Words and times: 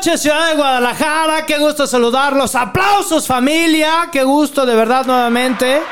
Noches, 0.00 0.22
ciudad 0.22 0.48
de 0.48 0.56
Guadalajara. 0.56 1.44
Qué 1.44 1.58
gusto 1.58 1.86
saludarlos. 1.86 2.54
Aplausos, 2.54 3.26
familia. 3.26 4.08
Qué 4.10 4.24
gusto, 4.24 4.64
de 4.64 4.74
verdad, 4.74 5.04
nuevamente. 5.04 5.82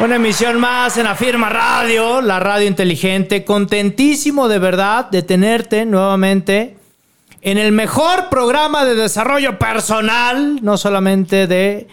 Una 0.00 0.16
emisión 0.16 0.60
más 0.60 0.98
en 0.98 1.06
Afirma 1.06 1.48
Radio, 1.48 2.20
la 2.20 2.38
radio 2.38 2.66
inteligente. 2.66 3.42
Contentísimo, 3.42 4.48
de 4.48 4.58
verdad, 4.58 5.08
de 5.08 5.22
tenerte 5.22 5.86
nuevamente 5.86 6.76
en 7.40 7.56
el 7.56 7.72
mejor 7.72 8.28
programa 8.28 8.84
de 8.84 8.96
desarrollo 8.96 9.58
personal, 9.58 10.58
no 10.62 10.76
solamente 10.76 11.46
de 11.46 11.88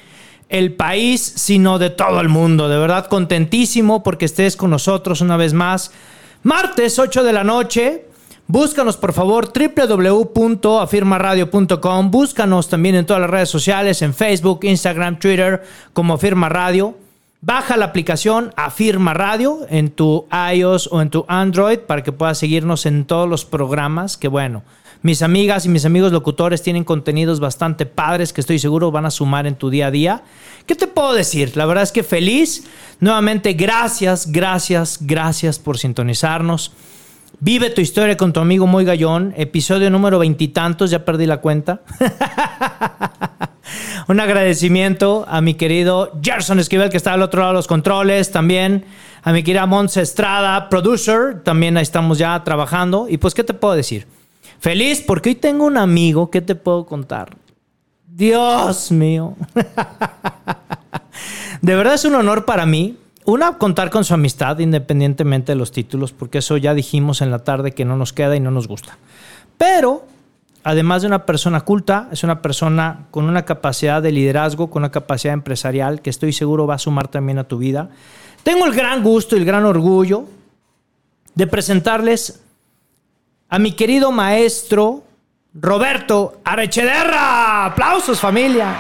el 0.50 0.74
país, 0.74 1.22
sino 1.22 1.80
de 1.80 1.90
todo 1.90 2.20
el 2.20 2.28
mundo. 2.28 2.68
De 2.68 2.78
verdad, 2.78 3.06
contentísimo 3.06 4.04
porque 4.04 4.26
estés 4.26 4.58
con 4.58 4.72
nosotros 4.72 5.22
una 5.22 5.38
vez 5.38 5.54
más. 5.54 5.92
Martes, 6.44 7.00
8 7.00 7.24
de 7.24 7.32
la 7.32 7.46
noche. 7.46 8.08
Búscanos 8.48 8.98
por 8.98 9.14
favor 9.14 9.54
www.afirmaradio.com. 9.54 12.12
Búscanos 12.12 12.68
también 12.68 12.96
en 12.96 13.06
todas 13.06 13.22
las 13.22 13.30
redes 13.30 13.48
sociales, 13.50 14.02
en 14.02 14.14
Facebook, 14.14 14.60
Instagram, 14.64 15.18
Twitter, 15.18 15.64
como 15.94 16.16
Afirma 16.16 16.50
Radio. 16.50 16.98
Baja 17.40 17.78
la 17.78 17.86
aplicación 17.86 18.54
Afirma 18.56 19.14
Radio 19.14 19.60
en 19.70 19.92
tu 19.92 20.28
iOS 20.54 20.90
o 20.92 21.02
en 21.02 21.10
tu 21.10 21.26
Android 21.28 21.80
para 21.80 22.04
que 22.04 22.12
puedas 22.12 22.38
seguirnos 22.38 22.86
en 22.86 23.06
todos 23.06 23.30
los 23.30 23.46
programas. 23.46 24.18
Que 24.18 24.28
bueno, 24.28 24.64
mis 25.02 25.22
amigas 25.22 25.66
y 25.66 25.70
mis 25.70 25.86
amigos 25.86 26.12
locutores 26.12 26.62
tienen 26.62 26.84
contenidos 26.84 27.40
bastante 27.42 27.86
padres 27.86 28.32
que 28.32 28.42
estoy 28.42 28.60
seguro 28.60 28.92
van 28.92 29.06
a 29.06 29.12
sumar 29.12 29.48
en 29.48 29.56
tu 29.56 29.70
día 29.70 29.88
a 29.88 29.92
día. 29.92 30.24
¿Qué 30.66 30.76
te 30.76 30.88
puedo 30.88 31.14
decir? 31.14 31.58
La 31.58 31.66
verdad 31.66 31.84
es 31.84 31.92
que 31.92 32.04
feliz. 32.04 32.64
Nuevamente, 33.02 33.54
gracias, 33.54 34.32
gracias, 34.32 35.00
gracias 35.02 35.60
por 35.60 35.78
sintonizarnos. 35.78 36.72
Vive 37.46 37.72
tu 37.72 37.82
historia 37.82 38.16
con 38.16 38.32
tu 38.32 38.40
amigo 38.40 38.68
Muy 38.68 38.86
Gallón, 38.86 39.34
episodio 39.36 39.90
número 39.90 40.18
veintitantos, 40.18 40.92
ya 40.92 41.04
perdí 41.04 41.26
la 41.26 41.42
cuenta. 41.42 41.82
Un 44.08 44.22
agradecimiento 44.22 45.26
a 45.28 45.42
mi 45.42 45.56
querido 45.56 46.14
Gerson 46.24 46.60
Esquivel, 46.60 46.90
que 46.90 46.96
está 46.96 47.12
al 47.12 47.22
otro 47.22 47.42
lado 47.42 47.52
de 47.52 47.58
los 47.58 47.68
controles, 47.68 48.32
también 48.32 48.86
a 49.24 49.34
mi 49.34 49.44
querida 49.44 49.66
Montse 49.66 50.02
Estrada, 50.02 50.70
producer, 50.70 51.44
también 51.44 51.76
ahí 51.76 51.84
estamos 51.84 52.18
ya 52.18 52.42
trabajando. 52.46 53.08
Y 53.10 53.18
pues, 53.18 53.34
¿qué 53.34 53.44
te 53.44 53.54
puedo 53.54 53.74
decir? 53.74 54.08
Feliz 54.62 55.04
porque 55.06 55.32
hoy 55.32 55.36
tengo 55.36 55.66
un 55.66 55.76
amigo, 55.76 56.32
¿qué 56.32 56.40
te 56.40 56.56
puedo 56.56 56.86
contar? 56.86 57.36
Dios 58.08 58.90
mío. 58.90 59.36
De 61.62 61.76
verdad 61.76 61.96
es 61.96 62.06
un 62.06 62.16
honor 62.16 62.46
para 62.46 62.66
mí 62.66 62.96
una, 63.26 63.58
contar 63.58 63.90
con 63.90 64.04
su 64.04 64.14
amistad 64.14 64.60
independientemente 64.60 65.54
de 65.54 65.56
los 65.56 65.72
títulos, 65.72 66.12
porque 66.12 66.40
eso 66.40 66.58
ya 66.58 66.74
dijimos 66.74 67.22
en 67.22 67.32
la 67.32 67.40
tarde 67.40 67.72
que 67.72 67.86
no 67.86 67.96
nos 67.96 68.14
queda 68.14 68.36
y 68.36 68.40
no 68.40 68.52
nos 68.52 68.68
gusta. 68.68 68.98
Pero, 69.58 70.06
además 70.64 71.02
de 71.02 71.08
una 71.08 71.26
persona 71.26 71.62
culta, 71.62 72.10
es 72.12 72.24
una 72.24 72.42
persona 72.42 73.06
con 73.12 73.26
una 73.26 73.46
capacidad 73.46 74.02
de 74.02 74.12
liderazgo, 74.12 74.70
con 74.70 74.82
una 74.82 74.92
capacidad 74.92 75.34
empresarial 75.34 76.02
que 76.02 76.10
estoy 76.10 76.34
seguro 76.34 76.68
va 76.68 76.76
a 76.76 76.80
sumar 76.80 77.08
también 77.08 77.40
a 77.40 77.46
tu 77.46 77.58
vida. 77.58 77.90
Tengo 78.44 78.66
el 78.66 78.74
gran 78.74 79.04
gusto 79.04 79.36
y 79.36 79.40
el 79.40 79.46
gran 79.46 79.64
orgullo 79.66 80.26
de 81.34 81.48
presentarles 81.48 82.44
a 83.50 83.60
mi 83.60 83.72
querido 83.72 84.12
maestro 84.12 85.04
Roberto 85.54 86.42
Arechederra. 86.44 87.66
Aplausos 87.66 88.20
familia. 88.20 88.76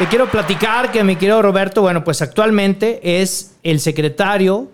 Te 0.00 0.08
quiero 0.08 0.30
platicar 0.30 0.90
que 0.92 1.04
mi 1.04 1.16
querido 1.16 1.42
Roberto, 1.42 1.82
bueno, 1.82 2.04
pues 2.04 2.22
actualmente 2.22 3.20
es 3.20 3.58
el 3.62 3.80
secretario 3.80 4.70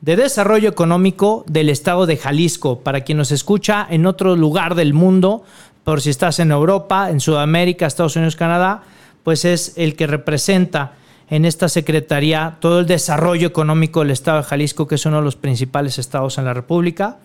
de 0.00 0.16
Desarrollo 0.16 0.68
Económico 0.68 1.44
del 1.46 1.68
Estado 1.68 2.06
de 2.06 2.16
Jalisco. 2.16 2.80
Para 2.80 3.02
quien 3.02 3.18
nos 3.18 3.30
escucha 3.30 3.86
en 3.88 4.04
otro 4.04 4.34
lugar 4.34 4.74
del 4.74 4.94
mundo, 4.94 5.44
por 5.84 6.00
si 6.00 6.10
estás 6.10 6.40
en 6.40 6.50
Europa, 6.50 7.08
en 7.08 7.20
Sudamérica, 7.20 7.86
Estados 7.86 8.16
Unidos, 8.16 8.34
Canadá, 8.34 8.82
pues 9.22 9.44
es 9.44 9.74
el 9.76 9.94
que 9.94 10.08
representa 10.08 10.94
en 11.30 11.44
esta 11.44 11.68
secretaría 11.68 12.56
todo 12.58 12.80
el 12.80 12.86
desarrollo 12.86 13.46
económico 13.46 14.00
del 14.00 14.10
Estado 14.10 14.38
de 14.38 14.42
Jalisco, 14.42 14.88
que 14.88 14.96
es 14.96 15.06
uno 15.06 15.18
de 15.18 15.22
los 15.22 15.36
principales 15.36 16.00
estados 16.00 16.36
en 16.36 16.46
la 16.46 16.52
República. 16.52 17.18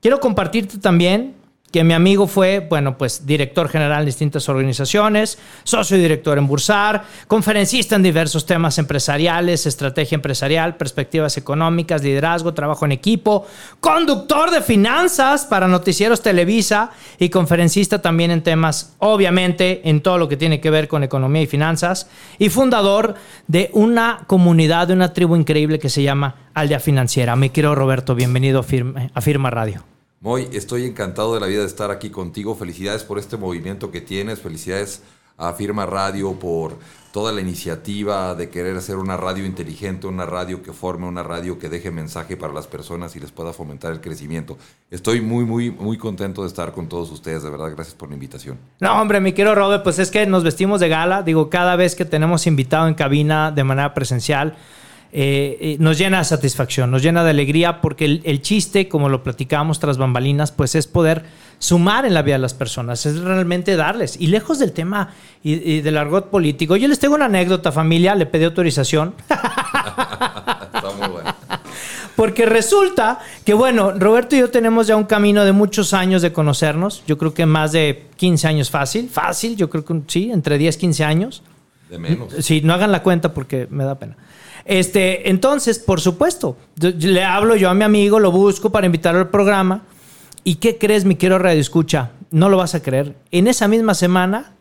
Quiero 0.00 0.20
compartirte 0.20 0.78
también 0.78 1.34
que 1.72 1.84
mi 1.84 1.94
amigo 1.94 2.26
fue, 2.26 2.60
bueno, 2.60 2.96
pues 2.96 3.26
director 3.26 3.68
general 3.68 4.00
de 4.00 4.06
distintas 4.06 4.48
organizaciones, 4.48 5.38
socio 5.64 5.96
director 5.96 6.38
en 6.38 6.46
Bursar, 6.46 7.04
conferencista 7.26 7.96
en 7.96 8.02
diversos 8.02 8.46
temas 8.46 8.78
empresariales, 8.78 9.66
estrategia 9.66 10.14
empresarial, 10.14 10.76
perspectivas 10.76 11.36
económicas, 11.36 12.02
liderazgo, 12.02 12.54
trabajo 12.54 12.84
en 12.84 12.92
equipo, 12.92 13.46
conductor 13.80 14.50
de 14.50 14.62
finanzas 14.62 15.44
para 15.44 15.68
noticieros 15.68 16.22
Televisa 16.22 16.90
y 17.18 17.28
conferencista 17.30 18.00
también 18.00 18.30
en 18.30 18.42
temas, 18.42 18.94
obviamente, 18.98 19.88
en 19.88 20.00
todo 20.00 20.18
lo 20.18 20.28
que 20.28 20.36
tiene 20.36 20.60
que 20.60 20.70
ver 20.70 20.88
con 20.88 21.02
economía 21.02 21.42
y 21.42 21.46
finanzas, 21.46 22.08
y 22.38 22.48
fundador 22.48 23.14
de 23.48 23.70
una 23.72 24.20
comunidad, 24.26 24.88
de 24.88 24.94
una 24.94 25.12
tribu 25.12 25.36
increíble 25.36 25.78
que 25.78 25.90
se 25.90 26.02
llama 26.02 26.36
Aldea 26.54 26.80
Financiera. 26.80 27.36
Me 27.36 27.50
quiero 27.50 27.74
Roberto, 27.74 28.14
bienvenido 28.14 28.60
a 28.60 28.66
a 29.14 29.20
Firma 29.20 29.50
Radio. 29.50 29.95
Moy, 30.26 30.48
estoy 30.52 30.86
encantado 30.86 31.34
de 31.34 31.40
la 31.40 31.46
vida 31.46 31.60
de 31.60 31.68
estar 31.68 31.92
aquí 31.92 32.10
contigo. 32.10 32.56
Felicidades 32.56 33.04
por 33.04 33.20
este 33.20 33.36
movimiento 33.36 33.92
que 33.92 34.00
tienes. 34.00 34.40
Felicidades 34.40 35.04
a 35.38 35.52
Firma 35.52 35.86
Radio 35.86 36.32
por 36.32 36.80
toda 37.12 37.30
la 37.30 37.40
iniciativa 37.40 38.34
de 38.34 38.50
querer 38.50 38.76
hacer 38.76 38.96
una 38.96 39.16
radio 39.16 39.46
inteligente, 39.46 40.08
una 40.08 40.26
radio 40.26 40.64
que 40.64 40.72
forme, 40.72 41.06
una 41.06 41.22
radio 41.22 41.60
que 41.60 41.68
deje 41.68 41.92
mensaje 41.92 42.36
para 42.36 42.52
las 42.52 42.66
personas 42.66 43.14
y 43.14 43.20
les 43.20 43.30
pueda 43.30 43.52
fomentar 43.52 43.92
el 43.92 44.00
crecimiento. 44.00 44.58
Estoy 44.90 45.20
muy, 45.20 45.44
muy, 45.44 45.70
muy 45.70 45.96
contento 45.96 46.42
de 46.42 46.48
estar 46.48 46.72
con 46.72 46.88
todos 46.88 47.12
ustedes. 47.12 47.44
De 47.44 47.50
verdad, 47.50 47.70
gracias 47.70 47.94
por 47.94 48.08
la 48.08 48.14
invitación. 48.14 48.58
No, 48.80 49.00
hombre, 49.00 49.20
mi 49.20 49.32
querido 49.32 49.54
Robert, 49.54 49.84
pues 49.84 50.00
es 50.00 50.10
que 50.10 50.26
nos 50.26 50.42
vestimos 50.42 50.80
de 50.80 50.88
gala. 50.88 51.22
Digo, 51.22 51.50
cada 51.50 51.76
vez 51.76 51.94
que 51.94 52.04
tenemos 52.04 52.48
invitado 52.48 52.88
en 52.88 52.94
cabina 52.94 53.52
de 53.52 53.62
manera 53.62 53.94
presencial, 53.94 54.56
eh, 55.12 55.56
eh, 55.60 55.76
nos 55.78 55.98
llena 55.98 56.18
de 56.18 56.24
satisfacción, 56.24 56.90
nos 56.90 57.02
llena 57.02 57.24
de 57.24 57.30
alegría, 57.30 57.80
porque 57.80 58.04
el, 58.04 58.22
el, 58.24 58.42
chiste, 58.42 58.88
como 58.88 59.08
lo 59.08 59.22
platicábamos 59.22 59.80
tras 59.80 59.98
bambalinas, 59.98 60.52
pues 60.52 60.74
es 60.74 60.86
poder 60.86 61.24
sumar 61.58 62.04
en 62.04 62.14
la 62.14 62.22
vida 62.22 62.34
de 62.34 62.40
las 62.40 62.54
personas, 62.54 63.06
es 63.06 63.18
realmente 63.20 63.76
darles. 63.76 64.16
Y 64.20 64.26
lejos 64.26 64.58
del 64.58 64.72
tema 64.72 65.10
y, 65.42 65.54
y 65.54 65.80
del 65.80 65.96
argot 65.96 66.30
político, 66.30 66.76
yo 66.76 66.88
les 66.88 66.98
tengo 66.98 67.14
una 67.14 67.26
anécdota, 67.26 67.72
familia, 67.72 68.14
le 68.14 68.26
pedí 68.26 68.44
autorización. 68.44 69.14
Está 69.28 70.90
muy 70.98 71.08
bueno. 71.08 71.34
Porque 72.16 72.46
resulta 72.46 73.20
que, 73.44 73.52
bueno, 73.52 73.92
Roberto 73.92 74.34
y 74.34 74.40
yo 74.40 74.50
tenemos 74.50 74.86
ya 74.86 74.96
un 74.96 75.04
camino 75.04 75.44
de 75.44 75.52
muchos 75.52 75.92
años 75.92 76.22
de 76.22 76.32
conocernos. 76.32 77.02
Yo 77.06 77.18
creo 77.18 77.34
que 77.34 77.44
más 77.44 77.72
de 77.72 78.06
15 78.16 78.48
años 78.48 78.70
fácil. 78.70 79.10
Fácil, 79.10 79.54
yo 79.54 79.68
creo 79.68 79.84
que 79.84 80.00
sí, 80.06 80.30
entre 80.32 80.56
10, 80.56 80.78
15 80.78 81.04
años. 81.04 81.42
De 81.90 81.98
menos. 81.98 82.32
Sí, 82.40 82.62
no 82.64 82.72
hagan 82.72 82.90
la 82.90 83.02
cuenta 83.02 83.34
porque 83.34 83.68
me 83.70 83.84
da 83.84 83.96
pena. 83.96 84.16
Este, 84.66 85.30
entonces, 85.30 85.78
por 85.78 86.00
supuesto, 86.00 86.56
le 86.80 87.24
hablo 87.24 87.54
yo 87.54 87.70
a 87.70 87.74
mi 87.74 87.84
amigo, 87.84 88.18
lo 88.18 88.32
busco 88.32 88.70
para 88.70 88.86
invitarlo 88.86 89.20
al 89.20 89.30
programa. 89.30 89.84
¿Y 90.42 90.56
qué 90.56 90.76
crees, 90.76 91.04
mi 91.04 91.16
quiero 91.16 91.38
radio 91.38 91.60
escucha? 91.60 92.10
No 92.30 92.48
lo 92.48 92.56
vas 92.56 92.74
a 92.74 92.82
creer. 92.82 93.16
En 93.30 93.46
esa 93.46 93.68
misma 93.68 93.94
semana, 93.94 94.54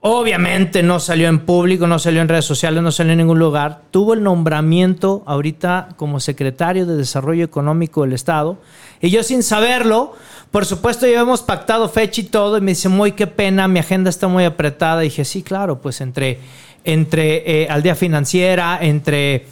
obviamente 0.00 0.82
no 0.82 1.00
salió 1.00 1.28
en 1.28 1.40
público, 1.40 1.86
no 1.86 1.98
salió 1.98 2.20
en 2.20 2.28
redes 2.28 2.44
sociales, 2.44 2.82
no 2.82 2.92
salió 2.92 3.12
en 3.12 3.18
ningún 3.18 3.38
lugar. 3.38 3.82
Tuvo 3.90 4.14
el 4.14 4.22
nombramiento 4.22 5.24
ahorita 5.26 5.88
como 5.96 6.20
secretario 6.20 6.86
de 6.86 6.96
Desarrollo 6.96 7.44
Económico 7.44 8.02
del 8.02 8.12
Estado. 8.12 8.58
Y 9.00 9.10
yo 9.10 9.22
sin 9.24 9.42
saberlo, 9.42 10.12
por 10.52 10.64
supuesto, 10.64 11.06
ya 11.06 11.20
hemos 11.20 11.42
pactado 11.42 11.88
fecha 11.88 12.20
y 12.20 12.24
todo. 12.24 12.58
Y 12.58 12.60
me 12.60 12.72
dice, 12.72 12.88
muy 12.88 13.12
qué 13.12 13.26
pena, 13.26 13.66
mi 13.66 13.80
agenda 13.80 14.10
está 14.10 14.28
muy 14.28 14.44
apretada. 14.44 15.04
Y 15.04 15.08
dije, 15.08 15.24
sí, 15.24 15.42
claro, 15.42 15.80
pues 15.80 16.00
entre 16.00 16.38
entre 16.84 17.62
eh, 17.62 17.66
Aldea 17.68 17.94
Financiera, 17.94 18.78
entre 18.80 19.46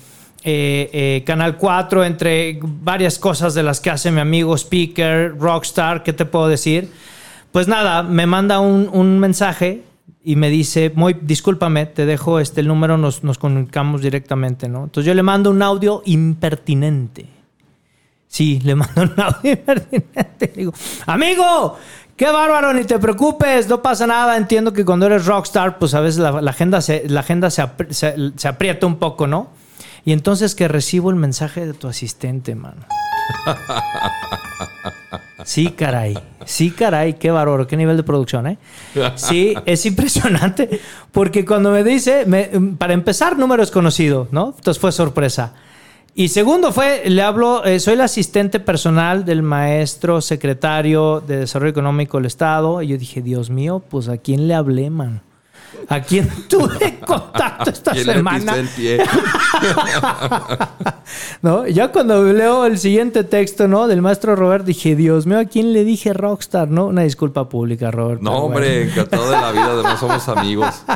eh, 0.44 0.90
eh, 0.93 1.23
Canal 1.25 1.56
4, 1.56 2.05
entre 2.05 2.58
varias 2.62 3.19
cosas 3.19 3.55
de 3.55 3.62
las 3.62 3.81
que 3.81 3.90
hace 3.90 4.11
mi 4.11 4.20
amigo 4.20 4.56
Speaker, 4.56 5.37
Rockstar, 5.38 6.02
¿qué 6.02 6.12
te 6.12 6.25
puedo 6.25 6.49
decir? 6.49 6.90
Pues 7.50 7.69
nada, 7.69 8.02
me 8.02 8.26
manda 8.26 8.61
un, 8.61 8.88
un 8.93 9.19
mensaje 9.19 9.82
y 10.25 10.37
me 10.37 10.50
dice, 10.50 10.93
muy, 10.94 11.17
discúlpame, 11.20 11.87
te 11.87 12.06
dejo 12.06 12.38
este 12.38 12.61
el 12.61 12.69
número, 12.69 12.96
nos, 12.96 13.25
nos 13.25 13.38
comunicamos 13.38 14.02
directamente, 14.02 14.69
¿no? 14.69 14.85
Entonces 14.85 15.06
yo 15.06 15.14
le 15.14 15.23
mando 15.23 15.50
un 15.50 15.62
audio 15.62 16.02
impertinente. 16.05 17.26
Sí, 18.28 18.61
le 18.64 18.75
mando 18.75 19.02
un 19.02 19.20
audio 19.20 19.38
impertinente. 19.52 20.46
Le 20.46 20.52
digo, 20.52 20.73
amigo, 21.06 21.76
qué 22.17 22.31
bárbaro, 22.31 22.73
ni 22.73 22.85
te 22.85 22.99
preocupes, 22.99 23.69
no 23.69 23.82
pasa 23.82 24.06
nada. 24.06 24.37
Entiendo 24.37 24.73
que 24.73 24.85
cuando 24.85 25.06
eres 25.06 25.26
rockstar, 25.26 25.79
pues 25.79 25.94
a 25.94 26.00
veces 26.00 26.19
la, 26.20 26.38
agenda, 26.50 26.81
se, 26.81 27.09
la 27.09 27.20
agenda 27.20 27.50
se, 27.50 27.67
se, 27.91 28.49
aprieta 28.49 28.87
un 28.87 28.97
poco, 28.97 29.26
¿no? 29.26 29.50
Y 30.05 30.12
entonces 30.12 30.55
que 30.55 30.69
recibo 30.69 31.11
el 31.11 31.17
mensaje 31.17 31.67
de 31.67 31.75
tu 31.75 31.88
asistente, 31.88 32.55
mano. 32.55 32.82
Sí, 35.44 35.70
caray. 35.70 36.17
Sí, 36.44 36.70
caray. 36.70 37.14
Qué 37.14 37.31
bárbaro. 37.31 37.67
Qué 37.67 37.76
nivel 37.76 37.97
de 37.97 38.03
producción, 38.03 38.47
¿eh? 38.47 38.59
Sí, 39.17 39.55
es 39.67 39.85
impresionante. 39.87 40.81
Porque 41.11 41.44
cuando 41.44 41.70
me 41.70 41.82
dice, 41.85 42.26
para 42.79 42.93
empezar, 42.93 43.37
número 43.38 43.62
es 43.62 43.70
conocido, 43.70 44.29
¿no? 44.31 44.55
Entonces 44.56 44.81
fue 44.81 44.93
sorpresa. 44.93 45.53
Y 46.14 46.29
segundo 46.29 46.73
fue, 46.73 47.09
le 47.09 47.23
hablo, 47.23 47.64
eh, 47.64 47.81
soy 47.81 47.94
el 47.94 48.03
asistente 48.03 48.61
personal 48.61 49.25
del 49.25 49.43
maestro 49.43 50.20
secretario 50.20 51.20
de 51.20 51.38
Desarrollo 51.38 51.70
Económico 51.70 52.19
del 52.19 52.26
Estado. 52.26 52.82
Y 52.82 52.88
yo 52.88 52.99
dije, 52.99 53.23
Dios 53.23 53.49
mío, 53.49 53.82
pues 53.88 54.09
a 54.09 54.19
quién 54.19 54.47
le 54.47 54.53
hablé, 54.53 54.91
man. 54.91 55.23
¿A 55.88 56.00
quién 56.00 56.28
tuve 56.48 56.98
contacto 57.06 57.70
esta 57.70 57.94
semana? 57.94 58.56
El 58.56 58.69
pie? 58.69 58.98
¿No? 61.42 61.66
Ya 61.66 61.92
cuando 61.92 62.24
leo 62.24 62.66
el 62.66 62.78
siguiente 62.78 63.24
texto, 63.24 63.69
¿no? 63.69 63.88
Del 63.88 64.02
maestro 64.02 64.36
Robert, 64.36 64.64
dije, 64.64 64.96
Dios 64.96 65.26
mío, 65.26 65.38
¿a 65.38 65.44
quién 65.44 65.72
le 65.72 65.84
dije 65.84 66.12
rockstar? 66.12 66.69
¿No? 66.69 66.86
Una 66.86 67.02
disculpa 67.02 67.48
pública, 67.48 67.90
Robert. 67.90 68.22
No, 68.22 68.44
hombre, 68.44 68.88
encantado 68.88 69.30
de 69.30 69.32
la 69.32 69.52
vida, 69.52 69.72
además 69.72 70.00
somos 70.00 70.28
amigos. 70.28 70.82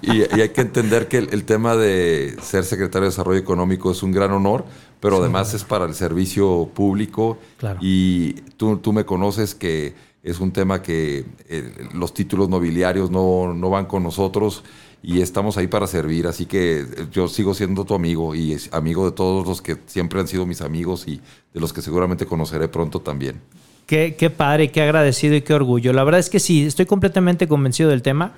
Y, 0.00 0.22
hay 0.40 0.48
que 0.48 0.62
entender 0.62 1.08
que 1.08 1.18
el, 1.18 1.44
tema 1.44 1.76
de 1.76 2.36
ser 2.42 2.64
secretario 2.64 3.02
de 3.02 3.10
Desarrollo 3.10 3.38
Económico 3.38 3.90
es 3.90 4.02
un 4.02 4.12
gran 4.12 4.32
honor, 4.32 4.64
pero 4.98 5.18
además 5.18 5.52
es 5.52 5.62
para 5.62 5.84
el 5.84 5.94
servicio 5.94 6.70
público. 6.72 7.36
Claro. 7.58 7.78
Y 7.82 8.32
tú, 8.56 8.78
tú 8.78 8.94
me 8.94 9.04
conoces 9.04 9.54
que 9.54 9.94
es 10.24 10.40
un 10.40 10.52
tema 10.52 10.80
que 10.82 11.26
eh, 11.50 11.88
los 11.92 12.14
títulos 12.14 12.48
nobiliarios 12.48 13.10
no, 13.10 13.52
no, 13.52 13.68
van 13.68 13.84
con 13.84 14.02
nosotros 14.02 14.64
y 15.02 15.20
estamos 15.20 15.58
ahí 15.58 15.66
para 15.66 15.86
servir. 15.86 16.26
Así 16.26 16.46
que 16.46 16.80
eh, 16.80 16.86
yo 17.12 17.28
sigo 17.28 17.52
siendo 17.52 17.84
tu 17.84 17.94
amigo 17.94 18.34
y 18.34 18.56
amigo 18.72 19.04
de 19.04 19.12
todos 19.12 19.46
los 19.46 19.60
que 19.60 19.76
siempre 19.86 20.18
han 20.18 20.26
sido 20.26 20.46
mis 20.46 20.62
amigos 20.62 21.06
y 21.06 21.20
de 21.52 21.60
los 21.60 21.74
que 21.74 21.82
seguramente 21.82 22.24
conoceré 22.24 22.68
pronto 22.68 23.00
también. 23.00 23.42
Qué, 23.86 24.16
qué 24.18 24.30
padre, 24.30 24.70
qué 24.70 24.80
agradecido 24.80 25.34
y 25.34 25.42
qué 25.42 25.52
orgullo. 25.52 25.92
La 25.92 26.04
verdad 26.04 26.20
es 26.20 26.30
que 26.30 26.40
sí, 26.40 26.64
estoy 26.64 26.86
completamente 26.86 27.46
convencido 27.46 27.90
del 27.90 28.00
tema. 28.00 28.32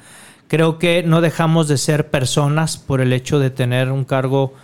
Creo 0.48 0.80
que 0.80 1.04
no 1.04 1.20
dejamos 1.20 1.68
de 1.68 1.78
ser 1.78 2.10
personas 2.10 2.78
por 2.78 3.00
el 3.00 3.12
hecho 3.12 3.38
de 3.38 3.50
tener 3.50 3.92
un 3.92 4.04
cargo 4.04 4.54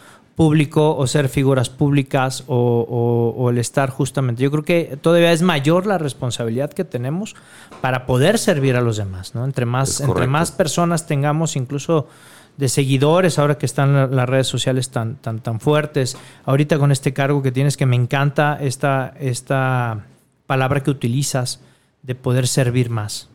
público 0.42 0.96
o 0.96 1.06
ser 1.06 1.28
figuras 1.28 1.70
públicas 1.70 2.42
o, 2.48 3.48
el 3.48 3.58
estar 3.58 3.90
justamente. 3.90 4.42
Yo 4.42 4.50
creo 4.50 4.64
que 4.64 4.98
todavía 5.00 5.30
es 5.30 5.40
mayor 5.40 5.86
la 5.86 5.98
responsabilidad 5.98 6.72
que 6.72 6.82
tenemos 6.82 7.36
para 7.80 8.06
poder 8.06 8.38
servir 8.38 8.74
a 8.74 8.80
los 8.80 8.96
demás, 8.96 9.36
¿no? 9.36 9.44
Entre 9.44 9.66
más, 9.66 10.00
entre 10.00 10.26
más 10.26 10.50
personas 10.50 11.06
tengamos, 11.06 11.54
incluso 11.54 12.08
de 12.56 12.68
seguidores, 12.68 13.38
ahora 13.38 13.56
que 13.56 13.66
están 13.66 14.16
las 14.16 14.28
redes 14.28 14.48
sociales 14.48 14.90
tan, 14.90 15.14
tan, 15.14 15.38
tan 15.38 15.60
fuertes, 15.60 16.16
ahorita 16.44 16.76
con 16.76 16.90
este 16.90 17.12
cargo 17.12 17.40
que 17.40 17.52
tienes, 17.52 17.76
que 17.76 17.86
me 17.86 17.94
encanta 17.94 18.58
esta, 18.60 19.14
esta 19.20 20.06
palabra 20.48 20.82
que 20.82 20.90
utilizas 20.90 21.60
de 22.02 22.16
poder 22.16 22.48
servir 22.48 22.90
más. 22.90 23.28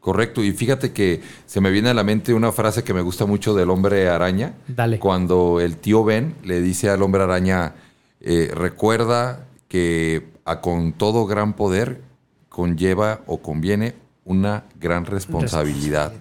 Correcto, 0.00 0.42
y 0.42 0.52
fíjate 0.52 0.92
que 0.92 1.20
se 1.46 1.60
me 1.60 1.70
viene 1.70 1.90
a 1.90 1.94
la 1.94 2.04
mente 2.04 2.32
una 2.32 2.52
frase 2.52 2.82
que 2.82 2.94
me 2.94 3.02
gusta 3.02 3.26
mucho 3.26 3.54
del 3.54 3.68
hombre 3.68 4.08
araña. 4.08 4.54
Dale. 4.66 4.98
Cuando 4.98 5.60
el 5.60 5.76
tío 5.76 6.04
Ben 6.04 6.34
le 6.42 6.62
dice 6.62 6.88
al 6.88 7.02
hombre 7.02 7.22
araña, 7.22 7.74
eh, 8.20 8.50
recuerda 8.54 9.46
que 9.68 10.26
a 10.46 10.62
con 10.62 10.94
todo 10.94 11.26
gran 11.26 11.52
poder 11.52 12.00
conlleva 12.48 13.20
o 13.26 13.42
conviene 13.42 13.94
una 14.24 14.64
gran 14.80 15.04
responsabilidad. 15.04 16.12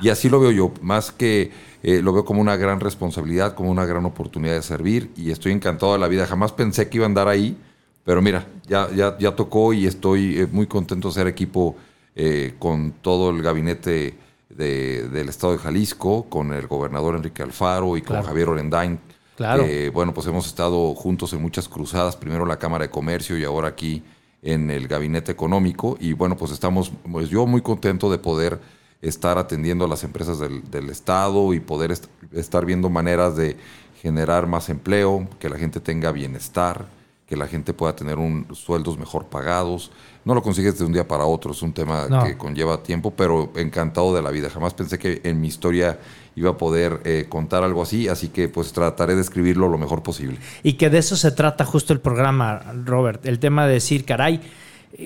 Y 0.00 0.08
así 0.10 0.28
lo 0.28 0.40
veo 0.40 0.50
yo, 0.50 0.72
más 0.82 1.10
que 1.10 1.50
eh, 1.82 2.02
lo 2.02 2.12
veo 2.12 2.24
como 2.24 2.40
una 2.40 2.56
gran 2.56 2.80
responsabilidad, 2.80 3.54
como 3.54 3.70
una 3.70 3.86
gran 3.86 4.04
oportunidad 4.04 4.54
de 4.54 4.62
servir 4.62 5.10
y 5.16 5.30
estoy 5.30 5.52
encantado 5.52 5.92
de 5.92 5.98
la 5.98 6.08
vida. 6.08 6.26
Jamás 6.26 6.52
pensé 6.52 6.88
que 6.88 6.98
iba 6.98 7.06
a 7.06 7.08
andar 7.08 7.28
ahí, 7.28 7.56
pero 8.04 8.22
mira, 8.22 8.46
ya, 8.66 8.88
ya, 8.94 9.16
ya 9.18 9.34
tocó 9.34 9.72
y 9.72 9.86
estoy 9.86 10.40
eh, 10.40 10.48
muy 10.50 10.66
contento 10.66 11.08
de 11.08 11.14
ser 11.14 11.26
equipo 11.26 11.76
eh, 12.16 12.54
con 12.58 12.92
todo 13.02 13.30
el 13.30 13.42
gabinete 13.42 14.18
del 14.48 15.28
Estado 15.28 15.52
de 15.52 15.58
Jalisco, 15.58 16.24
con 16.30 16.52
el 16.52 16.66
gobernador 16.66 17.16
Enrique 17.16 17.42
Alfaro 17.42 17.96
y 17.96 18.02
con 18.02 18.22
Javier 18.22 18.48
Orendain. 18.48 18.98
Claro. 19.36 19.66
bueno, 19.92 20.14
pues 20.14 20.26
hemos 20.26 20.46
estado 20.46 20.94
juntos 20.94 21.34
en 21.34 21.42
muchas 21.42 21.68
cruzadas, 21.68 22.16
primero 22.16 22.44
en 22.44 22.48
la 22.48 22.58
Cámara 22.58 22.84
de 22.84 22.90
Comercio 22.90 23.36
y 23.36 23.44
ahora 23.44 23.68
aquí 23.68 24.02
en 24.42 24.70
el 24.70 24.88
Gabinete 24.88 25.30
Económico. 25.30 25.98
Y 26.00 26.14
bueno, 26.14 26.38
pues 26.38 26.52
estamos, 26.52 26.90
pues 27.12 27.28
yo 27.28 27.46
muy 27.46 27.60
contento 27.60 28.10
de 28.10 28.16
poder 28.16 28.58
estar 29.02 29.36
atendiendo 29.36 29.84
a 29.84 29.88
las 29.88 30.04
empresas 30.04 30.38
del, 30.38 30.68
del 30.70 30.88
Estado 30.88 31.52
y 31.52 31.60
poder 31.60 31.92
estar 32.32 32.64
viendo 32.64 32.88
maneras 32.88 33.36
de 33.36 33.56
generar 34.00 34.46
más 34.46 34.68
empleo, 34.68 35.28
que 35.38 35.48
la 35.48 35.58
gente 35.58 35.80
tenga 35.80 36.12
bienestar, 36.12 36.86
que 37.26 37.36
la 37.36 37.48
gente 37.48 37.74
pueda 37.74 37.96
tener 37.96 38.18
un, 38.18 38.46
sueldos 38.54 38.98
mejor 38.98 39.26
pagados. 39.26 39.90
No 40.24 40.34
lo 40.34 40.42
consigues 40.42 40.78
de 40.78 40.84
un 40.84 40.92
día 40.92 41.08
para 41.08 41.24
otro, 41.24 41.50
es 41.50 41.60
un 41.60 41.72
tema 41.72 42.06
que 42.24 42.38
conlleva 42.38 42.82
tiempo, 42.82 43.12
pero 43.16 43.50
encantado 43.56 44.14
de 44.14 44.22
la 44.22 44.30
vida. 44.30 44.48
Jamás 44.48 44.74
pensé 44.74 44.98
que 44.98 45.20
en 45.24 45.40
mi 45.40 45.48
historia 45.48 45.98
iba 46.36 46.50
a 46.50 46.58
poder 46.58 47.00
eh, 47.04 47.26
contar 47.28 47.64
algo 47.64 47.82
así, 47.82 48.06
así 48.06 48.28
que 48.28 48.48
pues 48.48 48.72
trataré 48.72 49.16
de 49.16 49.22
escribirlo 49.22 49.68
lo 49.68 49.76
mejor 49.76 50.04
posible. 50.04 50.38
Y 50.62 50.74
que 50.74 50.88
de 50.88 50.98
eso 50.98 51.16
se 51.16 51.32
trata 51.32 51.64
justo 51.64 51.92
el 51.92 51.98
programa, 51.98 52.62
Robert, 52.84 53.26
el 53.26 53.40
tema 53.40 53.66
de 53.66 53.74
decir, 53.74 54.04
caray, 54.04 54.40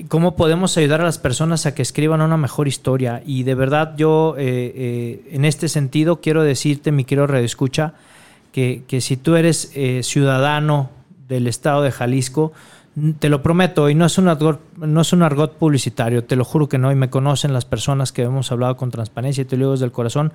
¿cómo 0.07 0.35
podemos 0.35 0.77
ayudar 0.77 1.01
a 1.01 1.05
las 1.05 1.17
personas 1.17 1.65
a 1.65 1.73
que 1.73 1.81
escriban 1.81 2.21
una 2.21 2.37
mejor 2.37 2.67
historia? 2.67 3.23
Y 3.25 3.43
de 3.43 3.55
verdad 3.55 3.95
yo, 3.97 4.35
eh, 4.37 4.43
eh, 4.75 5.29
en 5.31 5.45
este 5.45 5.69
sentido, 5.69 6.21
quiero 6.21 6.43
decirte, 6.43 6.91
mi 6.91 7.03
querido 7.03 7.25
Radio 7.25 7.45
Escucha, 7.45 7.95
que, 8.51 8.83
que 8.87 9.01
si 9.01 9.17
tú 9.17 9.37
eres 9.37 9.71
ciudadano, 10.03 10.89
del 11.31 11.47
estado 11.47 11.81
de 11.81 11.91
Jalisco. 11.91 12.51
Te 13.19 13.29
lo 13.29 13.41
prometo, 13.41 13.89
y 13.89 13.95
no 13.95 14.05
es, 14.05 14.17
un 14.17 14.27
argot, 14.27 14.59
no 14.77 14.99
es 14.99 15.13
un 15.13 15.23
argot 15.23 15.53
publicitario, 15.53 16.25
te 16.25 16.35
lo 16.35 16.43
juro 16.43 16.67
que 16.67 16.77
no, 16.77 16.91
y 16.91 16.95
me 16.95 17.09
conocen 17.09 17.53
las 17.53 17.63
personas 17.63 18.11
que 18.11 18.23
hemos 18.23 18.51
hablado 18.51 18.75
con 18.75 18.91
transparencia 18.91 19.43
y 19.43 19.45
te 19.45 19.55
lo 19.55 19.61
digo 19.61 19.71
desde 19.71 19.85
el 19.85 19.93
corazón. 19.93 20.33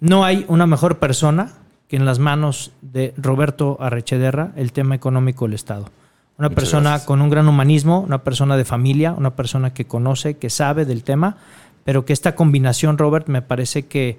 No 0.00 0.24
hay 0.24 0.44
una 0.48 0.66
mejor 0.66 0.98
persona 0.98 1.52
que 1.86 1.94
en 1.94 2.04
las 2.04 2.18
manos 2.18 2.72
de 2.82 3.14
Roberto 3.16 3.76
Arrechederra 3.80 4.50
el 4.56 4.72
tema 4.72 4.96
económico 4.96 5.44
del 5.44 5.54
Estado. 5.54 5.88
Una 6.36 6.50
persona 6.50 7.04
con 7.04 7.22
un 7.22 7.30
gran 7.30 7.46
humanismo, 7.46 8.00
una 8.00 8.24
persona 8.24 8.56
de 8.56 8.64
familia, 8.64 9.12
una 9.12 9.36
persona 9.36 9.72
que 9.72 9.84
conoce, 9.84 10.36
que 10.36 10.50
sabe 10.50 10.84
del 10.84 11.04
tema, 11.04 11.36
pero 11.84 12.04
que 12.04 12.12
esta 12.12 12.34
combinación, 12.34 12.98
Robert, 12.98 13.28
me 13.28 13.40
parece 13.40 13.86
que 13.86 14.18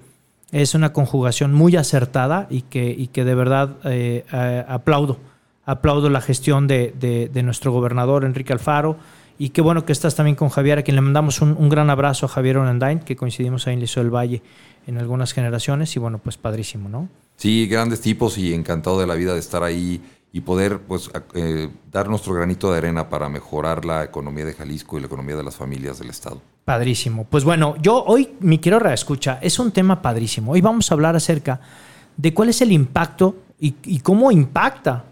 es 0.53 0.75
una 0.75 0.93
conjugación 0.93 1.53
muy 1.53 1.75
acertada 1.75 2.47
y 2.49 2.61
que, 2.61 2.89
y 2.89 3.07
que 3.07 3.25
de 3.25 3.35
verdad 3.35 3.75
eh, 3.83 4.23
eh, 4.31 4.65
aplaudo 4.65 5.17
aplaudo 5.65 6.09
la 6.09 6.21
gestión 6.21 6.67
de, 6.67 7.41
nuestro 7.43 7.71
gobernador 7.71 8.23
Enrique 8.23 8.53
Alfaro. 8.53 8.97
Y 9.37 9.49
qué 9.49 9.61
bueno 9.61 9.85
que 9.85 9.91
estás 9.91 10.15
también 10.15 10.35
con 10.35 10.47
Javier, 10.49 10.79
a 10.79 10.83
quien 10.83 10.95
le 10.95 11.01
mandamos 11.01 11.41
un, 11.41 11.69
gran 11.69 11.89
abrazo 11.89 12.25
a 12.25 12.29
Javier 12.29 12.57
Onandain, 12.57 12.99
que 12.99 13.15
coincidimos 13.15 13.67
ahí 13.67 13.73
en 13.73 13.81
Liceo 13.81 14.01
del 14.01 14.13
Valle 14.13 14.41
en 14.87 14.97
algunas 14.97 15.33
generaciones. 15.33 15.93
Y 15.95 15.99
bueno, 15.99 16.19
pues 16.19 16.37
padrísimo, 16.37 16.87
¿no? 16.87 17.09
Sí, 17.35 17.67
grandes 17.67 17.99
tipos 17.99 18.37
y 18.37 18.53
encantado 18.53 18.99
de 18.99 19.07
la 19.07 19.15
vida 19.15 19.33
de 19.33 19.39
estar 19.39 19.63
ahí 19.63 20.01
y 20.31 20.41
poder 20.41 20.79
pues 20.79 21.09
eh, 21.33 21.69
dar 21.91 22.07
nuestro 22.07 22.33
granito 22.33 22.71
de 22.71 22.77
arena 22.77 23.09
para 23.09 23.27
mejorar 23.27 23.83
la 23.83 24.03
economía 24.03 24.45
de 24.45 24.53
Jalisco 24.53 24.97
y 24.97 25.01
la 25.01 25.07
economía 25.07 25.35
de 25.35 25.43
las 25.43 25.55
familias 25.55 25.99
del 25.99 26.09
Estado. 26.09 26.41
Padrísimo. 26.63 27.25
Pues 27.25 27.43
bueno, 27.43 27.75
yo 27.81 28.03
hoy, 28.05 28.35
mi 28.39 28.59
quiero 28.59 28.79
reescucha, 28.79 29.39
es 29.41 29.59
un 29.59 29.71
tema 29.71 30.01
padrísimo. 30.01 30.53
Hoy 30.53 30.61
vamos 30.61 30.91
a 30.91 30.93
hablar 30.93 31.15
acerca 31.15 31.59
de 32.15 32.33
cuál 32.33 32.49
es 32.49 32.61
el 32.61 32.71
impacto 32.71 33.35
y, 33.59 33.75
y 33.83 33.99
cómo 33.99 34.31
impacta 34.31 35.05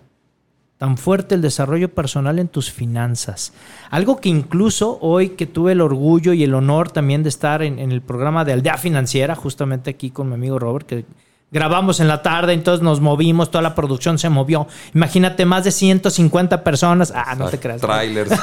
tan 0.83 0.97
fuerte 0.97 1.33
el 1.33 1.41
desarrollo 1.41 1.93
personal 1.93 2.39
en 2.39 2.49
tus 2.49 2.69
finanzas. 2.69 3.53
Algo 3.89 4.19
que 4.19 4.27
incluso 4.27 4.97
hoy 4.99 5.29
que 5.29 5.45
tuve 5.45 5.71
el 5.71 5.79
orgullo 5.79 6.33
y 6.33 6.43
el 6.43 6.53
honor 6.53 6.91
también 6.91 7.23
de 7.23 7.29
estar 7.29 7.63
en, 7.63 7.79
el 7.79 8.01
programa 8.01 8.43
de 8.43 8.51
Aldea 8.51 8.77
Financiera, 8.77 9.33
justamente 9.33 9.91
aquí 9.91 10.11
con 10.11 10.27
mi 10.27 10.33
amigo 10.33 10.59
Robert, 10.59 10.85
que 10.85 11.05
grabamos 11.53 11.99
en 11.99 12.07
la 12.07 12.21
tarde, 12.23 12.53
entonces 12.53 12.83
nos 12.83 12.99
movimos, 12.99 13.51
toda 13.51 13.61
la 13.61 13.75
producción 13.75 14.17
se 14.17 14.27
movió. 14.27 14.67
Imagínate, 14.93 15.45
más 15.45 15.63
de 15.63 15.71
150 15.71 16.63
personas. 16.63 17.13
Ah, 17.15 17.35
no 17.37 17.47
te 17.49 17.59
creas. 17.59 17.79
Trailers. 17.79 18.31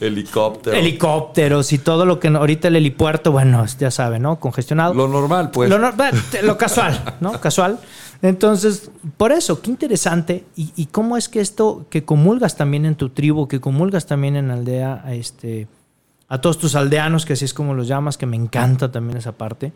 Helicópteros. 0.00 0.78
Helicópteros 0.78 1.72
y 1.72 1.78
todo 1.78 2.04
lo 2.04 2.18
que 2.18 2.28
ahorita 2.28 2.68
el 2.68 2.76
helipuerto, 2.76 3.30
bueno, 3.30 3.64
ya 3.78 3.90
sabe, 3.92 4.18
¿no? 4.18 4.40
Congestionado. 4.40 4.92
Lo 4.92 5.06
normal, 5.06 5.50
pues. 5.52 5.70
Lo, 5.70 5.78
lo 5.78 6.58
casual, 6.58 7.16
¿no? 7.20 7.32
Casual. 7.40 7.78
Entonces, 8.20 8.90
por 9.16 9.32
eso, 9.32 9.62
qué 9.62 9.70
interesante. 9.70 10.44
Y, 10.56 10.86
cómo 10.86 11.16
es 11.16 11.28
que 11.28 11.40
esto, 11.40 11.86
que 11.90 12.04
comulgas 12.04 12.56
también 12.56 12.86
en 12.86 12.96
tu 12.96 13.10
tribu, 13.10 13.48
que 13.48 13.60
comulgas 13.60 14.06
también 14.06 14.36
en 14.36 14.50
aldea, 14.50 15.02
a, 15.04 15.14
este, 15.14 15.68
a 16.28 16.40
todos 16.40 16.58
tus 16.58 16.74
aldeanos, 16.74 17.24
que 17.24 17.32
así 17.34 17.44
es 17.44 17.54
como 17.54 17.74
los 17.74 17.86
llamas, 17.88 18.16
que 18.16 18.26
me 18.26 18.36
encanta 18.36 18.90
también 18.90 19.18
esa 19.18 19.32
parte. 19.32 19.72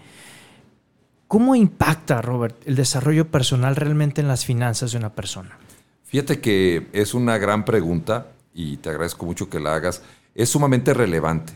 ¿Cómo 1.28 1.56
impacta, 1.56 2.22
Robert, 2.22 2.56
el 2.66 2.76
desarrollo 2.76 3.28
personal 3.28 3.74
realmente 3.74 4.20
en 4.20 4.28
las 4.28 4.44
finanzas 4.44 4.92
de 4.92 4.98
una 4.98 5.12
persona? 5.12 5.58
Fíjate 6.04 6.40
que 6.40 6.86
es 6.92 7.14
una 7.14 7.36
gran 7.36 7.64
pregunta 7.64 8.28
y 8.54 8.76
te 8.76 8.90
agradezco 8.90 9.26
mucho 9.26 9.50
que 9.50 9.58
la 9.58 9.74
hagas. 9.74 10.02
Es 10.36 10.50
sumamente 10.50 10.94
relevante. 10.94 11.52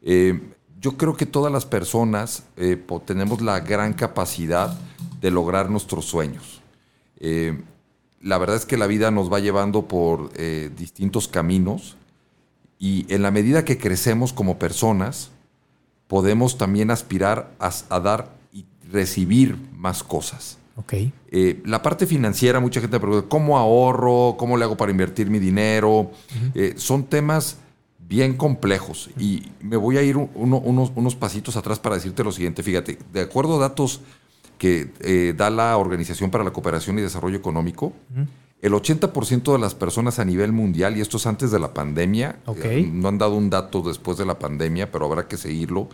Eh, 0.00 0.40
yo 0.80 0.96
creo 0.96 1.16
que 1.16 1.26
todas 1.26 1.52
las 1.52 1.66
personas 1.66 2.44
eh, 2.56 2.82
tenemos 3.04 3.42
la 3.42 3.60
gran 3.60 3.92
capacidad 3.92 4.74
de 5.20 5.30
lograr 5.30 5.68
nuestros 5.68 6.06
sueños. 6.06 6.62
Eh, 7.18 7.62
la 8.22 8.38
verdad 8.38 8.56
es 8.56 8.64
que 8.64 8.78
la 8.78 8.86
vida 8.86 9.10
nos 9.10 9.30
va 9.30 9.38
llevando 9.38 9.86
por 9.86 10.32
distintos 10.76 11.28
caminos 11.28 11.96
y 12.78 13.06
en 13.12 13.22
la 13.22 13.30
medida 13.30 13.64
que 13.64 13.78
crecemos 13.78 14.32
como 14.32 14.58
personas, 14.58 15.30
podemos 16.06 16.58
también 16.58 16.90
aspirar 16.90 17.50
a 17.58 18.00
dar 18.00 18.39
y 18.39 18.39
recibir 18.92 19.56
más 19.76 20.02
cosas. 20.02 20.58
Eh, 21.30 21.60
la 21.64 21.82
parte 21.82 22.06
financiera, 22.06 22.60
mucha 22.60 22.80
gente 22.80 22.96
me 22.96 23.00
pregunta, 23.00 23.28
¿cómo 23.28 23.58
ahorro? 23.58 24.36
¿Cómo 24.38 24.56
le 24.56 24.64
hago 24.64 24.76
para 24.76 24.90
invertir 24.90 25.30
mi 25.30 25.38
dinero? 25.38 26.10
Eh, 26.54 26.74
son 26.76 27.04
temas 27.04 27.58
bien 27.98 28.36
complejos 28.36 29.10
y 29.18 29.44
me 29.60 29.76
voy 29.76 29.96
a 29.96 30.02
ir 30.02 30.16
unos, 30.16 30.90
unos, 30.94 31.14
pasitos 31.14 31.56
atrás 31.56 31.78
para 31.78 31.94
decirte 31.94 32.24
lo 32.24 32.32
siguiente. 32.32 32.62
Fíjate, 32.62 32.98
de 33.12 33.20
acuerdo 33.20 33.56
a 33.56 33.60
datos 33.60 34.00
que 34.58 34.92
eh, 35.00 35.32
da 35.36 35.48
la 35.48 35.76
Organización 35.76 36.30
para 36.30 36.42
la 36.42 36.50
Cooperación 36.50 36.98
y 36.98 37.02
Desarrollo 37.02 37.36
Económico, 37.36 37.92
el 38.60 38.72
80% 38.72 39.52
de 39.52 39.58
las 39.58 39.74
personas 39.74 40.18
a 40.18 40.24
nivel 40.24 40.52
mundial, 40.52 40.96
y 40.96 41.00
esto 41.00 41.16
es 41.16 41.26
antes 41.26 41.50
de 41.50 41.58
la 41.58 41.72
pandemia, 41.72 42.40
no 42.92 43.08
han 43.08 43.16
dado 43.16 43.36
un 43.36 43.48
dato 43.48 43.80
después 43.80 44.18
de 44.18 44.26
la 44.26 44.38
pandemia, 44.38 44.90
pero 44.90 45.06
habrá 45.06 45.28
que 45.28 45.38
seguirlo, 45.38 45.88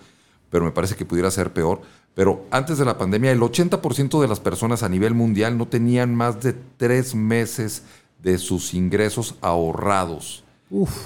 pero 0.50 0.65
me 0.65 0.71
parece 0.71 0.97
que 0.97 1.05
pudiera 1.05 1.31
ser 1.31 1.53
peor. 1.53 1.83
Pero 2.15 2.47
antes 2.50 2.79
de 2.79 2.85
la 2.85 2.97
pandemia, 2.97 3.31
el 3.31 3.41
80% 3.41 4.21
de 4.21 4.29
las 4.29 4.41
personas 4.41 4.83
a 4.83 4.88
nivel 4.88 5.15
mundial 5.15 5.59
no 5.59 5.67
tenían 5.67 6.15
más 6.15 6.43
de 6.43 6.55
tres 6.76 7.15
meses 7.15 7.83
de 8.23 8.38
sus 8.38 8.75
ingresos 8.75 9.35
ahorrados. 9.41 10.43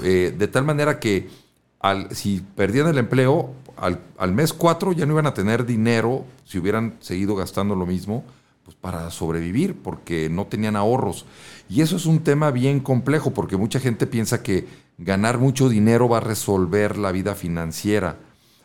Eh, 0.02 0.34
de 0.36 0.48
tal 0.48 0.64
manera 0.64 1.00
que 1.00 1.28
al, 1.80 2.14
si 2.14 2.42
perdían 2.54 2.88
el 2.88 2.98
empleo, 2.98 3.50
al, 3.76 4.32
mes 4.32 4.52
cuatro 4.52 4.92
ya 4.92 5.06
no 5.06 5.14
iban 5.14 5.26
a 5.26 5.34
tener 5.34 5.64
dinero 5.64 6.24
si 6.44 6.58
hubieran 6.58 6.96
seguido 7.00 7.34
gastando 7.34 7.74
lo 7.74 7.86
mismo 7.86 8.24
pues 8.64 8.76
para 8.76 9.10
sobrevivir, 9.10 9.74
porque 9.74 10.28
no 10.28 10.46
tenían 10.46 10.76
ahorros. 10.76 11.24
Y 11.68 11.80
eso 11.80 11.96
es 11.96 12.06
un 12.06 12.20
tema 12.20 12.50
bien 12.50 12.80
complejo, 12.80 13.32
porque 13.32 13.56
mucha 13.56 13.80
gente 13.80 14.06
piensa 14.06 14.42
que 14.42 14.66
ganar 14.98 15.38
mucho 15.38 15.68
dinero 15.68 16.08
va 16.08 16.18
a 16.18 16.20
resolver 16.20 16.98
la 16.98 17.10
vida 17.10 17.34
financiera. 17.34 18.18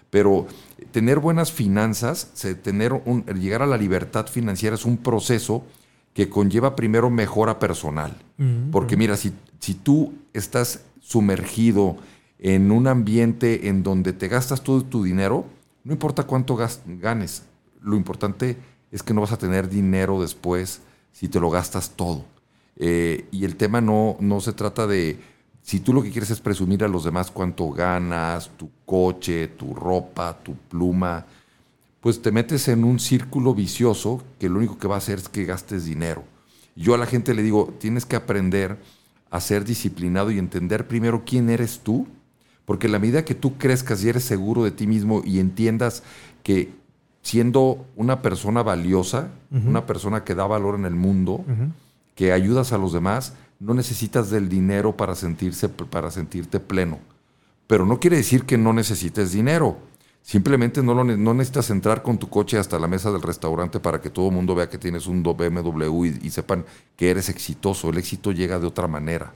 Pero 0.09 0.47
tener 0.95 1.19
buenas 1.19 1.51
finanzas, 1.51 2.31
tener 2.63 2.93
un, 2.93 3.25
llegar 3.25 3.61
a 3.61 3.67
la 3.67 3.75
libertad 3.75 4.27
financiera 4.27 4.77
es 4.77 4.85
un 4.85 4.95
proceso 4.95 5.65
que 6.13 6.29
conlleva 6.29 6.77
primero 6.77 7.09
mejora 7.09 7.59
personal. 7.59 8.15
Mm, 8.37 8.69
Porque 8.71 8.95
mira, 8.95 9.17
si, 9.17 9.33
si 9.59 9.73
tú 9.73 10.13
estás 10.31 10.85
sumergido 11.01 11.97
en 12.39 12.71
un 12.71 12.87
ambiente 12.87 13.67
en 13.67 13.83
donde 13.83 14.13
te 14.13 14.29
gastas 14.29 14.63
todo 14.63 14.85
tu 14.85 15.03
dinero, 15.03 15.43
no 15.83 15.91
importa 15.91 16.23
cuánto 16.23 16.57
ganes, 16.85 17.43
lo 17.81 17.97
importante 17.97 18.55
es 18.89 19.03
que 19.03 19.13
no 19.13 19.19
vas 19.19 19.33
a 19.33 19.37
tener 19.37 19.67
dinero 19.67 20.21
después 20.21 20.79
si 21.11 21.27
te 21.27 21.41
lo 21.41 21.49
gastas 21.49 21.89
todo. 21.97 22.23
Eh, 22.77 23.27
y 23.31 23.43
el 23.43 23.57
tema 23.57 23.81
no, 23.81 24.15
no 24.21 24.39
se 24.39 24.53
trata 24.53 24.87
de 24.87 25.19
si 25.65 25.79
tú 25.79 25.93
lo 25.93 26.03
que 26.03 26.11
quieres 26.11 26.29
es 26.29 26.39
presumir 26.39 26.83
a 26.83 26.87
los 26.87 27.05
demás 27.05 27.31
cuánto 27.31 27.71
ganas, 27.71 28.51
tu 28.55 28.69
coche, 28.85 29.47
tu 29.47 29.73
ropa, 29.73 30.37
tu 30.43 30.53
pluma, 30.53 31.25
pues 32.01 32.21
te 32.21 32.31
metes 32.31 32.67
en 32.67 32.83
un 32.83 32.99
círculo 32.99 33.55
vicioso 33.55 34.23
que 34.37 34.47
lo 34.47 34.59
único 34.59 34.77
que 34.77 34.87
va 34.87 34.93
a 34.93 34.99
hacer 34.99 35.17
es 35.17 35.27
que 35.27 35.43
gastes 35.43 35.85
dinero. 35.85 36.23
Yo 36.75 36.93
a 36.93 36.99
la 36.99 37.07
gente 37.07 37.33
le 37.33 37.41
digo, 37.41 37.73
tienes 37.79 38.05
que 38.05 38.15
aprender 38.15 38.77
a 39.31 39.41
ser 39.41 39.65
disciplinado 39.65 40.29
y 40.29 40.37
entender 40.37 40.87
primero 40.87 41.23
quién 41.25 41.49
eres 41.49 41.79
tú, 41.79 42.05
porque 42.65 42.85
en 42.85 42.91
la 42.91 42.99
medida 42.99 43.25
que 43.25 43.33
tú 43.33 43.57
crezcas 43.57 44.03
y 44.03 44.09
eres 44.09 44.23
seguro 44.23 44.63
de 44.63 44.69
ti 44.69 44.85
mismo 44.85 45.23
y 45.25 45.39
entiendas 45.39 46.03
que 46.43 46.69
siendo 47.23 47.87
una 47.95 48.21
persona 48.21 48.61
valiosa, 48.61 49.29
una 49.49 49.87
persona 49.87 50.23
que 50.23 50.35
da 50.35 50.45
valor 50.45 50.75
en 50.75 50.85
el 50.85 50.93
mundo, 50.93 51.43
que 52.13 52.33
ayudas 52.33 52.71
a 52.71 52.77
los 52.77 52.93
demás, 52.93 53.33
no 53.59 53.73
necesitas 53.73 54.29
del 54.29 54.49
dinero 54.49 54.95
para, 54.95 55.15
sentirse, 55.15 55.69
para 55.69 56.11
sentirte 56.11 56.59
pleno. 56.59 56.99
Pero 57.67 57.85
no 57.85 57.99
quiere 57.99 58.17
decir 58.17 58.43
que 58.43 58.57
no 58.57 58.73
necesites 58.73 59.31
dinero. 59.31 59.77
Simplemente 60.21 60.81
no, 60.81 60.93
lo, 60.93 61.03
no 61.03 61.33
necesitas 61.33 61.69
entrar 61.69 62.01
con 62.01 62.17
tu 62.17 62.29
coche 62.29 62.57
hasta 62.57 62.79
la 62.79 62.87
mesa 62.87 63.11
del 63.11 63.21
restaurante 63.21 63.79
para 63.79 64.01
que 64.01 64.09
todo 64.09 64.29
el 64.29 64.35
mundo 64.35 64.55
vea 64.55 64.69
que 64.69 64.77
tienes 64.77 65.07
un 65.07 65.21
BMW 65.21 66.05
y, 66.05 66.29
sepan 66.29 66.65
que 66.95 67.11
eres 67.11 67.29
exitoso. 67.29 67.89
El 67.89 67.97
éxito 67.97 68.31
llega 68.31 68.59
de 68.59 68.67
otra 68.67 68.87
manera. 68.87 69.33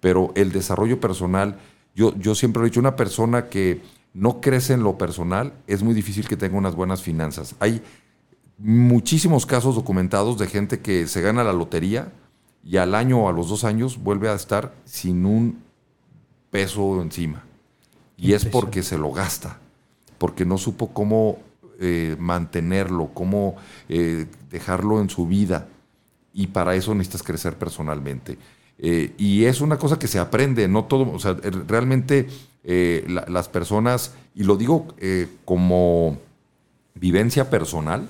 Pero 0.00 0.32
el 0.34 0.52
desarrollo 0.52 1.00
personal, 1.00 1.58
yo, 1.94 2.16
yo 2.16 2.34
siempre 2.34 2.62
he 2.62 2.66
dicho, 2.66 2.80
una 2.80 2.96
persona 2.96 3.48
que 3.48 3.80
no 4.14 4.40
crece 4.40 4.74
en 4.74 4.82
lo 4.82 4.98
personal, 4.98 5.54
es 5.66 5.82
muy 5.82 5.94
difícil 5.94 6.28
que 6.28 6.36
tenga 6.36 6.56
unas 6.56 6.74
buenas 6.74 7.02
finanzas. 7.02 7.54
Hay 7.60 7.82
muchísimos 8.58 9.46
casos 9.46 9.74
documentados 9.74 10.38
de 10.38 10.46
gente 10.46 10.80
que 10.80 11.06
se 11.08 11.20
gana 11.20 11.42
la 11.44 11.52
lotería, 11.52 12.12
y 12.64 12.76
al 12.76 12.94
año 12.94 13.24
o 13.24 13.28
a 13.28 13.32
los 13.32 13.48
dos 13.48 13.64
años 13.64 14.02
vuelve 14.02 14.28
a 14.28 14.34
estar 14.34 14.72
sin 14.84 15.26
un 15.26 15.62
peso 16.50 17.02
encima. 17.02 17.42
Y 18.16 18.34
es 18.34 18.44
porque 18.44 18.82
se 18.84 18.98
lo 18.98 19.10
gasta, 19.10 19.58
porque 20.18 20.44
no 20.44 20.58
supo 20.58 20.92
cómo 20.92 21.38
eh, 21.80 22.14
mantenerlo, 22.18 23.10
cómo 23.12 23.56
eh, 23.88 24.26
dejarlo 24.50 25.00
en 25.00 25.10
su 25.10 25.26
vida. 25.26 25.66
Y 26.32 26.48
para 26.48 26.76
eso 26.76 26.94
necesitas 26.94 27.24
crecer 27.24 27.58
personalmente. 27.58 28.38
Eh, 28.78 29.12
y 29.18 29.44
es 29.44 29.60
una 29.60 29.78
cosa 29.78 29.98
que 29.98 30.06
se 30.06 30.20
aprende, 30.20 30.68
no 30.68 30.84
todo, 30.84 31.10
o 31.10 31.18
sea, 31.18 31.34
realmente 31.66 32.28
las 32.64 33.48
personas, 33.48 34.14
y 34.36 34.44
lo 34.44 34.56
digo 34.56 34.86
como 35.44 36.16
vivencia 36.94 37.50
personal, 37.50 38.08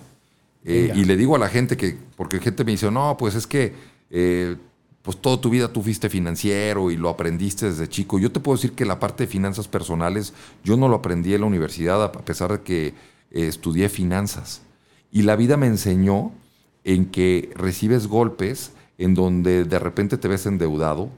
y 0.63 1.05
le 1.07 1.17
digo 1.17 1.37
a 1.37 1.39
la 1.39 1.49
gente 1.49 1.79
que, 1.79 1.97
porque 2.17 2.39
gente 2.39 2.63
me 2.63 2.73
dice, 2.73 2.91
no, 2.91 3.17
pues 3.17 3.35
es 3.35 3.47
que 3.47 3.73
eh, 4.13 4.57
pues 5.03 5.17
toda 5.17 5.41
tu 5.41 5.51
vida 5.51 5.73
tú 5.73 5.83
fuiste 5.83 6.09
financiero 6.09 6.93
y 6.93 6.97
lo 6.97 7.09
aprendiste 7.09 7.67
desde 7.67 7.89
chico. 7.89 8.21
Yo 8.21 8.31
te 8.31 8.39
puedo 8.39 8.57
decir 8.57 8.73
que 8.73 8.85
la 8.85 9.01
parte 9.01 9.25
de 9.25 9.33
finanzas 9.33 9.67
personales 9.67 10.33
yo 10.63 10.77
no 10.77 10.87
lo 10.89 10.97
aprendí 10.97 11.35
en 11.35 11.41
la 11.41 11.49
universidad 11.49 12.05
a 12.05 12.13
pesar 12.13 12.53
de 12.53 12.61
que 12.61 12.87
eh, 12.87 12.95
estudié 13.33 13.89
finanzas. 13.89 14.63
Y 15.11 15.23
la 15.23 15.35
vida 15.35 15.57
me 15.57 15.67
enseñó 15.67 16.31
en 16.85 17.07
que 17.07 17.51
recibes 17.57 18.07
golpes 18.07 18.73
en 18.99 19.15
donde 19.15 19.65
de 19.65 19.79
repente 19.79 20.19
te 20.19 20.29
ves 20.29 20.47
endeudado, 20.47 21.11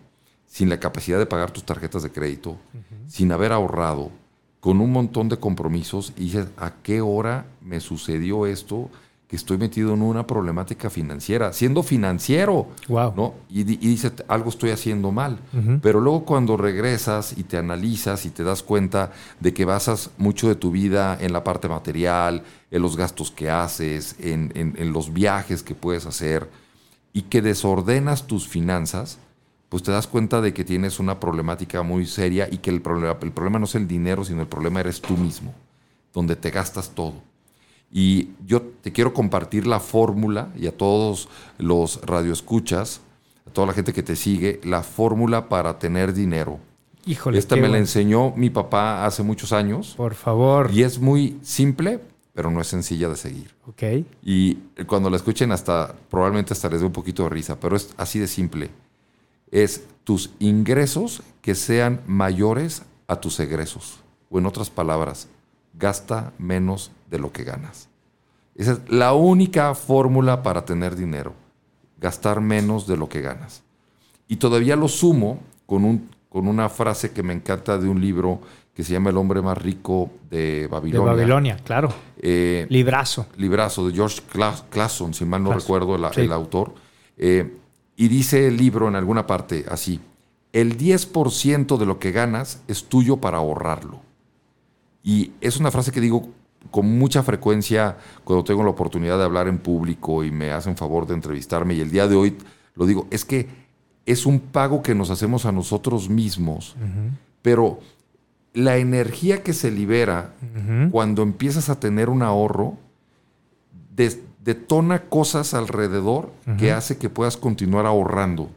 sin 0.47 0.69
la 0.69 0.81
capacidad 0.81 1.19
de 1.19 1.27
pagar 1.27 1.51
tus 1.51 1.65
tarjetas 1.65 2.03
de 2.03 2.11
crédito, 2.11 2.57
sin 3.09 3.33
haber 3.33 3.53
ahorrado, 3.53 4.11
con 4.61 4.81
un 4.81 4.93
montón 4.93 5.29
de 5.29 5.37
compromisos 5.37 6.13
y 6.17 6.25
dices, 6.25 6.47
¿a 6.57 6.73
qué 6.83 7.01
hora 7.01 7.47
me 7.61 7.81
sucedió 7.81 8.47
esto? 8.47 8.89
Que 9.29 9.37
estoy 9.37 9.57
metido 9.57 9.95
en 9.95 10.03
una 10.03 10.27
problemática 10.27 10.91
financiera, 10.91 11.53
siendo 11.53 11.83
financiero, 11.83 12.69
¿no? 12.89 13.35
Y, 13.49 13.61
y 13.61 13.89
dice, 13.89 14.13
algo 14.29 14.51
estoy 14.51 14.71
haciendo 14.71 15.13
mal. 15.13 15.39
Pero 15.81 16.01
luego 16.01 16.25
cuando 16.25 16.57
regresas 16.57 17.37
y 17.37 17.45
te 17.45 17.57
analizas 17.57 18.27
y 18.27 18.31
te 18.31 18.45
das 18.45 18.63
cuenta 18.63 19.13
de 19.41 19.55
que 19.55 19.65
basas 19.65 20.11
mucho 20.19 20.49
de 20.49 20.57
tu 20.57 20.71
vida 20.71 21.17
en 21.21 21.33
la 21.33 21.43
parte 21.43 21.69
material, 21.69 22.43
en 22.71 22.83
los 22.83 22.97
gastos 22.97 23.31
que 23.31 23.49
haces, 23.49 24.17
en, 24.19 24.53
en, 24.55 24.93
los 24.93 25.13
viajes 25.13 25.63
que 25.63 25.75
puedes 25.75 26.05
hacer, 26.05 26.51
y 27.13 27.23
que 27.23 27.41
desordenas 27.41 28.27
tus 28.27 28.47
finanzas, 28.47 29.19
pues 29.71 29.83
te 29.83 29.91
das 29.91 30.07
cuenta 30.07 30.43
de 30.43 30.53
que 30.53 30.65
tienes 30.65 31.01
una 31.01 31.19
problemática 31.19 31.83
muy 31.83 32.05
seria 32.07 32.47
y 32.51 32.59
que 32.59 32.71
el 32.71 32.83
problema, 32.83 33.17
el 33.23 33.33
problema 33.33 33.59
no 33.59 33.65
es 33.65 33.75
el 33.75 33.89
dinero, 33.89 34.25
sino 34.25 34.43
el 34.43 34.49
problema 34.49 34.81
eres 34.81 35.01
tú 35.01 35.17
mismo, 35.17 35.55
donde 36.13 36.37
te 36.37 36.51
gastas 36.51 36.91
todo. 36.91 37.15
Y 37.91 38.31
yo 38.45 38.63
te 38.63 38.93
quiero 38.93 39.15
compartir 39.15 39.67
la 39.67 39.81
fórmula 39.81 40.49
y 40.57 40.67
a 40.67 40.77
todos 40.77 41.29
los 41.59 42.01
radioescuchas, 42.03 43.01
a 43.47 43.51
toda 43.51 43.69
la 43.69 43.73
gente 43.73 43.93
que 43.93 44.03
te 44.03 44.17
sigue, 44.17 44.61
la 44.65 44.83
fórmula 44.83 45.49
para 45.49 45.79
tener 45.79 46.13
dinero. 46.13 46.59
Híjole. 47.07 47.39
Esta 47.39 47.57
me 47.57 47.69
la 47.69 47.79
enseñó 47.79 48.33
mi 48.35 48.51
papá 48.51 49.05
hace 49.05 49.23
muchos 49.23 49.53
años. 49.53 49.95
Por 49.97 50.15
favor. 50.15 50.71
Y 50.73 50.83
es 50.83 50.99
muy 50.99 51.39
simple, 51.43 52.01
pero 52.33 52.51
no 52.51 52.61
es 52.61 52.67
sencilla 52.67 53.09
de 53.09 53.17
seguir. 53.17 53.55
Ok. 53.67 53.83
Y 54.23 54.55
cuando 54.87 55.11
la 55.11 55.17
escuchen 55.17 55.53
hasta, 55.53 55.95
probablemente 56.11 56.53
hasta 56.53 56.69
les 56.69 56.81
dé 56.81 56.87
un 56.87 56.93
poquito 56.93 57.23
de 57.25 57.29
risa, 57.29 57.61
pero 57.61 57.77
es 57.77 57.95
así 57.97 58.19
de 58.19 58.27
simple. 58.27 58.71
Es 59.51 59.85
tus 60.03 60.31
ingresos 60.41 61.23
que 61.43 61.55
sean 61.55 62.01
mayores 62.07 62.83
a 63.07 63.21
tus 63.21 63.39
egresos. 63.39 64.01
O 64.31 64.39
en 64.39 64.47
otras 64.47 64.71
palabras, 64.71 65.29
gasta 65.75 66.33
menos 66.39 66.91
de 67.15 67.21
lo 67.21 67.31
que 67.31 67.45
ganas. 67.45 67.89
Esa 68.57 68.73
es 68.73 68.81
la 68.89 69.15
única 69.15 69.73
fórmula 69.77 70.43
para 70.43 70.65
tener 70.65 70.97
dinero, 70.97 71.33
gastar 72.01 72.41
menos 72.41 72.89
de 72.89 72.97
lo 72.97 73.09
que 73.09 73.21
ganas. 73.21 73.63
Y 74.27 74.37
todavía 74.37 74.75
lo 74.75 74.89
sumo 74.89 75.39
con, 75.65 75.85
un, 75.85 76.11
con 76.29 76.49
una 76.49 76.69
frase 76.69 77.13
que 77.13 77.23
me 77.23 77.33
encanta 77.33 77.79
de 77.79 77.89
un 77.89 78.01
libro 78.01 78.41
que 78.75 78.83
se 78.83 78.93
llama 78.93 79.11
El 79.11 79.17
hombre 79.17 79.41
más 79.43 79.57
rico 79.57 80.11
de 80.29 80.67
Babilonia. 80.69 81.11
De 81.11 81.17
Babilonia, 81.17 81.57
claro. 81.65 81.95
Eh, 82.19 82.67
librazo. 82.69 83.27
Librazo 83.37 83.87
de 83.87 83.95
George 83.95 84.23
Clason, 84.71 85.15
si 85.15 85.25
mal 85.25 85.45
no 85.45 85.53
recuerdo 85.53 85.95
el, 85.95 86.33
autor. 86.33 86.75
Eh, 87.17 87.57
Y 87.95 88.09
dice 88.09 88.49
el 88.49 88.57
libro 88.57 88.89
en 88.89 88.97
alguna 88.97 89.25
parte 89.29 89.65
así, 89.69 90.01
el 90.53 90.77
10% 90.77 91.77
de 91.77 91.87
lo 91.87 92.01
que 92.01 92.11
ganas 92.11 92.61
es 92.67 92.87
tuyo 92.87 93.19
para 93.19 93.39
ahorrarlo. 93.39 94.01
Y 95.05 95.31
es 95.41 95.59
una 95.59 95.71
frase 95.71 95.93
que 95.93 96.01
digo 96.01 96.29
con 96.71 96.99
mucha 96.99 97.23
frecuencia 97.23 97.97
cuando 98.25 98.45
tengo 98.45 98.63
la 98.63 98.71
oportunidad 98.71 99.19
de 99.19 99.25
hablar 99.25 99.49
en 99.49 99.59
público 99.59 100.25
y 100.25 100.31
me 100.31 100.51
hacen 100.51 100.77
favor 100.77 101.07
de 101.07 101.15
entrevistarme. 101.15 101.75
Y 101.75 101.81
el 101.81 101.91
día 101.91 102.09
de 102.09 102.17
hoy 102.17 102.37
lo 102.75 102.87
digo, 102.87 103.07
es 103.11 103.25
que 103.25 103.49
es 104.07 104.27
un 104.27 104.41
pago 104.41 104.83
que 104.83 104.95
nos 104.95 105.11
hacemos 105.11 105.47
a 105.47 105.53
nosotros 105.53 106.09
mismos, 106.09 106.77
pero 107.43 107.81
la 108.53 108.77
energía 108.77 109.43
que 109.43 109.53
se 109.53 109.71
libera 109.71 110.33
cuando 110.91 111.23
empiezas 111.23 111.69
a 111.69 111.81
tener 111.81 112.09
un 112.09 112.23
ahorro 112.23 112.77
detona 114.45 115.05
cosas 115.05 115.55
alrededor 115.55 116.33
que 116.59 116.73
hace 116.73 116.99
que 116.99 117.09
puedas 117.09 117.37
continuar 117.37 117.87
ahorrando 117.87 118.51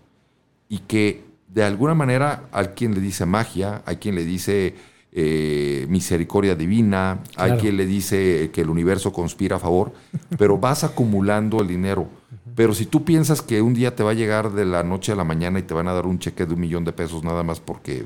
y 0.68 0.80
que 0.80 1.24
de 1.48 1.64
alguna 1.64 1.94
manera 1.94 2.44
hay 2.52 2.68
quien 2.68 2.94
le 2.94 3.00
dice 3.00 3.26
magia, 3.26 3.82
hay 3.86 3.98
quien 3.98 4.16
le 4.16 4.26
dice 4.26 4.76
eh, 5.20 5.88
misericordia 5.90 6.54
divina, 6.54 7.22
hay 7.38 7.54
quien 7.54 7.76
le 7.76 7.88
dice 7.88 8.52
que 8.54 8.62
el 8.62 8.70
universo 8.70 9.12
conspira 9.12 9.56
a 9.56 9.60
favor, 9.60 9.92
pero 10.38 10.60
vas 10.60 10.84
acumulando 10.84 11.60
el 11.60 11.68
dinero. 11.68 12.08
Pero 12.54 12.76
si 12.76 12.86
tú 12.86 13.04
piensas 13.04 13.42
que 13.42 13.64
un 13.64 13.74
día 13.74 13.96
te 13.96 14.04
va 14.04 14.12
a 14.12 14.14
llegar 14.14 14.52
de 14.52 14.64
la 14.64 14.84
noche 14.84 15.12
a 15.12 15.16
la 15.16 15.24
mañana 15.24 15.58
y 15.58 15.64
te 15.64 15.74
van 15.74 15.88
a 15.88 15.94
dar 15.94 16.06
un 16.06 16.20
cheque 16.20 16.46
de 16.46 16.54
un 16.54 16.60
millón 16.60 16.86
de 16.86 16.94
pesos 16.94 17.24
nada 17.24 17.42
más 17.42 17.60
porque 17.60 18.06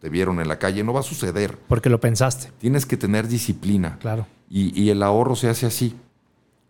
te 0.00 0.08
vieron 0.08 0.40
en 0.40 0.48
la 0.48 0.58
calle, 0.58 0.82
no 0.82 0.94
va 0.94 1.00
a 1.00 1.02
suceder. 1.02 1.58
Porque 1.68 1.90
lo 1.90 2.00
pensaste. 2.00 2.50
Tienes 2.56 2.86
que 2.86 2.96
tener 2.96 3.28
disciplina. 3.28 3.98
Claro. 4.00 4.26
Y, 4.48 4.82
y 4.82 4.88
el 4.88 5.02
ahorro 5.02 5.36
se 5.36 5.50
hace 5.50 5.66
así, 5.66 5.94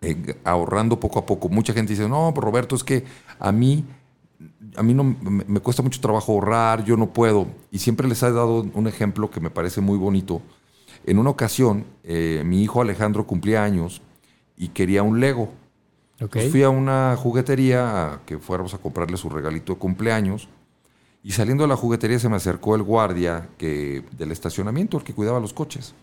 eh, 0.02 0.34
ahorrando 0.42 0.98
poco 0.98 1.20
a 1.20 1.26
poco. 1.26 1.48
Mucha 1.48 1.72
gente 1.72 1.92
dice, 1.92 2.08
no, 2.08 2.32
pero 2.34 2.48
Roberto, 2.48 2.74
es 2.74 2.82
que 2.82 3.04
a 3.38 3.52
mí 3.52 3.84
a 4.76 4.82
mí 4.82 4.94
no 4.94 5.04
me, 5.04 5.60
cuesta 5.60 5.82
mucho 5.82 6.00
trabajo 6.00 6.32
ahorrar, 6.32 6.84
yo 6.84 6.96
no 6.96 7.12
puedo. 7.12 7.48
Y 7.70 7.78
siempre 7.78 8.08
les 8.08 8.22
he 8.22 8.26
dado 8.26 8.66
un 8.72 8.86
ejemplo 8.86 9.30
que 9.30 9.40
me 9.40 9.50
parece 9.50 9.80
muy 9.80 9.98
bonito. 9.98 10.42
En 11.04 11.18
una 11.18 11.30
ocasión, 11.30 11.84
eh, 12.04 12.42
mi 12.44 12.62
hijo 12.62 12.80
Alejandro 12.80 13.26
cumplía 13.26 13.64
años 13.64 14.02
y 14.56 14.68
quería 14.68 15.02
un 15.02 15.20
Lego. 15.20 15.52
fui 16.50 16.62
a 16.62 16.70
una 16.70 17.16
juguetería 17.16 18.14
a 18.14 18.20
que 18.26 18.38
fuéramos 18.38 18.74
a 18.74 18.78
comprarle 18.78 19.16
su 19.16 19.28
regalito 19.28 19.74
de 19.74 19.78
cumpleaños. 19.78 20.48
Y 21.22 21.32
saliendo 21.32 21.64
de 21.64 21.68
la 21.68 21.76
juguetería 21.76 22.18
se 22.18 22.28
me 22.28 22.36
acercó 22.36 22.74
el 22.74 22.82
guardia 22.82 23.48
que, 23.58 24.04
del 24.16 24.30
estacionamiento, 24.30 24.98
el 24.98 25.04
que 25.04 25.14
cuidaba 25.14 25.40
los 25.40 25.52
coches. 25.52 25.94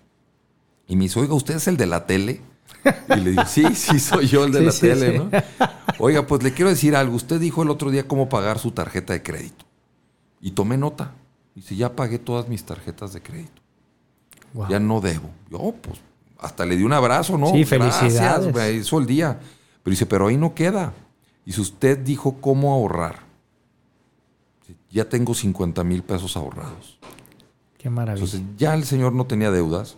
Y 0.87 0.95
me 0.95 1.03
dice, 1.03 1.19
oiga, 1.19 1.33
¿usted 1.33 1.55
es 1.55 1.67
el 1.67 1.77
de 1.77 1.87
la 1.87 2.05
tele? 2.05 2.41
Y 3.09 3.19
le 3.19 3.29
digo, 3.31 3.45
sí, 3.45 3.75
sí, 3.75 3.99
soy 3.99 4.27
yo 4.27 4.45
el 4.45 4.51
de 4.51 4.61
la 4.61 4.71
tele, 4.71 5.17
¿no? 5.17 5.29
Oiga, 5.99 6.27
pues 6.27 6.43
le 6.43 6.53
quiero 6.53 6.69
decir 6.69 6.95
algo. 6.95 7.15
Usted 7.15 7.39
dijo 7.39 7.63
el 7.63 7.69
otro 7.69 7.89
día 7.89 8.07
cómo 8.07 8.29
pagar 8.29 8.59
su 8.59 8.71
tarjeta 8.71 9.13
de 9.13 9.23
crédito. 9.23 9.65
Y 10.41 10.51
tomé 10.51 10.77
nota. 10.77 11.13
Dice, 11.55 11.75
ya 11.75 11.95
pagué 11.95 12.19
todas 12.19 12.47
mis 12.47 12.63
tarjetas 12.63 13.13
de 13.13 13.21
crédito. 13.21 13.61
Ya 14.69 14.79
no 14.79 15.01
debo. 15.01 15.29
Yo, 15.49 15.73
pues, 15.81 15.99
hasta 16.39 16.65
le 16.65 16.77
di 16.77 16.83
un 16.83 16.93
abrazo, 16.93 17.37
¿no? 17.37 17.51
Sí, 17.51 17.65
felicidades. 17.65 18.53
me 18.53 18.71
hizo 18.71 18.99
el 18.99 19.05
día. 19.05 19.39
Pero 19.83 19.91
dice, 19.91 20.05
pero 20.05 20.27
ahí 20.27 20.37
no 20.37 20.53
queda. 20.53 20.93
Y 21.45 21.51
si 21.51 21.61
usted 21.61 21.97
dijo 21.99 22.37
cómo 22.39 22.73
ahorrar, 22.73 23.19
ya 24.89 25.07
tengo 25.07 25.33
50 25.33 25.83
mil 25.83 26.03
pesos 26.03 26.37
ahorrados. 26.37 26.99
Qué 27.77 27.89
maravilla. 27.89 28.25
Entonces, 28.25 28.47
ya 28.57 28.73
el 28.73 28.85
señor 28.85 29.13
no 29.13 29.25
tenía 29.25 29.51
deudas 29.51 29.97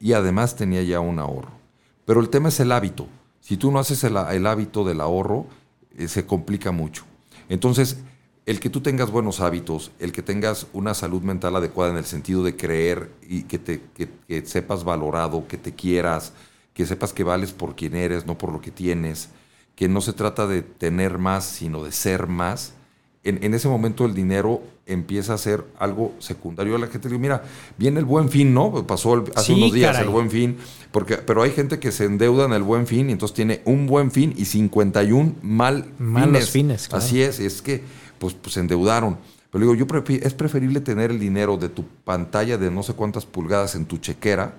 y 0.00 0.12
además 0.12 0.56
tenía 0.56 0.82
ya 0.82 1.00
un 1.00 1.18
ahorro. 1.18 1.55
Pero 2.06 2.20
el 2.20 2.30
tema 2.30 2.48
es 2.48 2.58
el 2.60 2.72
hábito. 2.72 3.08
Si 3.40 3.58
tú 3.58 3.70
no 3.70 3.78
haces 3.78 4.02
el, 4.04 4.16
hábito 4.16 4.84
del 4.84 5.00
ahorro, 5.02 5.46
eh, 5.98 6.08
se 6.08 6.24
complica 6.24 6.70
mucho. 6.70 7.04
Entonces, 7.48 7.98
el 8.46 8.60
que 8.60 8.70
tú 8.70 8.80
tengas 8.80 9.10
buenos 9.10 9.40
hábitos, 9.40 9.90
el 9.98 10.12
que 10.12 10.22
tengas 10.22 10.68
una 10.72 10.94
salud 10.94 11.20
mental 11.22 11.56
adecuada 11.56 11.90
en 11.90 11.98
el 11.98 12.04
sentido 12.04 12.44
de 12.44 12.56
creer 12.56 13.10
y 13.28 13.42
que, 13.42 13.58
te, 13.58 13.82
que, 13.94 14.46
sepas 14.46 14.84
valorado, 14.84 15.48
que 15.48 15.58
te 15.58 15.74
quieras, 15.74 16.32
que 16.72 16.86
sepas 16.86 17.12
que 17.12 17.24
vales 17.24 17.52
por 17.52 17.74
quien 17.74 17.96
eres, 17.96 18.24
no 18.24 18.38
por 18.38 18.52
lo 18.52 18.60
que 18.60 18.70
tienes, 18.70 19.30
que 19.74 19.88
no 19.88 20.00
se 20.00 20.12
trata 20.12 20.46
de 20.46 20.62
tener 20.62 21.18
más, 21.18 21.44
sino 21.44 21.82
de 21.82 21.90
ser 21.90 22.28
más, 22.28 22.74
en, 23.28 23.54
ese 23.54 23.68
momento 23.68 24.04
el 24.04 24.14
dinero 24.14 24.62
empieza 24.86 25.34
a 25.34 25.38
ser 25.38 25.64
algo 25.78 26.12
secundario. 26.18 26.76
A 26.76 26.78
la 26.78 26.86
gente 26.86 27.08
digo, 27.08 27.20
mira, 27.20 27.42
viene 27.76 27.98
el 27.98 28.04
buen 28.04 28.28
fin, 28.28 28.54
¿no? 28.54 28.86
Pasó 28.86 29.24
hace 29.34 29.52
unos 29.52 29.72
días 29.72 29.98
el 29.98 30.08
buen 30.08 30.30
fin, 30.30 30.56
porque, 30.92 31.16
pero 31.16 31.42
hay 31.42 31.50
gente 31.50 31.78
que 31.78 31.90
se 31.90 32.04
endeuda 32.04 32.44
en 32.44 32.52
el 32.52 32.62
buen 32.62 32.86
fin 32.86 33.08
y 33.08 33.12
entonces 33.12 33.34
tiene 33.34 33.62
un 33.64 33.86
buen 33.86 34.10
fin 34.10 34.32
y 34.36 34.44
51 34.44 35.34
mal 35.42 35.86
Malos 35.98 36.50
fines. 36.50 36.88
Así 36.92 37.20
es, 37.20 37.40
es 37.40 37.62
que 37.62 37.82
pues, 38.18 38.34
pues 38.34 38.54
se 38.54 38.60
endeudaron. 38.60 39.18
Pero 39.50 39.72
digo, 39.72 39.74
yo 39.74 39.86
es 40.08 40.34
preferible 40.34 40.80
tener 40.80 41.10
el 41.10 41.18
dinero 41.18 41.56
de 41.56 41.68
tu 41.68 41.84
pantalla 42.04 42.58
de 42.58 42.70
no 42.70 42.82
sé 42.82 42.94
cuántas 42.94 43.26
pulgadas 43.26 43.74
en 43.74 43.86
tu 43.86 43.98
chequera 43.98 44.54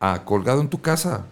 a 0.00 0.24
colgado 0.24 0.60
en 0.60 0.68
tu 0.68 0.80
casa. 0.80 1.26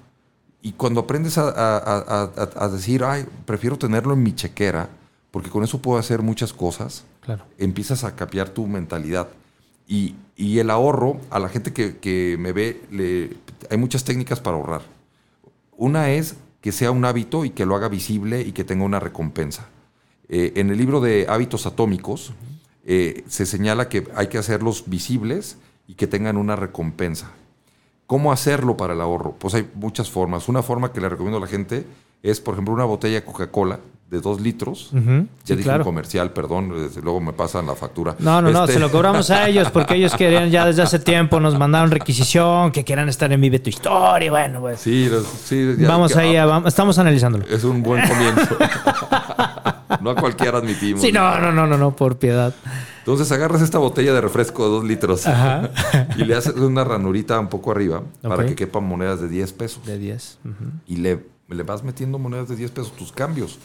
Y 0.63 0.73
cuando 0.73 1.01
aprendes 1.01 1.37
a 1.39 2.69
decir, 2.73 3.03
ay, 3.03 3.27
prefiero 3.47 3.79
tenerlo 3.79 4.13
en 4.13 4.23
mi 4.23 4.35
chequera, 4.35 4.91
porque 5.31 5.51
con 5.51 5.63
eso 5.65 5.81
puedo 5.81 5.99
hacer 5.99 6.23
muchas 6.23 6.53
cosas. 6.53 7.05
Claro. 7.21 7.45
Empiezas 7.59 8.05
a 8.05 8.17
capear 8.17 8.51
tu 8.51 8.67
mentalidad. 8.67 9.29
Y, 9.87 10.15
el 10.37 10.71
ahorro, 10.71 11.21
a 11.31 11.39
la 11.39 11.49
gente 11.49 11.73
que, 11.73 12.37
me 12.39 12.53
ve, 12.53 12.81
le, 12.91 13.37
hay 13.69 13.77
muchas 13.77 14.05
técnicas 14.05 14.41
para 14.41 14.57
ahorrar. 14.57 14.83
Una 15.77 16.11
es 16.13 16.37
que 16.61 16.73
sea 16.73 16.93
un 16.93 17.05
hábito 17.05 17.45
y 17.45 17.51
que 17.51 17.67
lo 17.67 17.75
haga 17.75 17.89
visible 17.89 18.41
y 18.41 18.53
que 18.53 18.65
tenga 18.65 18.85
una 18.85 19.01
recompensa. 19.01 19.69
Eh, 20.29 20.53
en 20.57 20.71
el 20.71 20.79
libro 20.79 21.01
de 21.01 21.27
hábitos 21.29 21.67
atómicos 21.67 22.33
eh, 22.85 23.25
se 23.29 23.47
señala 23.47 23.89
que 23.89 24.07
hay 24.15 24.29
que 24.29 24.39
hacerlos 24.39 24.85
visibles 24.87 25.59
y 25.89 25.95
que 25.95 26.07
tengan 26.07 26.37
una 26.37 26.57
recompensa. 26.57 27.33
¿Cómo 28.07 28.33
hacerlo 28.33 28.77
para 28.77 28.95
el 28.95 29.01
ahorro? 29.01 29.33
Pues 29.39 29.55
hay 29.55 29.69
muchas 29.75 30.09
formas. 30.09 30.49
Una 30.49 30.63
forma 30.63 30.93
que 30.93 31.01
le 31.01 31.09
recomiendo 31.09 31.39
a 31.39 31.41
la 31.41 31.47
gente 31.47 31.85
es, 32.23 32.41
por 32.41 32.55
ejemplo, 32.55 32.75
una 32.75 32.85
botella 32.85 33.17
de 33.17 33.25
Coca-Cola 33.25 33.81
de 34.11 34.21
dos 34.21 34.41
litros. 34.41 34.91
Ya 35.45 35.55
dije 35.55 35.71
un 35.71 35.85
comercial, 35.85 36.33
perdón, 36.33 36.71
desde 36.77 37.01
luego 37.01 37.21
me 37.21 37.33
pasan 37.33 37.67
la 37.67 37.77
factura. 37.77 38.17
No, 38.19 38.43
no, 38.43 38.51
no, 38.51 38.63
este 38.65 38.75
se 38.75 38.81
lo 38.81 38.91
cobramos 38.91 39.31
a 39.31 39.49
ellos 39.49 39.71
porque 39.71 39.95
ellos 39.95 40.15
querían 40.17 40.51
ya 40.51 40.67
desde 40.67 40.83
hace 40.83 40.99
tiempo, 40.99 41.39
nos 41.39 41.57
mandaron 41.57 41.93
requisición, 41.93 42.73
que 42.73 42.83
quieran 42.83 43.09
estar 43.09 43.31
en 43.33 43.41
Vive 43.41 43.61
tu 43.61 43.71
Historia, 43.71 44.31
bueno, 44.31 44.61
pues. 44.61 44.81
Sí, 44.81 45.09
sí. 45.45 45.77
vamos 45.79 46.17
ahí, 46.17 46.35
estamos 46.67 46.99
analizándolo. 46.99 47.45
Es 47.47 47.63
un 47.63 47.83
buen 47.83 48.03
comienzo. 48.07 48.57
no 50.01 50.11
a 50.11 50.17
cualquiera 50.17 50.59
admitimos. 50.59 51.01
Sí, 51.01 51.13
no, 51.13 51.39
no, 51.39 51.53
no, 51.53 51.69
no, 51.69 51.79
no, 51.79 51.95
por 51.95 52.19
piedad. 52.19 52.53
Entonces 52.99 53.31
agarras 53.31 53.63
esta 53.63 53.79
botella 53.79 54.13
de 54.13 54.21
refresco 54.21 54.65
de 54.65 54.71
dos 54.71 54.85
litros 54.85 55.25
y 56.17 56.25
le 56.25 56.35
haces 56.35 56.55
una 56.57 56.83
ranurita 56.83 57.39
un 57.39 57.49
poco 57.49 57.71
arriba 57.71 58.03
para 58.23 58.45
que 58.45 58.57
quepan 58.57 58.85
monedas 58.85 59.21
de 59.21 59.29
10 59.29 59.53
pesos. 59.53 59.87
De 59.87 59.99
10. 59.99 60.39
Y 60.89 60.97
le, 60.97 61.25
le 61.49 61.63
vas 61.63 61.85
metiendo 61.85 62.19
monedas 62.19 62.49
de 62.49 62.57
10 62.57 62.73
pesos, 62.73 62.93
tus 62.97 63.13
cambios. 63.13 63.59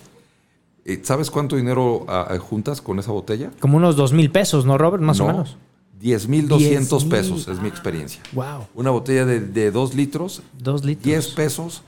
¿Sabes 1.04 1.32
cuánto 1.32 1.56
dinero 1.56 2.06
ah, 2.08 2.28
ah, 2.30 2.38
juntas 2.38 2.82
con 2.82 3.00
esa 3.00 3.12
botella? 3.12 3.52
Como 3.60 3.78
unos 3.78 3.96
dos 3.96 4.14
mil 4.14 4.32
pesos, 4.32 4.66
¿no, 4.66 4.78
Robert? 4.78 5.02
Más 5.02 5.20
o 5.20 5.28
menos. 5.28 5.58
10 6.00 6.28
mil 6.28 6.48
200 6.48 7.06
pesos 7.06 7.48
es 7.48 7.60
mi 7.60 7.68
experiencia. 7.68 8.22
Wow. 8.34 8.68
Una 8.76 8.92
botella 8.92 9.26
de, 9.26 9.40
de 9.40 9.72
dos 9.72 9.96
litros. 9.96 10.44
Dos 10.60 10.84
litros. 10.84 11.06
10 11.06 11.28
pesos. 11.30 11.84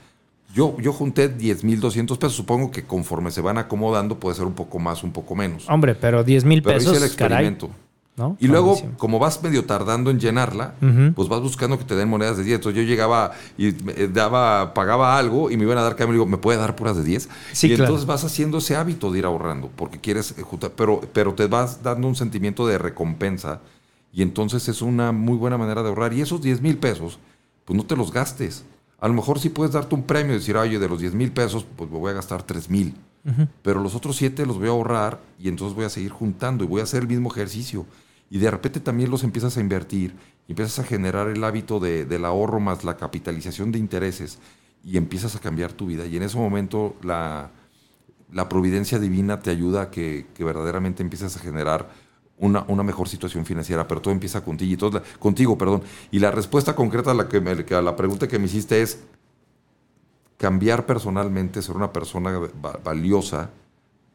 Yo, 0.54 0.76
yo 0.80 0.92
junté 0.92 1.28
10 1.28 1.62
mil 1.62 1.78
200 1.78 2.18
pesos. 2.18 2.34
Supongo 2.34 2.70
que 2.70 2.84
conforme 2.84 3.30
se 3.30 3.40
van 3.40 3.58
acomodando 3.58 4.18
puede 4.18 4.34
ser 4.34 4.46
un 4.46 4.54
poco 4.54 4.78
más, 4.78 5.04
un 5.04 5.12
poco 5.12 5.36
menos. 5.36 5.68
Hombre, 5.68 5.94
pero 5.94 6.24
10 6.24 6.44
mil 6.44 6.62
pesos. 6.62 6.84
Pero 6.84 6.96
hice 6.96 7.04
el 7.04 7.08
experimento. 7.08 7.70
Y 8.38 8.46
luego, 8.46 8.76
como 8.96 9.18
vas 9.18 9.42
medio 9.42 9.64
tardando 9.64 10.10
en 10.10 10.18
llenarla, 10.18 10.74
pues 11.14 11.28
vas 11.28 11.40
buscando 11.40 11.78
que 11.78 11.84
te 11.84 11.96
den 11.96 12.08
monedas 12.08 12.36
de 12.36 12.44
10. 12.44 12.56
Entonces 12.56 12.82
yo 12.82 12.88
llegaba 12.88 13.32
y 13.56 13.72
daba, 14.08 14.74
pagaba 14.74 15.18
algo 15.18 15.50
y 15.50 15.56
me 15.56 15.64
iban 15.64 15.78
a 15.78 15.82
dar 15.82 15.96
cambio. 15.96 16.14
Y 16.14 16.16
digo, 16.18 16.26
¿me 16.26 16.38
puede 16.38 16.58
dar 16.58 16.76
puras 16.76 16.96
de 16.96 17.04
10? 17.04 17.28
Sí, 17.52 17.68
y 17.68 17.72
entonces 17.74 18.06
vas 18.06 18.24
haciendo 18.24 18.58
ese 18.58 18.76
hábito 18.76 19.10
de 19.10 19.20
ir 19.20 19.24
ahorrando, 19.24 19.70
porque 19.74 19.98
quieres 19.98 20.34
juntar, 20.42 20.72
pero, 20.76 21.00
pero 21.12 21.34
te 21.34 21.46
vas 21.46 21.82
dando 21.82 22.08
un 22.08 22.16
sentimiento 22.16 22.66
de 22.66 22.78
recompensa. 22.78 23.60
Y 24.12 24.22
entonces 24.22 24.68
es 24.68 24.82
una 24.82 25.12
muy 25.12 25.36
buena 25.36 25.58
manera 25.58 25.82
de 25.82 25.88
ahorrar. 25.88 26.12
Y 26.12 26.20
esos 26.20 26.40
10 26.40 26.62
mil 26.62 26.78
pesos, 26.78 27.18
pues 27.64 27.76
no 27.76 27.84
te 27.84 27.96
los 27.96 28.12
gastes. 28.12 28.64
A 29.00 29.06
lo 29.06 29.14
mejor 29.14 29.38
sí 29.38 29.48
puedes 29.48 29.74
darte 29.74 29.94
un 29.94 30.02
premio 30.02 30.32
y 30.32 30.38
decir, 30.38 30.56
oye, 30.56 30.78
de 30.78 30.88
los 30.88 31.00
10 31.00 31.14
mil 31.14 31.30
pesos, 31.30 31.64
pues 31.76 31.88
me 31.90 31.98
voy 31.98 32.10
a 32.10 32.14
gastar 32.14 32.42
3 32.42 32.68
mil. 32.70 32.94
Pero 33.62 33.80
los 33.80 33.94
otros 33.94 34.16
7 34.16 34.46
los 34.46 34.58
voy 34.58 34.68
a 34.68 34.70
ahorrar 34.70 35.20
y 35.38 35.48
entonces 35.48 35.76
voy 35.76 35.84
a 35.84 35.90
seguir 35.90 36.10
juntando 36.10 36.64
y 36.64 36.66
voy 36.66 36.80
a 36.80 36.84
hacer 36.84 37.02
el 37.02 37.08
mismo 37.08 37.30
ejercicio 37.30 37.84
y 38.30 38.38
de 38.38 38.50
repente 38.50 38.80
también 38.80 39.10
los 39.10 39.24
empiezas 39.24 39.56
a 39.56 39.60
invertir, 39.60 40.14
empiezas 40.48 40.78
a 40.80 40.84
generar 40.84 41.28
el 41.28 41.42
hábito 41.44 41.80
de, 41.80 42.04
del 42.04 42.24
ahorro 42.24 42.60
más 42.60 42.84
la 42.84 42.96
capitalización 42.96 43.72
de 43.72 43.78
intereses 43.78 44.38
y 44.84 44.96
empiezas 44.96 45.36
a 45.36 45.40
cambiar 45.40 45.72
tu 45.72 45.86
vida. 45.86 46.06
Y 46.06 46.16
en 46.16 46.22
ese 46.22 46.36
momento 46.36 46.96
la, 47.02 47.50
la 48.32 48.48
providencia 48.48 48.98
divina 48.98 49.40
te 49.40 49.50
ayuda 49.50 49.82
a 49.82 49.90
que, 49.90 50.26
verdaderamente 50.38 51.02
empieces 51.02 51.36
a 51.36 51.40
generar 51.40 51.88
una, 52.38 52.64
una, 52.68 52.82
mejor 52.82 53.08
situación 53.08 53.44
financiera, 53.44 53.88
pero 53.88 54.00
todo 54.00 54.12
empieza 54.12 54.44
contigo, 54.44 54.72
y 54.72 54.76
todo, 54.76 55.02
contigo. 55.18 55.58
Perdón. 55.58 55.82
Y 56.10 56.18
la 56.18 56.30
respuesta 56.30 56.76
concreta 56.76 57.14
la, 57.14 57.28
que 57.28 57.74
a 57.74 57.82
la 57.82 57.96
pregunta 57.96 58.28
que 58.28 58.38
me 58.38 58.44
hiciste 58.44 58.80
es, 58.80 59.02
cambiar 60.36 60.86
personalmente, 60.86 61.62
ser 61.62 61.76
una 61.76 61.92
persona 61.92 62.38
valiosa, 62.84 63.50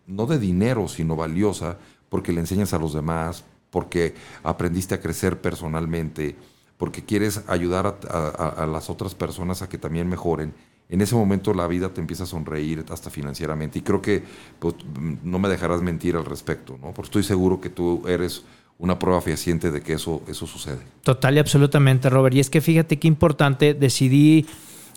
no 0.08 0.26
de 0.26 0.40
dinero, 0.40 0.88
sino 0.88 1.16
valiosa, 1.18 1.78
porque 2.08 2.32
le 2.32 2.40
enseñas 2.40 2.74
a 2.74 2.80
los 2.80 2.94
demás, 2.94 3.44
porque 3.74 4.14
aprendiste 4.44 4.94
a 4.94 5.02
crecer 5.02 5.42
personalmente, 5.42 6.36
porque 6.78 7.04
quieres 7.04 7.42
ayudar 7.48 7.98
a, 8.08 8.68
las 8.68 8.92
otras 8.92 9.16
personas 9.16 9.64
a 9.64 9.68
que 9.68 9.80
también 9.80 10.08
mejoren, 10.08 10.54
en 10.90 11.02
ese 11.02 11.16
momento 11.16 11.56
la 11.56 11.66
vida 11.66 11.90
te 11.90 12.00
empieza 12.00 12.24
a 12.24 12.28
sonreír 12.28 12.86
hasta 12.92 13.10
financieramente. 13.10 13.80
Y 13.80 13.82
creo 13.82 14.00
que 14.00 14.24
pues, 14.60 14.76
no 15.24 15.40
me 15.40 15.50
dejarás 15.50 15.82
mentir 15.82 16.16
al 16.16 16.26
respecto, 16.26 16.78
¿no? 16.80 16.94
Porque 16.94 17.08
estoy 17.08 17.24
seguro 17.24 17.60
que 17.60 17.70
tú 17.70 18.08
eres 18.08 18.44
una 18.78 19.00
prueba 19.00 19.20
fehaciente 19.22 19.72
de 19.72 19.82
que 19.82 19.94
eso, 19.94 20.22
eso 20.28 20.46
sucede. 20.46 20.84
Total 21.02 21.36
y 21.36 21.40
absolutamente, 21.40 22.12
Robert. 22.12 22.36
Y 22.36 22.42
es 22.42 22.52
que 22.52 22.62
fíjate 22.62 23.00
qué 23.00 23.08
importante 23.08 23.74
decidí 23.74 24.46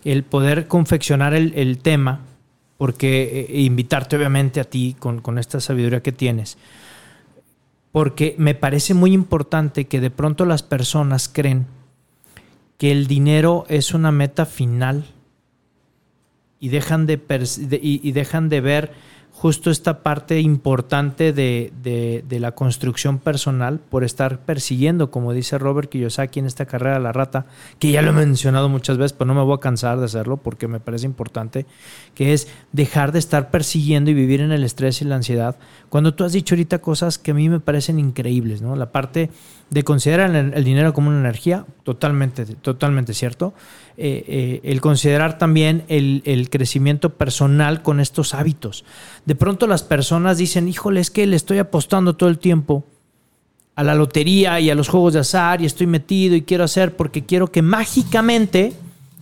el 0.05 0.23
poder 0.23 0.69
confeccionar 0.69 1.33
el, 1.33 1.79
tema, 1.79 2.21
porque 2.77 3.47
eh, 3.49 3.61
invitarte 3.63 4.17
obviamente 4.17 4.61
a 4.61 4.65
ti 4.65 4.97
con, 4.99 5.23
con 5.23 5.39
esta 5.39 5.61
sabiduría 5.61 6.03
que 6.03 6.13
tienes 6.13 6.59
porque 7.97 8.35
me 8.37 8.55
parece 8.55 8.93
muy 8.93 9.15
importante 9.15 9.87
que 9.87 10.03
de 10.03 10.11
pronto 10.11 10.45
las 10.45 10.63
personas 10.63 11.31
creen 11.33 11.67
que 12.77 12.93
el 12.93 13.07
dinero 13.07 13.65
es 13.71 13.95
una 13.95 14.13
meta 14.13 14.45
final 14.45 15.07
y 16.61 16.69
dejan 16.69 17.07
de, 17.07 17.19
y 17.81 18.13
dejan 18.13 18.51
de 18.51 18.61
ver 18.61 18.93
justo 19.39 19.71
esta 19.71 20.03
parte 20.03 20.41
importante 20.41 21.35
de, 21.35 22.25
la 22.41 22.53
construcción 22.53 23.19
personal 23.19 23.79
por 23.79 24.03
estar 24.03 24.41
persiguiendo, 24.41 25.11
como 25.11 25.35
dice 25.35 25.59
Robert 25.59 25.91
Kiyosaki 25.91 26.41
en 26.41 26.47
esta 26.47 26.65
carrera 26.65 26.95
de 26.95 27.03
la 27.03 27.13
rata, 27.13 27.45
que 27.79 27.91
ya 27.91 28.01
lo 28.01 28.11
he 28.11 28.15
mencionado 28.15 28.71
muchas 28.71 28.97
veces, 28.97 29.13
pero 29.13 29.29
no 29.29 29.35
me 29.35 29.43
voy 29.43 29.57
a 29.57 29.61
cansar 29.61 29.99
de 29.99 30.07
hacerlo 30.07 30.39
porque 30.39 30.69
me 30.69 30.81
parece 30.81 31.05
importante, 31.05 31.67
que 32.15 32.33
es 32.33 32.49
dejar 32.73 33.13
de 33.13 33.19
estar 33.19 33.51
persiguiendo 33.51 34.11
y 34.11 34.15
vivir 34.15 34.41
en 34.41 34.53
el 34.53 34.65
estrés 34.65 35.03
y 35.03 35.05
la 35.05 35.17
ansiedad. 35.17 35.57
Cuando 35.91 36.15
tú 36.15 36.25
has 36.25 36.33
dicho 36.33 36.55
ahorita 36.55 36.79
cosas 36.79 37.19
que 37.19 37.33
a 37.33 37.35
mí 37.35 37.51
me 37.51 37.61
parecen 37.61 37.99
increíbles, 37.99 38.63
¿no? 38.63 38.75
La 38.75 38.91
parte 38.91 39.31
de 39.71 39.83
considerar 39.83 40.35
el, 40.35 40.65
dinero 40.65 40.95
como 40.95 41.09
una 41.09 41.19
energía, 41.19 41.67
totalmente, 41.83 42.47
totalmente 42.47 43.15
cierto. 43.15 43.53
Eh, 43.97 44.25
eh, 44.29 44.61
el 44.63 44.81
considerar 44.81 45.39
también 45.39 45.85
el, 45.89 46.23
el, 46.25 46.51
crecimiento 46.51 47.15
personal 47.15 47.83
con 47.83 47.99
estos 47.99 48.35
hábitos. 48.35 48.85
De 49.27 49.35
pronto 49.35 49.67
las 49.67 49.83
personas 49.83 50.39
dicen, 50.39 50.69
híjole, 50.69 51.01
es 51.01 51.11
que 51.11 51.27
le 51.27 51.37
estoy 51.37 51.59
apostando 51.59 52.17
todo 52.17 52.29
el 52.29 52.39
tiempo 52.39 52.85
a 53.75 53.83
la 53.83 53.95
lotería 53.95 54.59
y 54.61 54.71
a 54.71 54.75
los 54.75 54.89
juegos 54.89 55.13
de 55.13 55.21
azar 55.21 55.61
y 55.61 55.67
estoy 55.67 55.87
metido 55.87 56.35
y 56.35 56.43
quiero 56.43 56.65
hacer 56.65 56.97
porque 56.97 57.27
quiero 57.27 57.53
que 57.53 57.61
mágicamente 57.61 58.73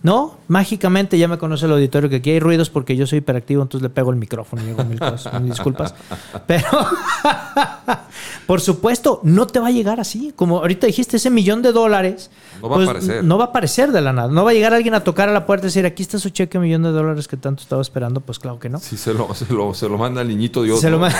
¿no? 0.05 0.37
Mágicamente 0.49 1.17
ya 1.17 1.27
me 1.27 1.39
conoce 1.39 1.65
el 1.65 1.71
auditorio 1.71 2.11
que 2.11 2.17
aquí 2.17 2.29
hay 2.29 2.39
ruidos 2.39 2.69
porque 2.69 2.95
yo 2.95 3.07
soy 3.07 3.17
hiperactivo, 3.17 3.63
entonces 3.63 3.81
le 3.81 3.89
pego 3.89 4.11
el 4.11 4.17
micrófono 4.17 4.61
y 4.61 4.67
digo 4.67 4.85
mil 4.85 4.99
cosas, 4.99 5.41
mil 5.41 5.49
disculpas. 5.49 5.95
Pero, 6.45 6.67
por 8.45 8.61
supuesto, 8.61 9.19
no 9.23 9.47
te 9.47 9.59
va 9.59 9.69
a 9.69 9.71
llegar 9.71 9.99
así. 9.99 10.31
Como 10.35 10.59
ahorita 10.59 10.85
dijiste, 10.85 11.17
ese 11.17 11.31
millón 11.31 11.63
de 11.63 11.71
dólares. 11.71 12.29
No 12.61 12.69
va 12.69 12.75
a 12.75 12.77
pues, 12.77 12.89
aparecer. 12.89 13.23
No 13.23 13.39
va 13.39 13.45
a 13.45 13.47
aparecer 13.47 13.91
de 13.91 14.01
la 14.01 14.13
nada. 14.13 14.27
No 14.27 14.43
va 14.43 14.51
a 14.51 14.53
llegar 14.53 14.75
alguien 14.75 14.93
a 14.93 15.03
tocar 15.03 15.27
a 15.27 15.33
la 15.33 15.47
puerta 15.47 15.65
y 15.65 15.69
decir, 15.69 15.87
aquí 15.87 16.03
está 16.03 16.19
su 16.19 16.29
cheque, 16.29 16.59
millón 16.59 16.83
de 16.83 16.91
dólares 16.91 17.27
que 17.27 17.37
tanto 17.37 17.63
estaba 17.63 17.81
esperando. 17.81 18.21
Pues 18.21 18.37
claro 18.37 18.59
que 18.59 18.69
no. 18.69 18.77
Sí, 18.77 18.97
se 18.97 19.11
lo, 19.11 19.33
se 19.33 19.89
lo, 19.89 19.97
manda 19.97 20.21
el 20.21 20.27
niñito 20.27 20.61
Dios. 20.61 20.81
Se 20.81 20.91
lo 20.91 20.99
manda. 20.99 21.17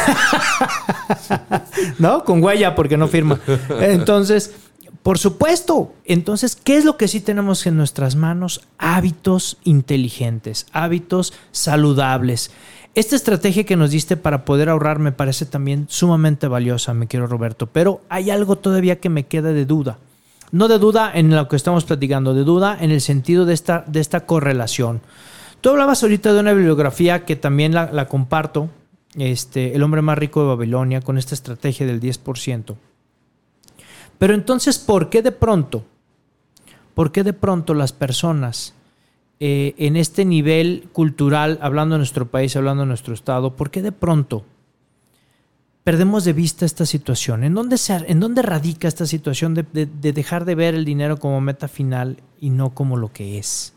¿No? 1.98 2.24
Con 2.24 2.44
huella 2.44 2.76
porque 2.76 2.98
no 2.98 3.08
firma. 3.08 3.40
Entonces 3.80 4.54
por 5.04 5.18
supuesto. 5.18 5.94
Entonces, 6.06 6.56
¿qué 6.56 6.78
es 6.78 6.86
lo 6.86 6.98
que 6.98 7.08
sí 7.08 7.22
tenemos 7.22 7.66
en 7.66 7.78
nuestras 7.78 8.16
manos? 8.16 8.62
Hábitos 8.78 9.58
inteligentes, 9.64 10.68
hábitos 10.72 11.34
saludables. 11.52 12.52
Esta 12.96 13.16
estrategia 13.16 13.66
que 13.66 13.76
nos 13.76 13.92
diste 13.92 14.16
para 14.16 14.46
poder 14.46 14.70
ahorrar 14.70 15.00
me 15.00 15.12
parece 15.12 15.46
también 15.46 15.88
sumamente 15.90 16.48
valiosa, 16.48 16.94
me 16.94 17.08
quiero 17.08 17.28
Roberto, 17.28 17.68
pero 17.68 18.02
hay 18.08 18.30
algo 18.30 18.56
todavía 18.56 19.02
que 19.02 19.10
me 19.10 19.26
queda 19.26 19.52
de 19.52 19.66
duda. 19.66 19.98
No 20.52 20.70
de 20.70 20.80
duda 20.80 21.12
en 21.14 21.36
lo 21.36 21.50
que 21.50 21.58
estamos 21.58 21.84
platicando, 21.84 22.34
de 22.34 22.46
duda 22.46 22.78
en 22.80 22.92
el 22.92 23.02
sentido 23.02 23.46
de 23.46 23.54
esta, 23.54 23.84
de 23.88 24.00
esta 24.00 24.26
correlación. 24.26 25.02
Tú 25.60 25.72
hablabas 25.72 26.04
ahorita 26.04 26.32
de 26.32 26.40
una 26.40 26.54
bibliografía 26.54 27.26
que 27.26 27.36
también 27.36 27.74
la, 27.74 28.08
comparto, 28.08 28.70
este, 29.18 29.76
El 29.76 29.84
hombre 29.84 30.02
más 30.02 30.18
rico 30.18 30.42
de 30.42 30.48
Babilonia, 30.48 31.02
con 31.02 31.18
esta 31.18 31.36
estrategia 31.36 31.86
del 31.86 32.00
10%. 32.00 32.76
Pero 34.18 34.34
entonces, 34.34 34.78
¿por 34.78 35.10
qué 35.10 35.22
de 35.22 35.32
pronto? 35.32 35.86
¿Por 36.94 37.12
qué 37.12 37.24
de 37.24 37.34
pronto 37.34 37.74
las 37.74 37.92
personas 37.92 38.74
eh, 39.40 39.76
en 39.78 39.98
este 39.98 40.24
nivel 40.24 40.88
cultural, 40.94 41.60
hablando 41.62 41.96
de 41.96 42.00
nuestro 42.00 42.28
país, 42.28 42.56
hablando 42.56 42.84
de 42.84 42.88
nuestro 42.88 43.14
estado, 43.14 43.56
¿por 43.56 43.70
qué 43.70 43.82
de 43.82 43.92
pronto 43.92 44.46
perdemos 45.84 46.24
de 46.24 46.34
vista 46.34 46.66
esta 46.66 46.86
situación? 46.86 47.44
¿En 47.44 47.54
dónde, 47.54 47.78
se, 47.78 47.94
en 47.94 48.20
dónde 48.20 48.42
radica 48.42 48.88
esta 48.88 49.06
situación 49.06 49.54
de, 49.54 49.64
de 49.64 50.14
dejar 50.14 50.46
de 50.46 50.56
ver 50.56 50.74
el 50.74 50.86
dinero 50.86 51.18
como 51.18 51.42
meta 51.42 51.68
final 51.68 52.18
y 52.40 52.50
no 52.50 52.74
como 52.74 52.96
lo 52.96 53.12
que 53.12 53.38
es? 53.38 53.74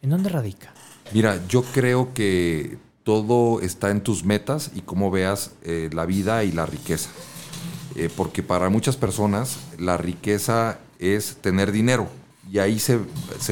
¿En 0.00 0.10
dónde 0.10 0.28
radica? 0.28 0.72
Mira, 1.12 1.40
yo 1.48 1.62
creo 1.62 2.14
que 2.14 2.78
todo 3.04 3.60
está 3.60 3.90
en 3.90 4.00
tus 4.00 4.24
metas 4.24 4.70
y 4.74 4.80
cómo 4.80 5.10
veas 5.10 5.52
eh, 5.62 5.90
la 5.92 6.06
vida 6.06 6.42
y 6.44 6.52
la 6.52 6.66
riqueza. 6.66 7.10
Eh, 7.96 8.10
porque 8.14 8.42
para 8.42 8.68
muchas 8.70 8.96
personas 8.96 9.58
la 9.78 9.96
riqueza 9.96 10.78
es 10.98 11.36
tener 11.40 11.70
dinero 11.70 12.08
y 12.50 12.58
ahí 12.58 12.78
se, 12.78 12.98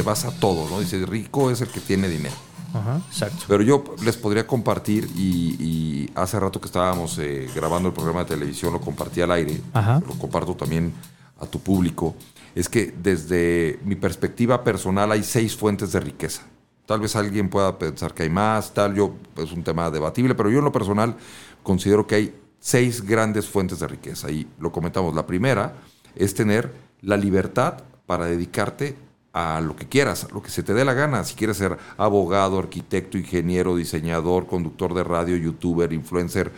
basa 0.05 0.31
todo, 0.39 0.69
¿no? 0.69 0.81
Dice, 0.81 1.05
rico 1.07 1.51
es 1.51 1.61
el 1.61 1.69
que 1.69 1.81
tiene 1.81 2.09
dinero. 2.09 2.35
Ajá, 2.75 3.01
exacto. 3.09 3.45
Pero 3.49 3.63
yo 3.63 3.85
les 4.03 4.17
podría 4.17 4.47
compartir, 4.47 5.09
y, 5.17 6.11
hace 6.15 6.39
rato 6.39 6.61
que 6.61 6.67
estábamos 6.67 7.19
eh, 7.19 7.49
grabando 7.55 7.89
el 7.89 7.95
programa 7.95 8.21
de 8.21 8.27
televisión, 8.27 8.73
lo 8.73 8.81
compartí 8.81 9.23
al 9.23 9.31
aire, 9.31 9.61
lo 9.75 10.15
comparto 10.19 10.55
también 10.55 10.93
a 11.41 11.47
tu 11.47 11.59
público, 11.61 12.15
es 12.55 12.69
que 12.69 12.95
desde 13.03 13.79
mi 13.85 13.97
perspectiva 13.97 14.63
personal 14.63 15.11
hay 15.11 15.23
seis 15.23 15.57
fuentes 15.57 15.93
de 15.93 16.01
riqueza. 16.01 16.43
Tal 16.85 17.01
vez 17.01 17.17
alguien 17.17 17.49
pueda 17.49 17.79
pensar 17.79 18.13
que 18.13 18.25
hay 18.25 18.31
más, 18.31 18.75
tal, 18.75 18.95
yo 18.95 19.15
es 19.37 19.53
un 19.53 19.63
tema 19.63 19.91
debatible, 19.91 20.35
pero 20.35 20.51
yo 20.51 20.59
en 20.59 20.65
lo 20.65 20.73
personal 20.73 21.17
considero 21.63 22.07
que 22.07 22.15
hay 22.15 22.35
seis 22.63 23.05
grandes 23.05 23.49
fuentes 23.49 23.81
de 23.81 23.89
riqueza. 23.89 24.31
Y 24.31 24.47
lo 24.61 24.71
comentamos, 24.71 25.15
la 25.15 25.27
primera 25.27 25.75
es 26.15 26.33
tener 26.33 26.73
la 27.01 27.17
libertad 27.17 27.83
para 28.07 28.27
dedicarte 28.27 28.97
a 29.33 29.61
lo 29.61 29.75
que 29.75 29.89
quieras, 29.89 30.25
a 30.25 30.33
lo 30.33 30.43
que 30.43 30.51
se 30.51 30.63
te 30.63 30.73
dé 30.73 30.85
la 30.85 30.95
gana. 30.95 31.25
Si 31.25 31.35
quieres 31.35 31.57
ser 31.57 31.77
abogado, 31.97 32.59
arquitecto, 32.59 33.19
ingeniero, 33.19 33.75
diseñador, 33.75 34.47
conductor 34.47 34.95
de 34.95 35.03
radio, 35.03 35.37
youtuber, 35.37 35.93
influencer, 35.93 36.53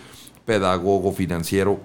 pedagogo, 0.45 1.11
financiero, 1.13 1.81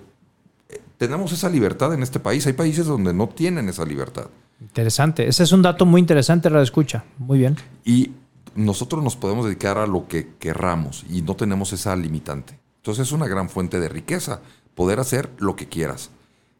eh, 0.67 0.81
tenemos 0.97 1.31
esa 1.31 1.49
libertad 1.49 1.93
en 1.93 2.03
este 2.03 2.19
país. 2.19 2.45
Hay 2.45 2.53
países 2.53 2.87
donde 2.87 3.13
no 3.13 3.29
tienen 3.29 3.69
esa 3.69 3.85
libertad. 3.85 4.27
Interesante. 4.59 5.29
Ese 5.29 5.43
es 5.43 5.53
un 5.53 5.61
dato 5.61 5.85
muy 5.85 6.01
interesante, 6.01 6.49
Radio 6.49 6.63
Escucha. 6.63 7.05
Muy 7.19 7.39
bien. 7.39 7.55
Y 7.85 8.11
nosotros 8.55 9.01
nos 9.01 9.15
podemos 9.15 9.45
dedicar 9.45 9.77
a 9.77 9.87
lo 9.87 10.09
que 10.09 10.31
querramos 10.39 11.05
y 11.09 11.21
no 11.21 11.37
tenemos 11.37 11.71
esa 11.71 11.95
limitante. 11.95 12.59
Entonces 12.89 13.09
es 13.09 13.13
una 13.13 13.27
gran 13.27 13.51
fuente 13.51 13.79
de 13.79 13.87
riqueza, 13.87 14.41
poder 14.73 14.99
hacer 14.99 15.29
lo 15.37 15.55
que 15.55 15.67
quieras. 15.67 16.09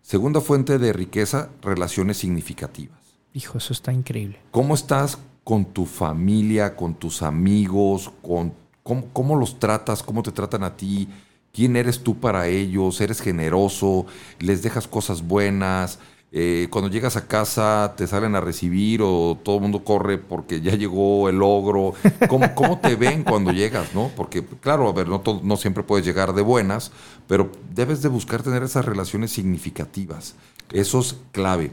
Segunda 0.04 0.42
fuente 0.42 0.78
de 0.78 0.94
riqueza, 0.94 1.50
relaciones 1.64 2.18
significativas. 2.18 3.00
Hijo, 3.34 3.58
eso 3.58 3.74
está 3.74 3.92
increíble. 3.92 4.40
¿Cómo 4.52 4.76
estás 4.76 5.18
con 5.44 5.66
tu 5.66 5.88
familia, 5.88 6.76
con 6.76 6.94
tus 6.94 7.24
amigos, 7.24 8.12
con 8.22 8.54
cómo, 8.84 9.08
cómo 9.12 9.36
los 9.38 9.58
tratas, 9.58 10.04
cómo 10.04 10.22
te 10.22 10.32
tratan 10.32 10.62
a 10.62 10.78
ti? 10.78 11.10
¿Quién 11.52 11.76
eres 11.76 12.04
tú 12.04 12.20
para 12.20 12.46
ellos? 12.48 13.02
¿Eres 13.02 13.22
generoso? 13.22 14.06
¿Les 14.38 14.62
dejas 14.62 14.88
cosas 14.88 15.28
buenas? 15.28 15.98
Eh, 16.32 16.68
cuando 16.70 16.92
llegas 16.92 17.18
a 17.18 17.26
casa 17.26 17.96
te 17.98 18.06
salen 18.06 18.36
a 18.36 18.42
recibir 18.42 19.02
o 19.02 19.36
todo 19.44 19.56
el 19.56 19.62
mundo 19.64 19.84
corre 19.84 20.20
porque 20.20 20.62
ya 20.62 20.76
llegó 20.76 21.28
el 21.30 21.42
ogro. 21.42 21.94
¿Cómo, 22.28 22.46
cómo 22.56 22.80
te 22.80 22.96
ven 22.96 23.24
cuando 23.24 23.52
llegas? 23.52 23.94
¿no? 23.96 24.12
Porque, 24.16 24.46
claro, 24.46 24.88
a 24.88 24.94
ver, 24.94 25.08
no, 25.08 25.24
no 25.44 25.58
siempre 25.58 25.84
puedes 25.84 26.06
llegar 26.06 26.34
de 26.34 26.42
buenas, 26.42 26.92
pero 27.28 27.52
debes 27.74 28.02
de 28.02 28.10
buscar 28.10 28.44
tener 28.44 28.64
esas 28.64 28.86
relaciones 28.86 29.32
significativas. 29.32 30.36
Eso 30.72 31.00
es 31.00 31.16
clave. 31.32 31.72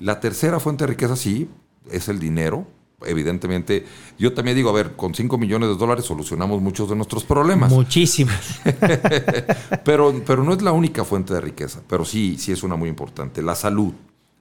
La 0.00 0.20
tercera 0.20 0.58
fuente 0.58 0.84
de 0.84 0.88
riqueza, 0.88 1.16
sí, 1.16 1.48
es 1.90 2.08
el 2.08 2.18
dinero 2.18 2.66
evidentemente, 3.06 3.84
yo 4.18 4.32
también 4.32 4.56
digo, 4.56 4.70
a 4.70 4.72
ver, 4.72 4.92
con 4.96 5.14
5 5.14 5.38
millones 5.38 5.68
de 5.68 5.76
dólares 5.76 6.04
solucionamos 6.04 6.60
muchos 6.60 6.88
de 6.88 6.96
nuestros 6.96 7.24
problemas. 7.24 7.70
Muchísimos. 7.72 8.34
pero, 9.84 10.14
pero 10.26 10.44
no 10.44 10.52
es 10.52 10.62
la 10.62 10.72
única 10.72 11.04
fuente 11.04 11.34
de 11.34 11.40
riqueza, 11.40 11.82
pero 11.88 12.04
sí, 12.04 12.36
sí 12.38 12.52
es 12.52 12.62
una 12.62 12.76
muy 12.76 12.88
importante. 12.88 13.42
La 13.42 13.54
salud 13.54 13.92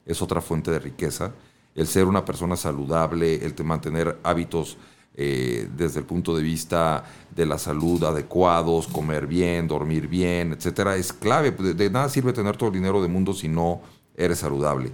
es 0.05 0.21
otra 0.21 0.41
fuente 0.41 0.71
de 0.71 0.79
riqueza. 0.79 1.33
El 1.73 1.87
ser 1.87 2.05
una 2.05 2.25
persona 2.25 2.55
saludable, 2.55 3.45
el 3.45 3.53
mantener 3.63 4.19
hábitos 4.23 4.77
eh, 5.13 5.67
desde 5.75 5.99
el 5.99 6.05
punto 6.05 6.33
de 6.35 6.41
vista 6.41 7.03
de 7.35 7.45
la 7.45 7.57
salud 7.57 8.01
adecuados, 8.03 8.87
comer 8.87 9.27
bien, 9.27 9.67
dormir 9.67 10.07
bien, 10.07 10.53
etcétera, 10.53 10.95
es 10.95 11.11
clave. 11.11 11.51
De, 11.51 11.89
nada 11.89 12.07
sirve 12.07 12.31
tener 12.31 12.55
todo 12.55 12.69
el 12.69 12.75
dinero 12.75 13.01
del 13.01 13.11
mundo 13.11 13.33
si 13.33 13.49
no 13.49 13.81
eres 14.15 14.39
saludable. 14.39 14.91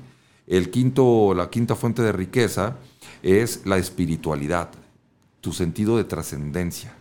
El 0.48 0.72
quinto, 0.72 1.34
la 1.34 1.50
quinta 1.50 1.76
fuente 1.76 2.02
de 2.02 2.14
riqueza 2.14 2.78
es 3.22 3.66
la 3.66 3.78
espiritualidad, 3.78 4.70
tu 5.42 5.52
sentido 5.52 5.98
de 5.98 6.06
trascendencia. 6.06 6.96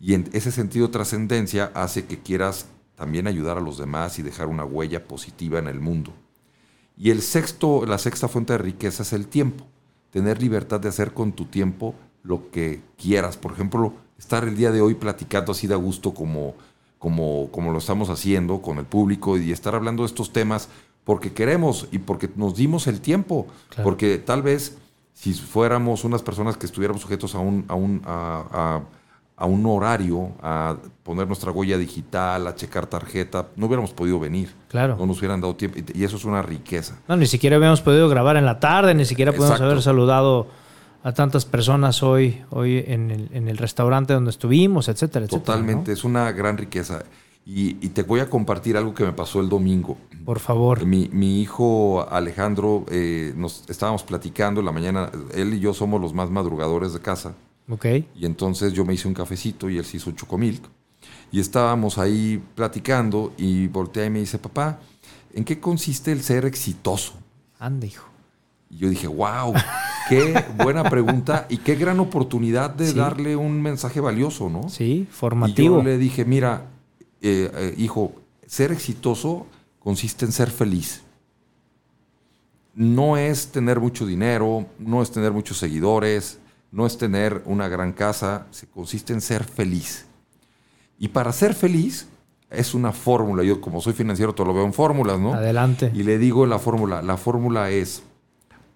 Y 0.00 0.14
ese 0.36 0.50
sentido 0.50 0.90
trascendencia 0.90 1.70
hace 1.74 2.06
que 2.06 2.18
quieras 2.18 2.66
también 2.96 3.28
ayudar 3.28 3.56
a 3.56 3.60
los 3.60 3.78
demás 3.78 4.18
y 4.18 4.22
dejar 4.22 4.48
una 4.48 4.64
huella 4.64 5.06
positiva 5.06 5.60
en 5.60 5.68
el 5.68 5.80
mundo. 5.80 6.12
Y 6.96 7.10
el 7.10 7.22
sexto, 7.22 7.86
la 7.86 7.98
sexta 7.98 8.26
fuente 8.26 8.52
de 8.54 8.58
riqueza 8.58 9.04
es 9.04 9.12
el 9.12 9.28
tiempo. 9.28 9.64
Tener 10.10 10.42
libertad 10.42 10.80
de 10.80 10.88
hacer 10.88 11.14
con 11.14 11.32
tu 11.32 11.44
tiempo 11.44 11.94
lo 12.22 12.50
que 12.50 12.82
quieras. 12.98 13.36
Por 13.36 13.52
ejemplo, 13.52 13.94
estar 14.18 14.44
el 14.44 14.56
día 14.56 14.72
de 14.72 14.80
hoy 14.80 14.94
platicando 14.94 15.52
así 15.52 15.66
de 15.66 15.76
gusto 15.76 16.12
como, 16.12 16.54
como, 16.98 17.48
como 17.52 17.72
lo 17.72 17.78
estamos 17.78 18.10
haciendo 18.10 18.60
con 18.60 18.78
el 18.78 18.86
público 18.86 19.38
y 19.38 19.52
estar 19.52 19.74
hablando 19.74 20.02
de 20.02 20.08
estos 20.08 20.32
temas 20.32 20.68
porque 21.10 21.32
queremos 21.32 21.88
y 21.90 21.98
porque 21.98 22.30
nos 22.36 22.54
dimos 22.54 22.86
el 22.86 23.00
tiempo. 23.00 23.48
Porque 23.82 24.18
tal 24.18 24.42
vez 24.42 24.78
si 25.12 25.34
fuéramos 25.34 26.04
unas 26.04 26.22
personas 26.22 26.56
que 26.56 26.66
estuviéramos 26.66 27.02
sujetos 27.02 27.34
a 27.34 27.40
un, 27.40 27.64
a 27.66 27.74
un, 27.74 28.00
a, 28.06 28.80
a, 29.36 29.44
un 29.44 29.66
horario, 29.66 30.30
a 30.40 30.76
poner 31.02 31.26
nuestra 31.26 31.50
huella 31.50 31.76
digital, 31.78 32.46
a 32.46 32.54
checar 32.54 32.86
tarjeta, 32.86 33.48
no 33.56 33.66
hubiéramos 33.66 33.90
podido 33.92 34.20
venir. 34.20 34.54
Claro. 34.68 34.94
No 35.00 35.04
nos 35.04 35.18
hubieran 35.18 35.40
dado 35.40 35.56
tiempo. 35.56 35.80
Y 35.92 36.04
eso 36.04 36.16
es 36.16 36.24
una 36.24 36.42
riqueza. 36.42 37.00
No, 37.08 37.16
ni 37.16 37.26
siquiera 37.26 37.56
hubiéramos 37.56 37.80
podido 37.80 38.08
grabar 38.08 38.36
en 38.36 38.46
la 38.46 38.60
tarde, 38.60 38.94
ni 38.94 39.04
siquiera 39.04 39.32
podemos 39.32 39.60
haber 39.60 39.82
saludado 39.82 40.46
a 41.02 41.10
tantas 41.10 41.44
personas 41.44 42.04
hoy, 42.04 42.40
hoy 42.50 42.84
en, 42.86 43.10
el, 43.10 43.30
en 43.32 43.48
el 43.48 43.58
restaurante 43.58 44.12
donde 44.12 44.30
estuvimos, 44.30 44.88
etcétera, 44.88 45.24
etcétera. 45.24 45.44
Totalmente, 45.44 45.90
es 45.90 46.04
una 46.04 46.30
gran 46.30 46.56
riqueza. 46.56 47.02
Y, 47.52 47.88
te 47.88 48.04
voy 48.04 48.20
a 48.20 48.30
compartir 48.30 48.76
algo 48.76 48.94
que 48.94 49.02
me 49.04 49.12
pasó 49.12 49.40
el 49.40 49.48
domingo. 49.48 49.98
Por 50.24 50.38
favor. 50.38 50.86
Mi, 50.86 51.08
mi 51.12 51.40
hijo 51.40 52.06
Alejandro, 52.08 52.84
eh, 52.88 53.32
nos 53.36 53.64
estábamos 53.68 54.04
platicando 54.04 54.60
en 54.60 54.66
la 54.66 54.72
mañana, 54.72 55.10
él 55.34 55.54
y 55.54 55.58
yo 55.58 55.74
somos 55.74 56.00
los 56.00 56.14
más 56.14 56.30
madrugadores 56.30 56.92
de 56.92 57.00
casa. 57.00 57.34
Ok. 57.68 57.86
Y 58.14 58.24
entonces 58.24 58.72
yo 58.72 58.84
me 58.84 58.94
hice 58.94 59.08
un 59.08 59.14
cafecito 59.14 59.68
y 59.68 59.78
él 59.78 59.84
se 59.84 59.96
hizo 59.96 60.10
un 60.10 60.16
chocomilk. 60.16 60.62
Y 61.32 61.40
estábamos 61.40 61.98
ahí 61.98 62.40
platicando 62.54 63.32
y 63.36 63.66
voltea 63.66 64.06
y 64.06 64.10
me 64.10 64.20
dice, 64.20 64.38
papá, 64.38 64.78
¿en 65.34 65.44
qué 65.44 65.58
consiste 65.58 66.12
el 66.12 66.22
ser 66.22 66.44
exitoso? 66.44 67.14
Anda, 67.58 67.86
hijo. 67.86 68.06
Y 68.70 68.78
yo 68.78 68.88
dije, 68.88 69.08
wow, 69.08 69.54
qué 70.08 70.44
buena 70.56 70.84
pregunta 70.84 71.46
y 71.48 71.56
qué 71.56 71.74
gran 71.74 71.98
oportunidad 71.98 72.70
de 72.70 72.92
darle 72.92 73.34
un 73.34 73.60
mensaje 73.60 73.98
valioso, 73.98 74.48
¿no? 74.48 74.68
Sí, 74.68 75.08
formativo. 75.10 75.76
Y 75.76 75.78
yo 75.78 75.82
le 75.82 75.98
dije, 75.98 76.24
mira, 76.24 76.66
eh, 77.20 77.50
eh, 77.54 77.74
hijo, 77.76 78.12
ser 78.46 78.72
exitoso 78.72 79.46
consiste 79.78 80.24
en 80.24 80.32
ser 80.32 80.50
feliz. 80.50 81.02
No 82.74 83.16
es 83.16 83.48
tener 83.48 83.80
mucho 83.80 84.06
dinero, 84.06 84.66
no 84.78 85.02
es 85.02 85.10
tener 85.10 85.32
muchos 85.32 85.58
seguidores, 85.58 86.38
no 86.70 86.86
es 86.86 86.96
tener 86.96 87.42
una 87.46 87.68
gran 87.68 87.92
casa, 87.92 88.46
se 88.50 88.66
consiste 88.66 89.12
en 89.12 89.20
ser 89.20 89.44
feliz. 89.44 90.06
Y 90.98 91.08
para 91.08 91.32
ser 91.32 91.54
feliz 91.54 92.08
es 92.48 92.74
una 92.74 92.92
fórmula. 92.92 93.42
Yo 93.42 93.60
como 93.60 93.80
soy 93.80 93.92
financiero 93.92 94.34
todo 94.34 94.46
lo 94.48 94.54
veo 94.54 94.64
en 94.64 94.72
fórmulas, 94.72 95.18
¿no? 95.18 95.34
Adelante. 95.34 95.90
Y 95.94 96.02
le 96.02 96.18
digo 96.18 96.46
la 96.46 96.58
fórmula, 96.58 97.02
la 97.02 97.16
fórmula 97.16 97.70
es 97.70 98.02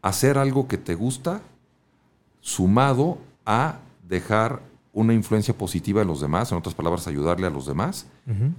hacer 0.03 0.39
algo 0.39 0.69
que 0.69 0.79
te 0.79 0.95
gusta 0.95 1.41
sumado 2.41 3.19
a 3.47 3.79
dejar 4.07 4.61
una 4.93 5.13
influencia 5.13 5.55
positiva 5.55 6.03
en 6.03 6.09
los 6.09 6.21
demás, 6.21 6.53
en 6.53 6.59
otras 6.59 6.75
palabras, 6.75 7.09
ayudarle 7.09 7.47
a 7.47 7.51
los 7.51 7.67
demás, 7.67 8.07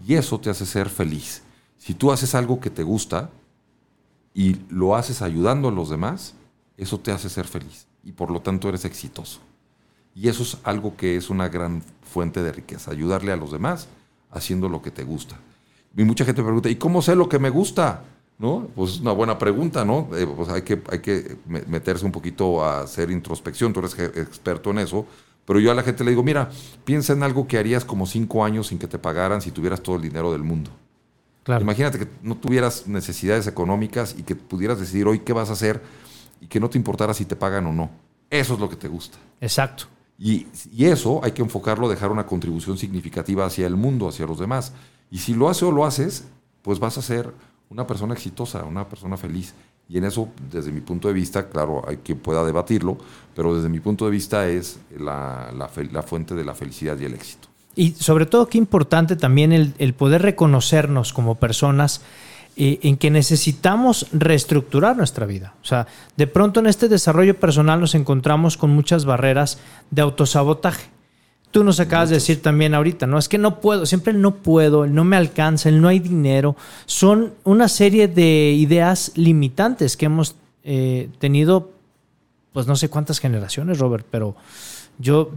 y 0.06 0.13
eso 0.13 0.39
te 0.39 0.49
hace 0.49 0.65
ser 0.65 0.89
feliz. 0.89 1.41
Si 1.78 1.93
tú 1.93 2.12
haces 2.12 2.36
algo 2.36 2.60
que 2.60 2.69
te 2.69 2.84
gusta 2.84 3.30
y 4.34 4.58
lo 4.69 4.95
haces 4.95 5.21
ayudando 5.21 5.69
a 5.69 5.71
los 5.71 5.89
demás, 5.89 6.36
eso 6.78 6.99
te 6.99 7.12
hace 7.12 7.30
ser 7.30 7.45
feliz 7.45 7.88
y 8.04 8.12
por 8.12 8.32
lo 8.32 8.41
tanto 8.41 8.69
eres 8.69 8.86
exitoso. 8.86 9.39
Y 10.13 10.30
eso 10.30 10.43
es 10.43 10.58
algo 10.63 10.95
que 10.95 11.17
es 11.17 11.30
una 11.30 11.49
gran 11.49 11.82
fuente 12.04 12.41
de 12.41 12.51
riqueza, 12.51 12.91
ayudarle 12.91 13.32
a 13.32 13.36
los 13.36 13.51
demás 13.51 13.88
haciendo 14.32 14.69
lo 14.69 14.82
que 14.82 14.91
te 14.91 15.04
gusta. 15.04 15.38
Y 15.97 16.04
mucha 16.04 16.25
gente 16.25 16.41
me 16.41 16.47
pregunta, 16.47 16.69
¿y 16.69 16.75
cómo 16.75 17.01
sé 17.01 17.15
lo 17.15 17.28
que 17.28 17.39
me 17.39 17.49
gusta? 17.49 18.04
¿No? 18.38 18.67
Pues 18.75 18.91
es 18.93 18.99
una 18.99 19.13
buena 19.13 19.38
pregunta, 19.38 19.86
¿no? 19.86 20.10
Eh, 20.13 20.28
pues 20.28 20.49
hay 20.49 20.62
que, 20.62 20.82
hay 20.91 20.99
que 20.99 21.38
meterse 21.67 22.06
un 22.06 22.12
poquito 22.12 22.63
a 22.63 22.82
hacer 22.82 23.10
introspección, 23.10 23.71
tú 23.71 23.80
eres 23.80 23.97
experto 23.97 24.71
en 24.71 24.80
eso, 24.80 25.06
pero 25.45 25.60
yo 25.60 25.71
a 25.71 25.75
la 25.75 25.84
gente 25.84 26.03
le 26.03 26.12
digo, 26.12 26.23
mira, 26.23 26.49
piensa 26.84 27.13
en 27.13 27.23
algo 27.23 27.47
que 27.47 27.58
harías 27.58 27.86
como 27.86 28.05
cinco 28.05 28.43
años 28.43 28.67
sin 28.67 28.79
que 28.79 28.88
te 28.88 28.97
pagaran 28.99 29.41
si 29.41 29.51
tuvieras 29.51 29.81
todo 29.81 29.95
el 29.95 30.01
dinero 30.01 30.31
del 30.31 30.43
mundo. 30.43 30.71
Claro. 31.43 31.62
Imagínate 31.62 31.99
que 31.99 32.08
no 32.23 32.36
tuvieras 32.36 32.88
necesidades 32.88 33.45
económicas 33.45 34.15
y 34.17 34.23
que 34.23 34.36
pudieras 34.36 34.79
decidir 34.79 35.08
hoy 35.08 35.19
qué 35.19 35.31
vas 35.31 35.51
a 35.51 35.53
hacer 35.53 35.81
y 36.41 36.47
que 36.47 36.60
no 36.60 36.69
te 36.69 36.77
importara 36.79 37.13
si 37.13 37.25
te 37.25 37.36
pagan 37.36 37.67
o 37.67 37.71
no. 37.71 37.91
Eso 38.31 38.55
es 38.55 38.60
lo 38.60 38.67
que 38.67 38.75
te 38.75 38.88
gusta. 38.88 39.19
Exacto. 39.39 39.86
Y, 40.17 40.47
y 40.71 40.86
eso 40.86 41.21
hay 41.23 41.34
que 41.34 41.43
enfocarlo, 41.43 41.88
dejar 41.88 42.12
una 42.12 42.25
contribución 42.25 42.77
significativa 42.77 43.45
hacia 43.45 43.67
el 43.67 43.75
mundo, 43.75 44.10
hacia 44.10 44.25
los 44.25 44.39
demás. 44.39 44.73
Y 45.12 45.19
si 45.19 45.36
lo 45.36 45.47
haces 45.47 45.63
o 45.63 45.71
lo 45.71 45.86
haces, 45.86 46.25
pues 46.63 46.79
vas 46.79 46.97
a 46.97 47.03
ser 47.03 47.31
una 47.69 47.86
persona 47.86 48.13
exitosa, 48.13 48.63
una 48.63 48.88
persona 48.89 49.17
feliz. 49.17 49.53
Y 49.88 49.98
en 49.98 50.06
eso, 50.06 50.30
desde 50.52 50.71
mi 50.71 50.82
punto 50.82 51.08
de 51.08 51.13
vista, 51.13 51.48
claro, 51.48 51.84
hay 51.88 51.98
quien 51.98 52.17
pueda 52.17 52.43
debatirlo, 52.43 52.98
pero 53.36 53.56
desde 53.56 53.69
mi 53.69 53.80
punto 53.80 54.06
de 54.06 54.12
vista 54.12 54.48
es 54.48 54.80
la, 54.98 55.52
la, 55.54 56.02
fuente 56.02 56.34
de 56.34 56.43
la 56.43 56.56
felicidad 56.56 56.98
y 57.00 57.06
el 57.06 57.13
éxito. 57.13 57.48
Y 57.76 57.91
sobre 57.91 58.26
todo, 58.26 58.48
qué 58.48 58.58
importante 58.58 59.15
también 59.15 59.52
el, 59.52 59.93
poder 59.93 60.24
reconocernos 60.24 61.13
como 61.13 61.36
personas 61.36 62.02
eh, 62.56 62.80
en 62.84 62.98
que 62.98 63.12
necesitamos 63.12 64.08
reestructurar 64.12 64.95
nuestra 64.95 65.26
vida. 65.26 65.54
O 65.62 65.65
sea, 65.65 65.86
de 66.15 66.26
pronto 66.26 66.62
en 66.62 66.67
este 66.67 66.88
desarrollo 66.88 67.39
personal 67.39 67.80
nos 67.80 67.93
encontramos 67.93 68.58
con 68.58 68.71
muchas 68.71 69.06
barreras 69.06 69.60
de 69.91 70.02
autosabotaje. 70.02 70.94
Tú 71.56 71.63
nos 71.63 71.80
acabas 71.80 72.10
de 72.10 72.15
decir 72.15 72.41
también 72.41 72.74
ahorita, 72.74 73.08
¿no? 73.08 73.18
Es 73.18 73.30
que 73.30 73.38
no 73.38 73.62
puedo, 73.62 73.86
siempre 73.86 74.12
el 74.12 74.20
no 74.20 74.36
puedo, 74.36 74.84
el 74.84 74.94
no 74.94 75.06
me 75.06 75.15
alcanza, 75.15 75.70
el 75.70 75.80
no 75.80 75.88
hay 75.88 76.00
dinero. 76.00 76.58
Son 76.86 77.34
una 77.46 77.70
serie 77.70 78.10
de 78.10 78.52
ideas 78.52 79.13
limitantes 79.15 79.96
que 79.96 80.08
hemos 80.08 80.36
eh, 80.65 81.08
tenido, 81.18 81.72
pues 82.52 82.68
no 82.68 82.76
sé 82.76 82.89
cuántas 82.89 83.20
generaciones, 83.20 83.80
Robert, 83.80 84.06
pero 84.12 84.36
yo, 85.00 85.32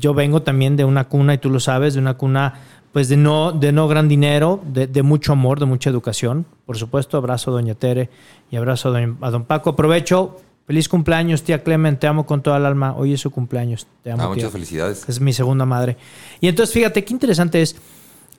yo 0.00 0.12
vengo 0.12 0.42
también 0.42 0.76
de 0.76 0.84
una 0.84 1.04
cuna, 1.04 1.34
y 1.34 1.38
tú 1.38 1.50
lo 1.50 1.60
sabes, 1.60 1.94
de 1.94 2.00
una 2.00 2.14
cuna 2.14 2.54
pues 2.90 3.08
de 3.08 3.16
no, 3.16 3.52
de 3.52 3.70
no 3.70 3.86
gran 3.86 4.08
dinero, 4.08 4.60
de, 4.66 4.88
de, 4.88 5.02
mucho 5.04 5.34
amor, 5.34 5.60
de 5.60 5.66
mucha 5.66 5.88
educación. 5.88 6.46
Por 6.66 6.78
supuesto, 6.78 7.16
abrazo 7.16 7.52
a 7.52 7.54
Doña 7.54 7.76
Tere 7.76 8.10
y 8.50 8.56
abrazo 8.56 8.92
a 8.92 9.30
Don 9.30 9.44
Paco. 9.44 9.70
Aprovecho 9.70 10.40
Feliz 10.70 10.88
cumpleaños, 10.88 11.42
tía 11.42 11.64
Clemen, 11.64 11.96
te 11.96 12.06
amo 12.06 12.26
con 12.26 12.42
toda 12.42 12.58
el 12.58 12.64
alma. 12.64 12.94
Hoy 12.94 13.12
es 13.12 13.20
su 13.20 13.32
cumpleaños. 13.32 13.88
Te 14.04 14.12
amo. 14.12 14.22
Ah, 14.22 14.28
muchas 14.28 14.52
felicidades. 14.52 15.04
Es 15.08 15.20
mi 15.20 15.32
segunda 15.32 15.66
madre. 15.66 15.96
Y 16.40 16.46
entonces, 16.46 16.72
fíjate, 16.72 17.04
qué 17.04 17.12
interesante 17.12 17.60
es 17.60 17.74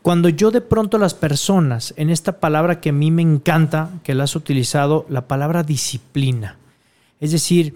cuando 0.01 0.29
yo 0.29 0.49
de 0.49 0.61
pronto 0.61 0.97
las 0.97 1.13
personas, 1.13 1.93
en 1.97 2.09
esta 2.09 2.39
palabra 2.39 2.79
que 2.79 2.91
a 2.91 2.93
mí 2.93 3.11
me 3.11 3.21
encanta, 3.21 3.89
que 4.05 4.15
la 4.15 4.23
has 4.23 4.37
utilizado, 4.37 5.05
la 5.09 5.27
palabra 5.27 5.63
disciplina. 5.63 6.55
Es 7.19 7.33
decir, 7.33 7.75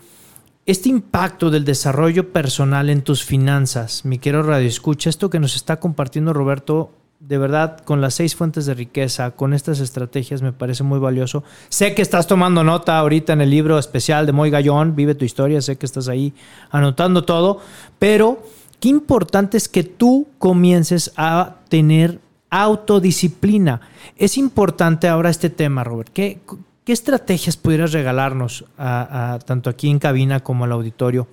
este 0.66 0.88
impacto 0.88 1.50
del 1.50 1.66
desarrollo 1.66 2.32
personal 2.32 2.90
en 2.90 3.02
tus 3.02 3.26
finanzas, 3.26 4.06
mi 4.06 4.20
querido 4.20 4.44
Radio 4.44 4.70
Escucha, 4.70 5.10
esto 5.10 5.30
que 5.30 5.42
nos 5.42 5.58
está 5.58 5.82
compartiendo 5.82 6.32
Roberto 6.32 6.94
de 7.28 7.40
verdad, 7.40 7.80
con 7.80 8.02
las 8.02 8.14
seis 8.14 8.36
fuentes 8.36 8.68
de 8.68 8.76
riqueza, 8.76 9.32
con 9.32 9.54
estas 9.54 9.80
estrategias, 9.80 10.44
me 10.44 10.54
parece 10.54 10.84
muy 10.84 11.00
valioso. 11.00 11.44
Sé 11.70 11.96
que 11.96 12.04
estás 12.04 12.28
tomando 12.28 12.64
nota 12.64 13.00
ahorita 13.00 13.34
en 13.34 13.42
el 13.42 13.50
libro 13.50 13.80
especial 13.80 14.28
de 14.28 14.32
Moy 14.32 14.52
Gallón, 14.52 14.96
Vive 14.96 15.16
tu 15.16 15.26
historia, 15.26 15.62
sé 15.62 15.78
que 15.78 15.88
estás 15.88 16.08
ahí 16.08 16.34
anotando 16.70 17.24
todo, 17.24 17.62
pero 17.98 18.44
qué 18.80 18.90
importante 18.90 19.58
es 19.58 19.68
que 19.68 19.84
tú 19.84 20.28
comiences 20.38 21.14
a 21.18 21.56
tener 21.68 22.20
autodisciplina. 22.52 23.82
Es 24.18 24.38
importante 24.38 25.08
ahora 25.08 25.32
este 25.32 25.50
tema, 25.50 25.84
Robert. 25.84 26.12
¿Qué, 26.14 26.42
estrategias 26.86 27.58
pudieras 27.58 27.92
regalarnos 27.92 28.66
a, 28.78 29.40
tanto 29.46 29.72
aquí 29.72 29.90
en 29.90 29.98
cabina 29.98 30.42
como 30.42 30.66
al 30.66 30.72
auditorio 30.72 31.28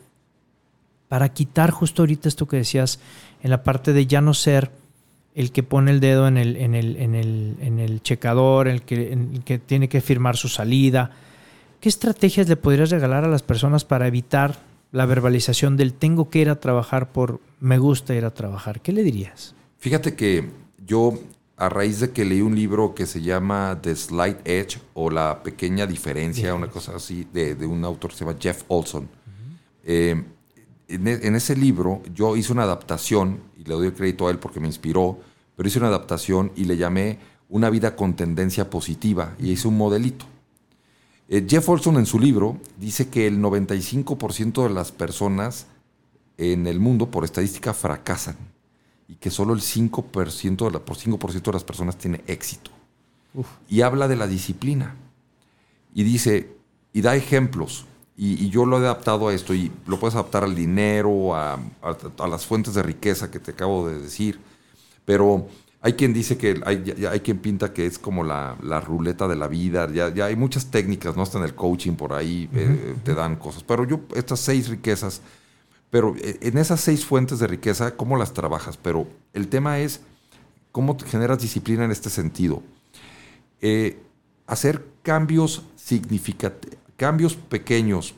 para 1.08 1.28
quitar 1.28 1.70
justo 1.70 2.00
ahorita 2.00 2.30
esto 2.30 2.48
que 2.48 2.56
decías 2.56 2.98
en 3.42 3.50
la 3.50 3.62
parte 3.62 3.92
de 3.92 4.06
ya 4.06 4.22
no 4.22 4.32
ser 4.32 4.70
el 5.34 5.52
que 5.52 5.62
pone 5.62 5.90
el 5.90 6.00
dedo 6.00 6.28
en 6.28 6.36
el, 6.36 6.56
en 6.56 6.74
el, 6.74 6.96
en 6.96 7.14
el, 7.14 7.56
en 7.60 7.78
el 7.78 8.02
checador, 8.02 8.68
el 8.68 8.82
que, 8.82 9.12
el 9.12 9.42
que 9.44 9.58
tiene 9.58 9.88
que 9.88 10.00
firmar 10.00 10.36
su 10.36 10.48
salida. 10.48 11.10
¿Qué 11.80 11.88
estrategias 11.88 12.48
le 12.48 12.56
podrías 12.56 12.90
regalar 12.90 13.24
a 13.24 13.28
las 13.28 13.42
personas 13.42 13.84
para 13.84 14.06
evitar 14.06 14.60
la 14.92 15.06
verbalización 15.06 15.76
del 15.76 15.94
tengo 15.94 16.28
que 16.28 16.40
ir 16.40 16.50
a 16.50 16.60
trabajar 16.60 17.12
por 17.12 17.40
me 17.60 17.78
gusta 17.78 18.14
ir 18.14 18.24
a 18.24 18.30
trabajar? 18.30 18.80
¿Qué 18.80 18.92
le 18.92 19.02
dirías? 19.02 19.54
Fíjate 19.78 20.14
que 20.14 20.50
yo, 20.86 21.18
a 21.56 21.68
raíz 21.68 22.00
de 22.00 22.10
que 22.10 22.24
leí 22.24 22.42
un 22.42 22.54
libro 22.54 22.94
que 22.94 23.06
se 23.06 23.22
llama 23.22 23.78
The 23.80 23.96
Slight 23.96 24.46
Edge 24.46 24.78
o 24.94 25.10
La 25.10 25.42
Pequeña 25.42 25.86
Diferencia, 25.86 26.54
una 26.54 26.68
cosa 26.68 26.96
así, 26.96 27.26
de, 27.32 27.54
un 27.66 27.84
autor 27.84 28.10
que 28.10 28.18
se 28.18 28.24
llama 28.24 28.38
Jeff 28.38 28.62
Olson. 28.68 29.08
Eh, 29.84 30.22
en, 30.88 31.08
en, 31.08 31.34
ese 31.34 31.56
libro 31.56 32.02
yo 32.14 32.36
hice 32.36 32.52
una 32.52 32.62
adaptación 32.64 33.40
y 33.62 33.68
le 33.68 33.74
doy 33.74 33.86
el 33.86 33.94
crédito 33.94 34.26
a 34.26 34.30
él 34.30 34.38
porque 34.38 34.60
me 34.60 34.66
inspiró, 34.66 35.20
pero 35.56 35.68
hice 35.68 35.78
una 35.78 35.88
adaptación 35.88 36.52
y 36.56 36.64
le 36.64 36.76
llamé 36.76 37.18
Una 37.48 37.68
vida 37.68 37.96
con 37.96 38.16
tendencia 38.16 38.70
positiva 38.70 39.36
y 39.38 39.50
hice 39.50 39.68
un 39.68 39.76
modelito. 39.76 40.24
Eh, 41.28 41.44
Jeff 41.46 41.68
Olson 41.68 41.98
en 41.98 42.06
su 42.06 42.18
libro 42.18 42.58
dice 42.78 43.08
que 43.08 43.26
el 43.26 43.40
95% 43.40 44.62
de 44.62 44.70
las 44.70 44.90
personas 44.90 45.66
en 46.38 46.66
el 46.66 46.80
mundo, 46.80 47.10
por 47.10 47.24
estadística, 47.24 47.74
fracasan. 47.74 48.36
y 49.06 49.16
que 49.16 49.30
solo 49.30 49.52
el 49.52 49.60
5% 49.60 50.64
de, 50.64 50.70
la, 50.70 50.78
por 50.78 50.96
5 50.96 51.18
de 51.18 51.52
las 51.52 51.64
personas 51.64 51.98
tiene 51.98 52.22
éxito. 52.26 52.70
Y 53.68 53.82
habla 53.82 54.08
de 54.08 54.16
la 54.16 54.26
disciplina. 54.26 54.94
Y 55.92 56.04
dice, 56.04 56.56
y 56.94 57.02
da 57.02 57.14
ejemplos. 57.14 57.84
Y, 58.16 58.50
yo 58.50 58.66
lo 58.66 58.76
he 58.76 58.80
adaptado 58.80 59.28
a 59.28 59.34
esto 59.34 59.54
y 59.54 59.72
lo 59.86 59.98
puedes 59.98 60.14
adaptar 60.14 60.44
al 60.44 60.54
dinero, 60.54 61.34
a, 61.34 61.58
las 62.28 62.46
fuentes 62.46 62.74
de 62.74 62.82
riqueza 62.82 63.30
que 63.30 63.38
te 63.38 63.52
acabo 63.52 63.88
de 63.88 63.98
decir. 63.98 64.38
Pero 65.04 65.48
hay 65.80 65.94
quien 65.94 66.12
dice 66.12 66.36
que, 66.36 66.60
hay, 66.64 66.94
hay 67.10 67.20
quien 67.20 67.38
pinta 67.38 67.72
que 67.72 67.86
es 67.86 67.98
como 67.98 68.22
la, 68.22 68.56
ruleta 68.84 69.26
de 69.26 69.36
la 69.36 69.48
vida. 69.48 69.90
Ya, 69.92 70.12
ya, 70.14 70.26
hay 70.26 70.36
muchas 70.36 70.66
técnicas, 70.66 71.16
¿no? 71.16 71.22
Está 71.22 71.38
en 71.38 71.44
el 71.44 71.54
coaching 71.54 71.94
por 71.94 72.12
ahí, 72.12 72.48
eh, 72.52 72.94
te 73.02 73.14
dan 73.14 73.36
cosas. 73.36 73.64
Pero 73.64 73.84
yo, 73.84 74.00
estas 74.14 74.40
seis 74.40 74.68
riquezas, 74.68 75.22
pero 75.90 76.14
eh, 76.18 76.38
en 76.42 76.58
esas 76.58 76.80
seis 76.80 77.04
fuentes 77.04 77.38
de 77.38 77.46
riqueza, 77.46 77.96
¿cómo 77.96 78.16
las 78.16 78.32
trabajas? 78.32 78.76
Pero 78.76 79.06
el 79.32 79.48
tema 79.48 79.80
es 79.80 80.00
cómo 80.70 80.96
te 80.96 81.06
generas 81.06 81.40
disciplina 81.40 81.84
en 81.84 81.90
este 81.90 82.10
sentido. 82.10 82.62
Eh, 83.60 83.98
hacer 84.46 84.84
cambios 85.02 85.64
significativos, 85.76 86.78
cambios 87.02 87.34
pequeños, 87.34 88.14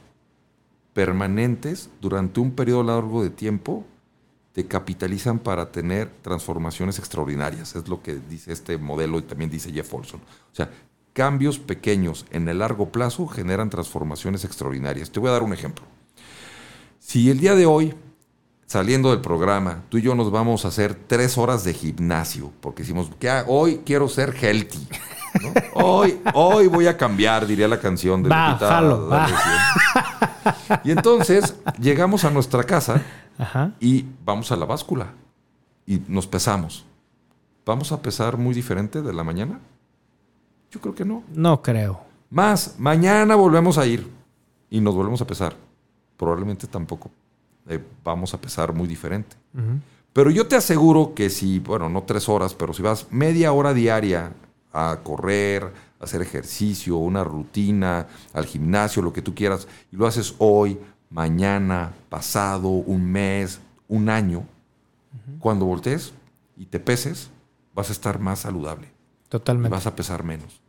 permanentes, 0.92 1.88
durante 2.02 2.38
un 2.38 2.50
periodo 2.50 2.82
largo 2.82 3.22
de 3.22 3.30
tiempo, 3.30 3.82
te 4.52 4.66
capitalizan 4.66 5.38
para 5.38 5.72
tener 5.72 6.10
transformaciones 6.20 6.98
extraordinarias. 6.98 7.76
Es 7.76 7.88
lo 7.88 8.02
que 8.02 8.16
dice 8.16 8.52
este 8.52 8.76
modelo 8.76 9.18
y 9.18 9.22
también 9.22 9.48
dice 9.48 9.72
Jeff 9.72 9.94
Olson. 9.94 10.20
O 10.20 10.54
sea, 10.54 10.70
cambios 11.14 11.58
pequeños 11.58 12.26
en 12.30 12.46
el 12.46 12.58
largo 12.58 12.92
plazo 12.92 13.26
generan 13.26 13.70
transformaciones 13.70 14.44
extraordinarias. 14.44 15.10
Te 15.10 15.18
voy 15.18 15.30
a 15.30 15.32
dar 15.32 15.44
un 15.44 15.54
ejemplo. 15.54 15.86
Si 16.98 17.30
el 17.30 17.40
día 17.40 17.54
de 17.54 17.64
hoy, 17.64 17.94
saliendo 18.66 19.12
del 19.12 19.22
programa, 19.22 19.82
tú 19.88 19.96
y 19.96 20.02
yo 20.02 20.14
nos 20.14 20.30
vamos 20.30 20.66
a 20.66 20.68
hacer 20.68 20.94
tres 20.94 21.38
horas 21.38 21.64
de 21.64 21.72
gimnasio, 21.72 22.52
porque 22.60 22.82
decimos 22.82 23.10
que 23.18 23.30
hoy 23.46 23.80
quiero 23.86 24.10
ser 24.10 24.36
healthy. 24.38 24.86
Hoy, 25.74 26.20
hoy 26.32 26.66
voy 26.68 26.86
a 26.86 26.96
cambiar, 26.96 27.46
diría 27.46 27.68
la 27.68 27.80
canción 27.80 28.22
de 28.22 28.28
va, 28.28 28.56
va. 28.56 29.28
Y 30.84 30.90
entonces 30.90 31.56
llegamos 31.80 32.24
a 32.24 32.30
nuestra 32.30 32.64
casa 32.64 33.02
y 33.80 34.04
vamos 34.24 34.52
a 34.52 34.56
la 34.56 34.66
báscula 34.66 35.08
y 35.86 36.00
nos 36.08 36.26
pesamos. 36.26 36.84
¿Vamos 37.66 37.92
a 37.92 38.00
pesar 38.00 38.36
muy 38.36 38.54
diferente 38.54 39.00
de 39.02 39.12
la 39.12 39.24
mañana? 39.24 39.58
Yo 40.70 40.80
creo 40.80 40.94
que 40.94 41.04
no. 41.04 41.22
No 41.32 41.62
creo. 41.62 42.00
Más, 42.30 42.76
mañana 42.78 43.36
volvemos 43.36 43.78
a 43.78 43.86
ir 43.86 44.10
y 44.70 44.80
nos 44.80 44.94
volvemos 44.94 45.20
a 45.22 45.26
pesar. 45.26 45.54
Probablemente 46.16 46.66
tampoco 46.66 47.10
eh, 47.68 47.82
vamos 48.02 48.34
a 48.34 48.40
pesar 48.40 48.72
muy 48.72 48.86
diferente. 48.86 49.36
Pero 50.12 50.30
yo 50.30 50.46
te 50.46 50.56
aseguro 50.56 51.14
que 51.14 51.30
si, 51.30 51.58
bueno, 51.58 51.88
no 51.88 52.02
tres 52.02 52.28
horas, 52.28 52.54
pero 52.54 52.72
si 52.72 52.82
vas 52.82 53.06
media 53.10 53.52
hora 53.52 53.72
diaria 53.72 54.32
a 54.74 55.00
correr, 55.02 55.72
a 56.00 56.04
hacer 56.04 56.20
ejercicio, 56.20 56.96
una 56.96 57.24
rutina, 57.24 58.08
al 58.32 58.44
gimnasio, 58.44 59.00
lo 59.00 59.12
que 59.12 59.22
tú 59.22 59.34
quieras, 59.34 59.68
y 59.92 59.96
lo 59.96 60.06
haces 60.06 60.34
hoy, 60.38 60.78
mañana, 61.08 61.94
pasado, 62.10 62.68
un 62.68 63.10
mes, 63.10 63.60
un 63.88 64.08
año, 64.10 64.44
cuando 65.38 65.64
voltees 65.64 66.12
y 66.56 66.66
te 66.66 66.80
peses, 66.80 67.30
vas 67.72 67.88
a 67.88 67.92
estar 67.92 68.18
más 68.18 68.40
saludable. 68.40 68.90
Totalmente. 69.28 69.70
Vas 69.70 69.86
a 69.86 69.94
pesar 69.94 70.24
menos. 70.24 70.60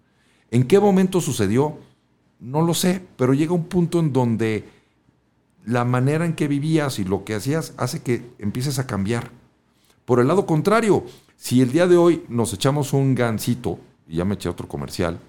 ¿En 0.51 0.67
qué 0.67 0.79
momento 0.79 1.19
sucedió? 1.19 1.77
No 2.39 2.61
lo 2.61 2.73
sé, 2.73 3.01
pero 3.17 3.33
llega 3.33 3.53
un 3.53 3.65
punto 3.65 3.99
en 3.99 4.13
donde 4.13 4.69
la 5.65 5.83
manera 5.83 6.25
en 6.25 6.35
que 6.35 6.47
vivías 6.47 6.99
y 6.99 7.03
lo 7.03 7.25
que 7.25 7.33
hacías 7.33 7.73
hace 7.77 8.01
que 8.01 8.23
empieces 8.37 8.77
a 8.77 8.85
cambiar. 8.85 9.31
Por 10.05 10.19
el 10.19 10.27
lado 10.27 10.45
contrario, 10.45 11.03
si 11.35 11.61
el 11.61 11.71
día 11.71 11.87
de 11.87 11.97
hoy 11.97 12.23
nos 12.29 12.53
echamos 12.53 12.93
un 12.93 13.15
gancito, 13.15 13.79
y 14.07 14.17
ya 14.17 14.25
me 14.25 14.35
eché 14.35 14.49
otro 14.49 14.67
comercial, 14.67 15.19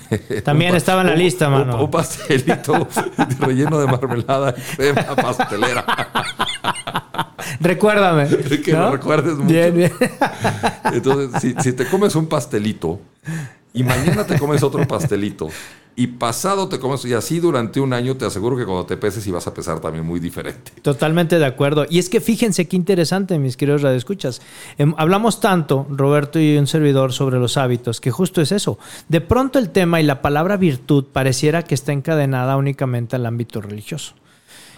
También 0.44 0.74
estaba 0.74 1.02
en 1.02 1.08
la 1.08 1.16
lista, 1.16 1.48
mano. 1.48 1.84
Un, 1.84 1.90
pastelito 1.90 2.88
relleno 3.38 3.78
de 3.80 3.86
marmelada 3.86 4.54
y 4.56 4.76
crema 4.76 5.16
pastelera. 5.16 5.84
Recuérdame. 7.60 8.28
Que 8.28 8.72
lo 8.72 8.92
recuerdes 8.92 9.34
mucho. 9.34 9.52
Bien, 9.52 9.74
bien. 9.74 9.92
Entonces, 10.84 11.40
si, 11.40 11.54
si 11.62 11.72
te 11.72 11.86
comes 11.86 12.14
un 12.14 12.26
pastelito 12.26 13.00
y 13.72 13.82
mañana 13.82 14.26
te 14.26 14.38
comes 14.38 14.62
otro 14.62 14.86
pastelito 14.86 15.48
y 15.94 16.06
pasado 16.06 16.68
te 16.68 16.78
comes, 16.78 17.04
y 17.04 17.12
así 17.12 17.38
durante 17.38 17.78
un 17.78 17.92
año 17.92 18.16
te 18.16 18.24
aseguro 18.24 18.56
que 18.56 18.64
cuando 18.64 18.86
te 18.86 18.96
peses 18.96 19.26
y 19.26 19.30
vas 19.30 19.46
a 19.46 19.52
pesar 19.52 19.80
también 19.80 20.06
muy 20.06 20.20
diferente. 20.20 20.72
Totalmente 20.80 21.38
de 21.38 21.44
acuerdo. 21.44 21.86
Y 21.88 21.98
es 21.98 22.08
que 22.08 22.20
fíjense 22.20 22.66
qué 22.66 22.76
interesante, 22.76 23.38
mis 23.38 23.56
queridos 23.56 23.82
radioescuchas. 23.82 24.40
Em, 24.78 24.94
hablamos 24.96 25.40
tanto, 25.40 25.86
Roberto 25.90 26.40
y 26.40 26.56
un 26.56 26.66
servidor, 26.66 27.12
sobre 27.12 27.38
los 27.38 27.58
hábitos, 27.58 28.00
que 28.00 28.10
justo 28.10 28.40
es 28.40 28.52
eso. 28.52 28.78
De 29.08 29.20
pronto 29.20 29.58
el 29.58 29.70
tema 29.70 30.00
y 30.00 30.04
la 30.04 30.22
palabra 30.22 30.56
virtud 30.56 31.04
pareciera 31.12 31.62
que 31.62 31.74
está 31.74 31.92
encadenada 31.92 32.56
únicamente 32.56 33.16
al 33.16 33.26
ámbito 33.26 33.60
religioso. 33.60 34.14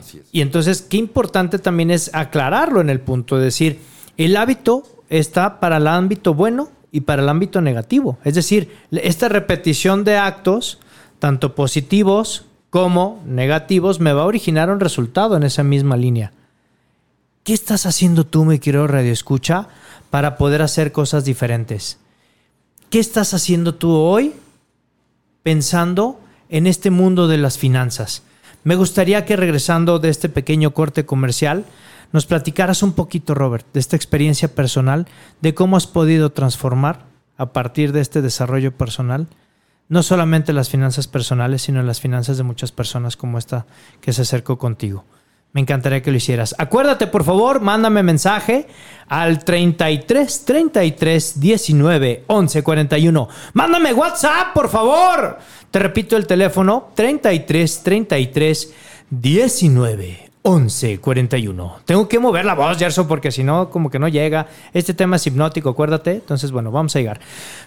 Así 0.00 0.18
es. 0.18 0.24
Y 0.32 0.40
entonces, 0.40 0.82
qué 0.82 0.96
importante 0.96 1.60
también 1.60 1.92
es 1.92 2.10
aclararlo 2.12 2.80
en 2.80 2.90
el 2.90 3.00
punto 3.00 3.38
de 3.38 3.44
decir, 3.44 3.78
el 4.16 4.36
hábito 4.36 4.82
está 5.08 5.60
para 5.60 5.76
el 5.76 5.86
ámbito 5.86 6.34
bueno 6.34 6.70
y 6.90 7.02
para 7.02 7.22
el 7.22 7.28
ámbito 7.28 7.60
negativo. 7.60 8.18
Es 8.24 8.34
decir, 8.34 8.70
esta 8.90 9.28
repetición 9.28 10.04
de 10.04 10.16
actos 10.16 10.78
tanto 11.18 11.54
positivos 11.54 12.44
como 12.70 13.22
negativos, 13.26 14.00
me 14.00 14.12
va 14.12 14.22
a 14.22 14.26
originar 14.26 14.70
un 14.70 14.80
resultado 14.80 15.36
en 15.36 15.44
esa 15.44 15.62
misma 15.62 15.96
línea. 15.96 16.32
¿Qué 17.44 17.52
estás 17.52 17.86
haciendo 17.86 18.24
tú, 18.24 18.44
mi 18.44 18.58
querido 18.58 18.86
Radio 18.86 19.12
Escucha, 19.12 19.68
para 20.10 20.36
poder 20.36 20.62
hacer 20.62 20.90
cosas 20.92 21.24
diferentes? 21.24 21.98
¿Qué 22.90 22.98
estás 22.98 23.34
haciendo 23.34 23.74
tú 23.74 23.92
hoy 23.92 24.32
pensando 25.42 26.20
en 26.48 26.66
este 26.66 26.90
mundo 26.90 27.28
de 27.28 27.38
las 27.38 27.58
finanzas? 27.58 28.22
Me 28.64 28.76
gustaría 28.76 29.24
que 29.24 29.36
regresando 29.36 29.98
de 29.98 30.08
este 30.08 30.28
pequeño 30.28 30.72
corte 30.72 31.04
comercial, 31.04 31.64
nos 32.12 32.26
platicaras 32.26 32.82
un 32.82 32.92
poquito, 32.92 33.34
Robert, 33.34 33.66
de 33.72 33.80
esta 33.80 33.96
experiencia 33.96 34.54
personal, 34.54 35.06
de 35.40 35.52
cómo 35.52 35.76
has 35.76 35.86
podido 35.86 36.32
transformar 36.32 37.04
a 37.36 37.52
partir 37.52 37.92
de 37.92 38.00
este 38.00 38.22
desarrollo 38.22 38.72
personal 38.72 39.26
no 39.88 40.02
solamente 40.02 40.52
las 40.52 40.70
finanzas 40.70 41.08
personales, 41.08 41.62
sino 41.62 41.82
las 41.82 42.00
finanzas 42.00 42.36
de 42.36 42.42
muchas 42.42 42.72
personas 42.72 43.16
como 43.16 43.38
esta 43.38 43.66
que 44.00 44.12
se 44.12 44.22
acercó 44.22 44.58
contigo. 44.58 45.04
Me 45.52 45.60
encantaría 45.60 46.02
que 46.02 46.10
lo 46.10 46.16
hicieras. 46.16 46.54
Acuérdate, 46.58 47.06
por 47.06 47.22
favor, 47.22 47.60
mándame 47.60 48.02
mensaje 48.02 48.66
al 49.06 49.44
33 49.44 50.44
33 50.44 51.40
19 51.40 52.24
11 52.26 52.62
41. 52.64 53.28
Mándame 53.52 53.92
WhatsApp, 53.92 54.52
por 54.52 54.68
favor. 54.68 55.38
Te 55.70 55.78
repito 55.78 56.16
el 56.16 56.26
teléfono 56.26 56.90
33 56.96 57.82
33 57.84 58.74
19 59.10 60.23
1141. 60.44 61.78
Tengo 61.86 62.06
que 62.06 62.18
mover 62.18 62.44
la 62.44 62.54
voz, 62.54 62.76
Gerson, 62.76 63.08
porque 63.08 63.32
si 63.32 63.42
no, 63.42 63.70
como 63.70 63.90
que 63.90 63.98
no 63.98 64.08
llega. 64.08 64.46
Este 64.74 64.92
tema 64.92 65.16
es 65.16 65.26
hipnótico, 65.26 65.70
acuérdate. 65.70 66.12
Entonces, 66.12 66.52
bueno, 66.52 66.70
vamos 66.70 66.94
a 66.94 66.98
llegar. 66.98 67.18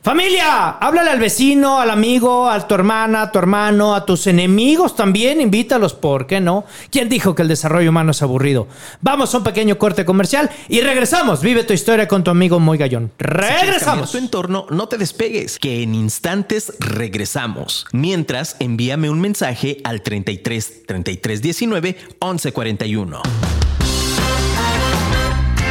Familia, 0.04 0.70
háblale 0.70 1.10
al 1.10 1.20
vecino, 1.20 1.80
al 1.80 1.90
amigo, 1.90 2.48
a 2.48 2.68
tu 2.68 2.76
hermana, 2.76 3.24
a 3.24 3.32
tu 3.32 3.40
hermano, 3.40 3.96
a 3.96 4.06
tus 4.06 4.28
enemigos 4.28 4.96
también. 4.96 5.42
Invítalos, 5.42 5.96
¿por 5.96 6.28
qué 6.28 6.40
no? 6.40 6.66
¿Quién 6.92 7.10
dijo 7.10 7.34
que 7.34 7.42
el 7.42 7.48
desarrollo 7.48 7.90
humano 7.90 8.12
es 8.12 8.22
aburrido? 8.22 8.68
Vamos 9.02 9.34
a 9.34 9.40
un 9.40 9.44
pequeño 9.44 9.80
corte 9.80 10.06
comercial 10.06 10.48
y 10.70 10.82
regresamos. 10.82 11.42
Vive 11.42 11.64
tu 11.64 11.74
historia 11.74 12.08
con 12.08 12.24
tu 12.24 12.30
amigo 12.30 12.60
Muy 12.60 12.78
Gallón. 12.78 13.12
Regresamos. 13.18 14.12
tu 14.12 14.20
entorno, 14.20 14.68
no 14.70 14.88
te 14.88 15.00
despegues, 15.00 15.58
que 15.58 15.82
en 15.82 15.96
instantes 15.96 16.74
regresamos. 16.80 17.88
Mientras, 17.92 18.56
envíame 18.60 19.10
un 19.10 19.20
mensaje 19.20 19.82
al 19.84 20.04
33 20.04 20.86
33 20.86 21.42
19 21.42 21.98
11 22.20 22.52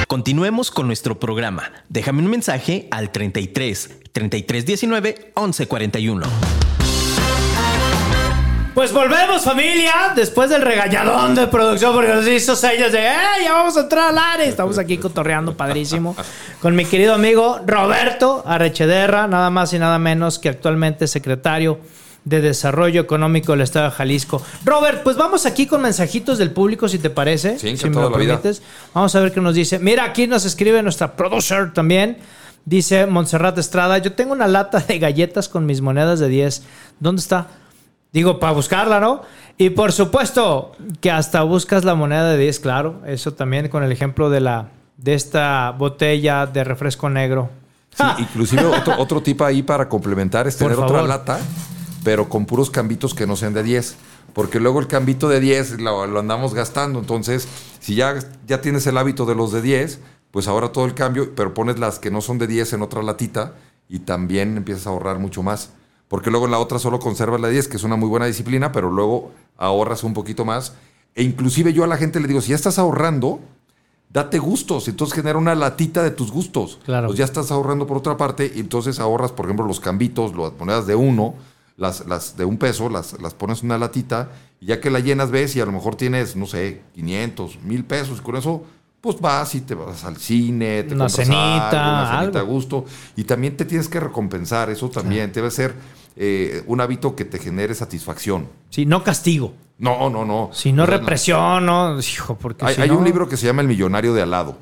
Continuemos 0.08 0.70
con 0.70 0.86
nuestro 0.86 1.18
programa. 1.18 1.72
Déjame 1.88 2.22
un 2.22 2.30
mensaje 2.30 2.88
al 2.90 3.10
33 3.10 3.90
33 4.12 4.64
19 4.66 5.32
11 5.34 5.66
41. 5.66 6.26
Pues 8.76 8.92
volvemos 8.92 9.42
familia, 9.42 10.12
después 10.14 10.50
del 10.50 10.60
regañadón 10.60 11.34
de 11.34 11.46
producción, 11.46 11.94
porque 11.94 12.12
nos 12.12 12.28
hizo 12.28 12.54
sellos 12.54 12.92
de, 12.92 13.06
¡eh, 13.06 13.42
ya 13.42 13.54
vamos 13.54 13.74
a 13.78 13.80
entrar 13.80 14.10
al 14.10 14.18
área! 14.18 14.46
Estamos 14.46 14.76
aquí 14.76 14.98
cotorreando 14.98 15.56
padrísimo 15.56 16.14
con 16.60 16.76
mi 16.76 16.84
querido 16.84 17.14
amigo 17.14 17.60
Roberto 17.66 18.42
Arrechederra, 18.46 19.28
nada 19.28 19.48
más 19.48 19.72
y 19.72 19.78
nada 19.78 19.98
menos 19.98 20.38
que 20.38 20.50
actualmente 20.50 21.08
secretario 21.08 21.80
de 22.26 22.40
Desarrollo 22.40 23.00
Económico 23.00 23.52
del 23.52 23.62
Estado 23.62 23.86
de 23.86 23.92
Jalisco. 23.92 24.42
Robert, 24.64 25.04
pues 25.04 25.16
vamos 25.16 25.46
aquí 25.46 25.66
con 25.66 25.80
mensajitos 25.80 26.38
del 26.38 26.50
público, 26.50 26.88
si 26.88 26.98
te 26.98 27.08
parece. 27.08 27.56
Sí, 27.58 27.76
si 27.76 27.88
me 27.88 28.00
lo 28.00 28.12
permites. 28.12 28.62
Vamos 28.92 29.14
a 29.14 29.20
ver 29.20 29.32
qué 29.32 29.40
nos 29.40 29.54
dice. 29.54 29.78
Mira, 29.78 30.04
aquí 30.04 30.26
nos 30.26 30.44
escribe 30.44 30.82
nuestra 30.82 31.14
producer 31.16 31.72
también. 31.72 32.18
Dice 32.64 33.06
Montserrat 33.06 33.56
Estrada, 33.58 33.98
yo 33.98 34.12
tengo 34.14 34.32
una 34.32 34.48
lata 34.48 34.80
de 34.80 34.98
galletas 34.98 35.48
con 35.48 35.66
mis 35.66 35.80
monedas 35.80 36.18
de 36.18 36.28
10. 36.28 36.64
¿Dónde 36.98 37.20
está? 37.20 37.46
Digo, 38.12 38.40
para 38.40 38.52
buscarla, 38.52 38.98
¿no? 38.98 39.22
Y 39.56 39.70
por 39.70 39.92
supuesto 39.92 40.72
que 41.00 41.12
hasta 41.12 41.42
buscas 41.44 41.84
la 41.84 41.94
moneda 41.94 42.28
de 42.32 42.38
10, 42.38 42.58
claro. 42.58 43.02
Eso 43.06 43.34
también 43.34 43.68
con 43.68 43.84
el 43.84 43.92
ejemplo 43.92 44.30
de 44.30 44.40
la, 44.40 44.70
de 44.96 45.14
esta 45.14 45.70
botella 45.70 46.46
de 46.46 46.64
refresco 46.64 47.08
negro. 47.08 47.50
Sí, 47.96 48.04
inclusive 48.18 48.64
otro, 48.64 48.94
otro 48.98 49.22
tip 49.22 49.40
ahí 49.42 49.62
para 49.62 49.88
complementar 49.88 50.48
es 50.48 50.56
Por 50.56 50.72
tener 50.72 50.84
otra 50.84 51.02
lata, 51.02 51.38
pero 52.06 52.28
con 52.28 52.46
puros 52.46 52.70
cambitos 52.70 53.14
que 53.14 53.26
no 53.26 53.34
sean 53.34 53.52
de 53.52 53.64
10. 53.64 53.96
Porque 54.32 54.60
luego 54.60 54.78
el 54.78 54.86
cambito 54.86 55.28
de 55.28 55.40
10 55.40 55.80
lo, 55.80 56.06
lo 56.06 56.20
andamos 56.20 56.54
gastando. 56.54 57.00
Entonces, 57.00 57.48
si 57.80 57.96
ya, 57.96 58.14
ya 58.46 58.60
tienes 58.60 58.86
el 58.86 58.96
hábito 58.96 59.26
de 59.26 59.34
los 59.34 59.50
de 59.50 59.60
10, 59.60 59.98
pues 60.30 60.46
ahora 60.46 60.70
todo 60.70 60.84
el 60.84 60.94
cambio, 60.94 61.34
pero 61.34 61.52
pones 61.52 61.80
las 61.80 61.98
que 61.98 62.12
no 62.12 62.20
son 62.20 62.38
de 62.38 62.46
10 62.46 62.74
en 62.74 62.82
otra 62.82 63.02
latita 63.02 63.54
y 63.88 63.98
también 63.98 64.56
empiezas 64.56 64.86
a 64.86 64.90
ahorrar 64.90 65.18
mucho 65.18 65.42
más. 65.42 65.70
Porque 66.06 66.30
luego 66.30 66.44
en 66.44 66.52
la 66.52 66.60
otra 66.60 66.78
solo 66.78 67.00
conservas 67.00 67.40
la 67.40 67.48
10, 67.48 67.66
que 67.66 67.76
es 67.76 67.82
una 67.82 67.96
muy 67.96 68.08
buena 68.08 68.26
disciplina, 68.26 68.70
pero 68.70 68.88
luego 68.88 69.32
ahorras 69.56 70.04
un 70.04 70.14
poquito 70.14 70.44
más. 70.44 70.74
E 71.16 71.24
inclusive 71.24 71.72
yo 71.72 71.82
a 71.82 71.88
la 71.88 71.96
gente 71.96 72.20
le 72.20 72.28
digo, 72.28 72.40
si 72.40 72.50
ya 72.50 72.54
estás 72.54 72.78
ahorrando, 72.78 73.40
date 74.10 74.38
gustos. 74.38 74.86
Entonces 74.86 75.12
genera 75.12 75.38
una 75.38 75.56
latita 75.56 76.04
de 76.04 76.12
tus 76.12 76.30
gustos. 76.30 76.78
Claro. 76.84 77.08
Pues 77.08 77.18
ya 77.18 77.24
estás 77.24 77.50
ahorrando 77.50 77.88
por 77.88 77.96
otra 77.96 78.16
parte 78.16 78.52
y 78.54 78.60
entonces 78.60 79.00
ahorras, 79.00 79.32
por 79.32 79.46
ejemplo, 79.46 79.66
los 79.66 79.80
cambitos, 79.80 80.36
las 80.36 80.52
monedas 80.56 80.86
de 80.86 80.94
uno, 80.94 81.34
las, 81.76 82.06
las 82.06 82.36
de 82.36 82.44
un 82.44 82.56
peso, 82.58 82.88
las, 82.88 83.20
las 83.20 83.34
pones 83.34 83.60
en 83.60 83.66
una 83.66 83.78
latita 83.78 84.30
y 84.60 84.66
ya 84.66 84.80
que 84.80 84.90
la 84.90 85.00
llenas 85.00 85.30
ves 85.30 85.56
y 85.56 85.60
a 85.60 85.66
lo 85.66 85.72
mejor 85.72 85.94
tienes, 85.96 86.34
no 86.36 86.46
sé, 86.46 86.82
500, 86.94 87.58
1000 87.62 87.84
pesos 87.84 88.18
y 88.18 88.22
con 88.22 88.36
eso 88.36 88.64
pues 89.00 89.20
vas 89.20 89.54
y 89.54 89.60
te 89.60 89.74
vas 89.74 90.04
al 90.04 90.16
cine, 90.16 90.82
te 90.82 90.94
Una 90.94 91.04
compras 91.04 91.12
cenita, 91.26 91.68
algo, 91.70 91.92
una 91.92 92.20
cenita 92.20 92.38
a 92.40 92.42
gusto 92.42 92.84
y 93.14 93.24
también 93.24 93.56
te 93.56 93.64
tienes 93.64 93.88
que 93.88 94.00
recompensar, 94.00 94.68
eso 94.70 94.88
también 94.90 95.30
debe 95.32 95.50
ser 95.50 95.74
eh, 96.16 96.64
un 96.66 96.80
hábito 96.80 97.14
que 97.14 97.24
te 97.26 97.38
genere 97.38 97.74
satisfacción. 97.74 98.48
Sí, 98.70 98.84
no 98.86 99.04
castigo, 99.04 99.52
No, 99.78 100.08
no, 100.10 100.24
no. 100.24 100.50
sea, 100.52 100.72
no. 100.72 100.86
represión, 100.86 101.66
no, 101.66 101.98
hijo, 102.00 102.36
porque 102.36 102.64
Hay, 102.64 102.74
si 102.74 102.80
hay 102.82 102.88
no- 102.88 102.98
un 102.98 103.04
libro 103.04 103.28
que 103.28 103.36
se 103.36 103.46
llama 103.46 103.60
El 103.62 103.68
millonario 103.68 104.12
de 104.14 104.22
al 104.22 104.30
lado. 104.30 104.56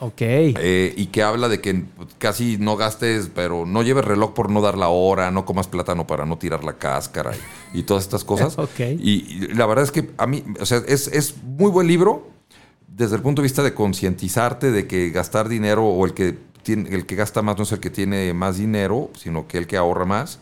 Ok. 0.00 0.22
Eh, 0.22 0.94
y 0.96 1.06
que 1.06 1.22
habla 1.22 1.48
de 1.48 1.60
que 1.60 1.84
casi 2.18 2.56
no 2.58 2.76
gastes, 2.76 3.30
pero 3.34 3.66
no 3.66 3.82
lleves 3.82 4.04
reloj 4.04 4.32
por 4.32 4.50
no 4.50 4.60
dar 4.60 4.76
la 4.76 4.88
hora, 4.88 5.30
no 5.30 5.44
comas 5.44 5.68
plátano 5.68 6.06
para 6.06 6.26
no 6.26 6.38
tirar 6.38 6.64
la 6.64 6.78
cáscara 6.78 7.32
y, 7.72 7.80
y 7.80 7.82
todas 7.82 8.04
estas 8.04 8.24
cosas. 8.24 8.58
Ok. 8.58 8.80
Y, 8.80 9.26
y 9.28 9.48
la 9.54 9.66
verdad 9.66 9.84
es 9.84 9.92
que 9.92 10.10
a 10.16 10.26
mí, 10.26 10.42
o 10.58 10.66
sea, 10.66 10.82
es, 10.86 11.06
es 11.08 11.42
muy 11.42 11.70
buen 11.70 11.86
libro 11.86 12.28
desde 12.88 13.16
el 13.16 13.22
punto 13.22 13.40
de 13.40 13.44
vista 13.44 13.62
de 13.62 13.72
concientizarte 13.72 14.70
de 14.70 14.86
que 14.86 15.10
gastar 15.10 15.48
dinero 15.48 15.86
o 15.86 16.04
el 16.04 16.12
que, 16.12 16.36
tiene, 16.62 16.94
el 16.94 17.06
que 17.06 17.16
gasta 17.16 17.40
más 17.42 17.56
no 17.56 17.62
es 17.62 17.72
el 17.72 17.80
que 17.80 17.90
tiene 17.90 18.32
más 18.34 18.58
dinero, 18.58 19.10
sino 19.16 19.46
que 19.48 19.58
el 19.58 19.66
que 19.66 19.76
ahorra 19.76 20.04
más. 20.04 20.38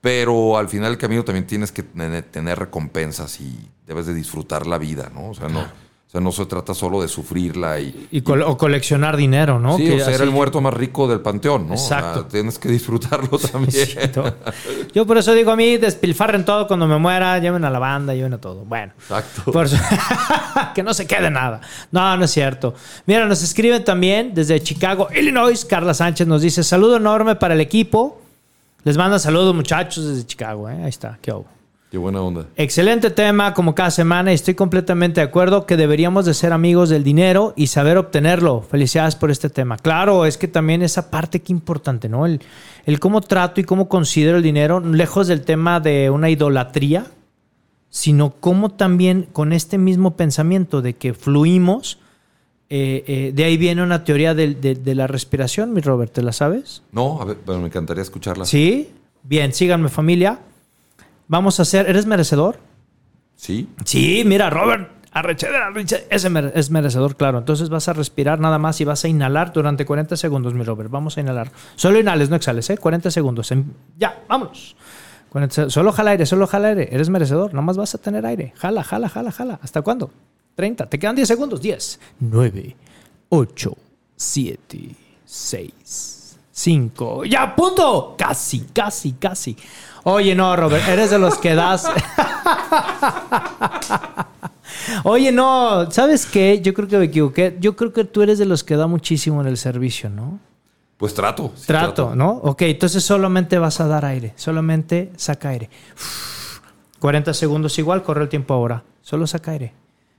Pero 0.00 0.56
al 0.56 0.68
final 0.68 0.92
del 0.92 0.98
camino 0.98 1.24
también 1.24 1.46
tienes 1.46 1.72
que 1.72 1.82
tener, 1.82 2.22
tener 2.24 2.58
recompensas 2.58 3.40
y 3.40 3.68
debes 3.86 4.06
de 4.06 4.14
disfrutar 4.14 4.66
la 4.66 4.78
vida, 4.78 5.10
¿no? 5.12 5.30
O 5.30 5.34
sea, 5.34 5.48
no, 5.48 5.66
o 6.10 6.12
sea, 6.12 6.20
no 6.20 6.32
se 6.32 6.44
trata 6.46 6.74
solo 6.74 7.00
de 7.00 7.06
sufrirla 7.06 7.78
y, 7.78 8.08
Y 8.10 8.22
col- 8.22 8.42
o 8.42 8.58
coleccionar 8.58 9.16
dinero, 9.16 9.60
¿no? 9.60 9.76
Sí, 9.76 9.84
Que 9.84 10.02
o 10.02 10.04
sea, 10.04 10.12
era 10.12 10.24
el 10.24 10.32
muerto 10.32 10.60
más 10.60 10.74
rico 10.74 11.06
del 11.06 11.20
panteón, 11.20 11.68
¿no? 11.68 11.74
O 11.74 11.76
sea, 11.76 11.98
Exacto. 11.98 12.24
tienes 12.26 12.58
que 12.58 12.68
disfrutarlo 12.68 13.38
también. 13.38 13.80
Exacto. 13.80 14.24
Yo 14.92 15.06
por 15.06 15.18
eso 15.18 15.32
digo 15.34 15.52
a 15.52 15.56
mí, 15.56 15.76
despilfarren 15.76 16.44
todo 16.44 16.66
cuando 16.66 16.88
me 16.88 16.98
muera, 16.98 17.38
lleven 17.38 17.64
a 17.64 17.70
la 17.70 17.78
banda, 17.78 18.12
lleven 18.12 18.34
a 18.34 18.38
todo. 18.40 18.64
Bueno. 18.64 18.92
Exacto. 18.98 19.52
Por 19.52 19.68
que 20.74 20.82
no 20.82 20.94
se 20.94 21.06
quede 21.06 21.30
nada. 21.30 21.60
No, 21.92 22.16
no 22.16 22.24
es 22.24 22.30
cierto. 22.32 22.74
Mira, 23.06 23.24
nos 23.26 23.42
escriben 23.44 23.84
también 23.84 24.34
desde 24.34 24.60
Chicago, 24.60 25.06
Illinois. 25.14 25.64
Carla 25.64 25.94
Sánchez 25.94 26.26
nos 26.26 26.42
dice: 26.42 26.64
saludo 26.64 26.96
enorme 26.96 27.36
para 27.36 27.54
el 27.54 27.60
equipo. 27.60 28.20
Les 28.82 28.96
manda 28.96 29.20
saludos, 29.20 29.54
muchachos, 29.54 30.04
desde 30.08 30.26
Chicago. 30.26 30.68
¿eh? 30.68 30.76
Ahí 30.82 30.88
está, 30.88 31.18
qué 31.22 31.30
hubo. 31.32 31.46
Qué 31.90 31.98
buena 31.98 32.22
onda. 32.22 32.46
Excelente 32.54 33.10
tema 33.10 33.52
como 33.52 33.74
cada 33.74 33.90
semana 33.90 34.30
y 34.30 34.36
estoy 34.36 34.54
completamente 34.54 35.20
de 35.20 35.26
acuerdo 35.26 35.66
que 35.66 35.76
deberíamos 35.76 36.24
de 36.24 36.34
ser 36.34 36.52
amigos 36.52 36.88
del 36.88 37.02
dinero 37.02 37.52
y 37.56 37.66
saber 37.66 37.96
obtenerlo. 37.96 38.62
Felicidades 38.62 39.16
por 39.16 39.32
este 39.32 39.50
tema. 39.50 39.76
Claro, 39.76 40.24
es 40.24 40.38
que 40.38 40.46
también 40.46 40.82
esa 40.82 41.10
parte 41.10 41.40
que 41.40 41.52
importante, 41.52 42.08
¿no? 42.08 42.26
El, 42.26 42.40
el 42.86 43.00
cómo 43.00 43.20
trato 43.20 43.60
y 43.60 43.64
cómo 43.64 43.88
considero 43.88 44.36
el 44.36 44.44
dinero, 44.44 44.78
lejos 44.78 45.26
del 45.26 45.42
tema 45.42 45.80
de 45.80 46.10
una 46.10 46.30
idolatría, 46.30 47.06
sino 47.88 48.34
cómo 48.38 48.70
también 48.70 49.26
con 49.32 49.52
este 49.52 49.76
mismo 49.76 50.16
pensamiento 50.16 50.82
de 50.82 50.94
que 50.94 51.12
fluimos, 51.12 51.98
eh, 52.68 53.02
eh, 53.08 53.32
de 53.34 53.44
ahí 53.44 53.56
viene 53.56 53.82
una 53.82 54.04
teoría 54.04 54.32
de, 54.32 54.54
de 54.54 54.94
la 54.94 55.08
respiración, 55.08 55.72
mi 55.72 55.80
Robert, 55.80 56.12
¿te 56.12 56.22
la 56.22 56.32
sabes? 56.32 56.84
No, 56.92 57.20
a 57.20 57.24
ver, 57.24 57.38
pero 57.44 57.58
me 57.58 57.66
encantaría 57.66 58.02
escucharla. 58.04 58.44
Sí. 58.44 58.92
Bien, 59.24 59.52
síganme 59.52 59.88
familia. 59.88 60.38
Vamos 61.30 61.60
a 61.60 61.62
hacer, 61.62 61.88
¿eres 61.88 62.06
merecedor? 62.06 62.58
¿Sí? 63.36 63.68
Sí, 63.84 64.24
mira, 64.26 64.50
Robert, 64.50 64.90
arrechedera, 65.12 65.70
arreche- 65.70 66.02
ese 66.10 66.28
es 66.58 66.70
merecedor, 66.70 67.14
claro. 67.16 67.38
Entonces 67.38 67.68
vas 67.68 67.86
a 67.86 67.92
respirar 67.92 68.40
nada 68.40 68.58
más 68.58 68.80
y 68.80 68.84
vas 68.84 69.04
a 69.04 69.08
inhalar 69.08 69.52
durante 69.52 69.86
40 69.86 70.16
segundos, 70.16 70.54
mi 70.54 70.64
Robert. 70.64 70.90
Vamos 70.90 71.16
a 71.16 71.20
inhalar. 71.20 71.52
Solo 71.76 72.00
inhales, 72.00 72.30
no 72.30 72.36
exhales, 72.36 72.68
¿eh? 72.70 72.78
40 72.78 73.12
segundos. 73.12 73.52
En- 73.52 73.72
Ya, 73.96 74.24
vámonos. 74.28 74.74
40 75.28 75.54
se- 75.54 75.70
solo 75.70 75.92
jala 75.92 76.10
aire, 76.10 76.26
solo 76.26 76.48
jala 76.48 76.68
aire. 76.68 76.88
Eres 76.90 77.08
merecedor, 77.10 77.54
nada 77.54 77.62
más 77.62 77.76
vas 77.76 77.94
a 77.94 77.98
tener 77.98 78.26
aire. 78.26 78.52
Jala, 78.56 78.82
jala, 78.82 79.08
jala, 79.08 79.30
jala. 79.30 79.60
¿Hasta 79.62 79.82
cuándo? 79.82 80.10
30. 80.56 80.86
Te 80.86 80.98
quedan 80.98 81.14
10 81.14 81.28
segundos. 81.28 81.60
10, 81.62 82.00
9, 82.18 82.76
8, 83.28 83.76
7, 84.16 84.96
6, 85.24 86.36
5. 86.50 87.24
¡Ya, 87.24 87.54
punto! 87.54 88.16
Casi, 88.18 88.60
casi, 88.74 89.12
casi. 89.12 89.56
Oye, 90.04 90.34
no, 90.34 90.56
Robert, 90.56 90.88
eres 90.88 91.10
de 91.10 91.18
los 91.18 91.36
que 91.38 91.54
das. 91.54 91.86
Oye, 95.04 95.32
no, 95.32 95.90
¿sabes 95.90 96.26
qué? 96.26 96.60
Yo 96.62 96.74
creo 96.74 96.88
que 96.88 96.98
me 96.98 97.04
equivoqué. 97.06 97.56
Yo 97.60 97.76
creo 97.76 97.92
que 97.92 98.04
tú 98.04 98.22
eres 98.22 98.38
de 98.38 98.46
los 98.46 98.64
que 98.64 98.76
da 98.76 98.86
muchísimo 98.86 99.40
en 99.40 99.46
el 99.46 99.56
servicio, 99.56 100.08
¿no? 100.10 100.38
Pues 100.96 101.14
trato. 101.14 101.52
sí, 101.56 101.66
Trato, 101.66 102.14
¿no? 102.14 102.30
Ok, 102.30 102.62
entonces 102.62 103.02
solamente 103.02 103.58
vas 103.58 103.80
a 103.80 103.86
dar 103.86 104.04
aire. 104.04 104.32
Solamente 104.36 105.10
saca 105.16 105.48
aire. 105.50 105.70
40 106.98 107.32
segundos 107.32 107.78
igual, 107.78 108.02
corre 108.02 108.22
el 108.22 108.28
tiempo 108.28 108.52
ahora. 108.54 108.82
Solo 109.00 109.26
saca 109.26 109.52
aire. 109.52 109.72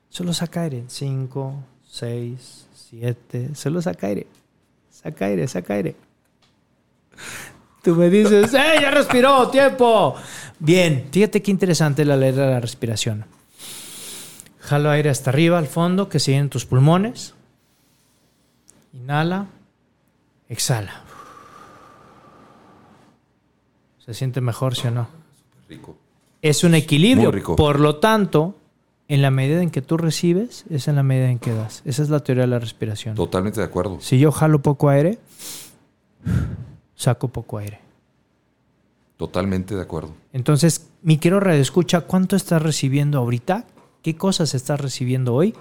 Solo 0.10 0.34
saca 0.34 0.62
aire. 0.62 0.84
5, 0.88 1.54
6, 1.88 2.68
7. 2.90 3.50
Solo 3.56 3.82
saca 3.82 4.08
aire. 4.08 4.28
Saca 4.90 5.26
aire, 5.26 5.48
saca 5.48 5.74
aire. 5.76 5.96
Tú 7.82 7.96
me 7.96 8.10
dices, 8.10 8.54
¡eh, 8.54 8.76
ya 8.80 8.92
respiró! 8.92 9.50
¡Tiempo! 9.50 10.16
Bien, 10.60 11.08
fíjate 11.12 11.42
qué 11.42 11.50
interesante 11.50 12.06
la 12.06 12.16
ley 12.16 12.32
de 12.32 12.46
la 12.46 12.60
respiración. 12.60 13.26
Jalo 14.60 14.92
aire 14.92 15.10
hasta 15.10 15.32
arriba, 15.32 15.58
al 15.58 15.68
fondo, 15.68 16.08
que 16.08 16.20
se 16.20 16.32
llenen 16.32 16.50
tus 16.50 16.66
pulmones. 16.66 17.34
Inhala. 18.94 19.48
Exhala. 20.48 21.04
¿Se 24.06 24.14
siente 24.14 24.42
mejor, 24.42 24.76
sí 24.76 24.88
o 24.88 24.92
no? 24.92 25.08
Rico. 25.68 25.98
Es 26.42 26.64
un 26.64 26.76
equilibrio. 26.76 27.30
Muy 27.30 27.40
rico. 27.40 27.56
Por 27.56 27.80
lo 27.80 27.96
tanto, 27.96 28.56
en 29.08 29.22
la 29.22 29.32
medida 29.32 29.62
en 29.62 29.72
que 29.72 29.82
tú 29.82 29.98
recibes, 29.98 30.66
es 30.70 30.88
en 30.88 30.96
la 30.96 31.04
medida 31.04 31.30
en 31.30 31.40
que 31.40 31.54
das. 31.54 31.82
Esa 31.86 32.04
es 32.04 32.10
la 32.10 32.20
teoría 32.20 32.44
de 32.44 32.50
la 32.50 32.60
respiración. 32.60 33.16
Totalmente 33.16 33.60
de 33.60 33.66
acuerdo. 33.66 33.98
Si 34.02 34.20
yo 34.20 34.32
jalo 34.32 34.62
poco 34.62 34.90
aire, 34.90 35.20
saco 37.02 37.28
poco 37.28 37.58
aire. 37.58 37.80
Totalmente 39.18 39.76
de 39.76 39.82
acuerdo. 39.82 40.14
Entonces, 40.34 40.88
mi 41.04 41.18
quiero 41.20 41.40
escucha 41.52 42.02
¿cuánto 42.02 42.36
estás 42.36 42.62
recibiendo 42.62 43.20
ahorita? 43.20 43.66
¿Qué 44.02 44.16
cosas 44.16 44.56
estás 44.56 44.80
recibiendo 44.82 45.36
hoy? 45.36 45.54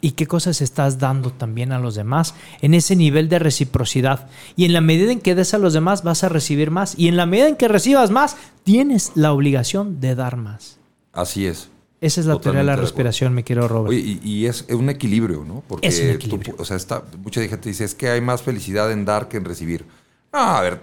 ¿Y 0.00 0.12
qué 0.12 0.26
cosas 0.26 0.60
estás 0.60 0.98
dando 0.98 1.30
también 1.32 1.72
a 1.72 1.78
los 1.78 1.94
demás 1.94 2.34
en 2.60 2.74
ese 2.74 2.96
nivel 2.96 3.28
de 3.28 3.38
reciprocidad? 3.38 4.28
Y 4.56 4.64
en 4.64 4.72
la 4.72 4.80
medida 4.80 5.12
en 5.12 5.20
que 5.20 5.34
des 5.34 5.54
a 5.54 5.58
los 5.58 5.72
demás, 5.72 6.02
vas 6.02 6.24
a 6.24 6.28
recibir 6.28 6.70
más. 6.70 6.94
Y 6.98 7.08
en 7.08 7.16
la 7.16 7.24
medida 7.26 7.48
en 7.48 7.56
que 7.56 7.68
recibas 7.68 8.10
más, 8.10 8.36
tienes 8.64 9.12
la 9.14 9.32
obligación 9.32 10.00
de 10.00 10.14
dar 10.14 10.36
más. 10.36 10.78
Así 11.12 11.46
es. 11.46 11.70
Esa 12.00 12.20
es 12.20 12.26
la 12.26 12.38
teoría 12.38 12.60
de 12.60 12.66
la 12.66 12.76
de 12.76 12.82
respiración, 12.82 13.32
mi 13.34 13.44
querido 13.44 13.66
Robert. 13.68 13.90
Oye, 13.90 14.00
y, 14.22 14.28
y 14.28 14.46
es 14.46 14.66
un 14.68 14.90
equilibrio, 14.90 15.42
¿no? 15.46 15.62
Porque 15.66 15.86
Es 15.88 16.00
un 16.00 16.40
tú- 16.40 16.54
o 16.58 16.64
sea, 16.66 16.76
está, 16.76 17.02
mucha 17.22 17.40
gente 17.40 17.68
dice, 17.70 17.84
es 17.84 17.94
que 17.94 18.08
hay 18.10 18.20
más 18.20 18.42
felicidad 18.42 18.92
en 18.92 19.04
dar 19.06 19.28
que 19.28 19.38
en 19.38 19.44
recibir. 19.46 19.86
No, 20.34 20.40
a 20.40 20.60
ver, 20.62 20.80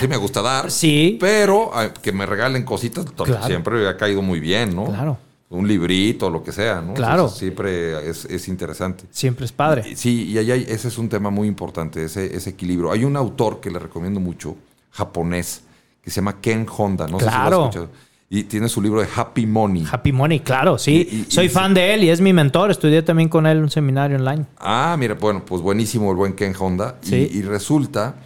sí 0.00 0.08
me 0.08 0.16
gusta 0.16 0.40
dar. 0.42 0.70
Sí. 0.70 1.18
Pero 1.20 1.70
ay, 1.74 1.90
que 2.02 2.10
me 2.12 2.24
regalen 2.26 2.64
cositas 2.64 3.04
Claro. 3.04 3.46
siempre 3.46 3.86
ha 3.88 3.96
caído 3.96 4.22
muy 4.22 4.40
bien, 4.40 4.74
¿no? 4.74 4.86
Claro. 4.86 5.18
Un 5.50 5.68
librito, 5.68 6.28
lo 6.28 6.42
que 6.42 6.50
sea, 6.50 6.80
¿no? 6.80 6.94
Claro. 6.94 7.26
Eso 7.26 7.36
siempre 7.36 8.08
es, 8.10 8.24
es 8.24 8.48
interesante. 8.48 9.04
Siempre 9.10 9.44
es 9.44 9.52
padre. 9.52 9.94
Sí, 9.94 10.24
y 10.30 10.38
ahí 10.38 10.50
hay- 10.50 10.66
ese 10.68 10.88
es 10.88 10.98
un 10.98 11.08
tema 11.08 11.30
muy 11.30 11.46
importante, 11.46 12.02
ese, 12.04 12.34
ese 12.34 12.50
equilibrio. 12.50 12.90
Hay 12.90 13.04
un 13.04 13.16
autor 13.16 13.60
que 13.60 13.70
le 13.70 13.78
recomiendo 13.78 14.18
mucho, 14.18 14.56
japonés, 14.90 15.62
que 16.02 16.10
se 16.10 16.16
llama 16.16 16.40
Ken 16.40 16.66
Honda. 16.76 17.06
No 17.06 17.18
sé 17.20 17.26
si 17.26 17.30
Claro. 17.30 17.50
lo 17.50 17.62
has 17.64 17.68
escuchado. 17.76 17.90
Y 18.28 18.42
tiene 18.44 18.68
su 18.68 18.82
libro 18.82 19.00
de 19.00 19.06
Happy 19.14 19.46
Money. 19.46 19.86
Happy 19.88 20.10
Money, 20.10 20.40
claro, 20.40 20.78
sí. 20.78 21.06
Y- 21.08 21.16
y- 21.16 21.30
Soy 21.30 21.46
y- 21.46 21.48
fan 21.48 21.74
de 21.74 21.94
él 21.94 22.02
y 22.02 22.10
es 22.10 22.20
mi 22.20 22.32
mentor. 22.32 22.72
Estudié 22.72 23.02
también 23.02 23.28
con 23.28 23.46
él 23.46 23.58
un 23.58 23.70
seminario 23.70 24.16
online. 24.16 24.46
Ah, 24.58 24.96
mira, 24.98 25.14
bueno, 25.14 25.44
pues 25.46 25.62
buenísimo 25.62 26.10
el 26.10 26.16
buen 26.16 26.32
Ken 26.32 26.52
Honda. 26.58 26.96
Sí. 27.02 27.28
Y, 27.32 27.42
resulta 27.42 28.16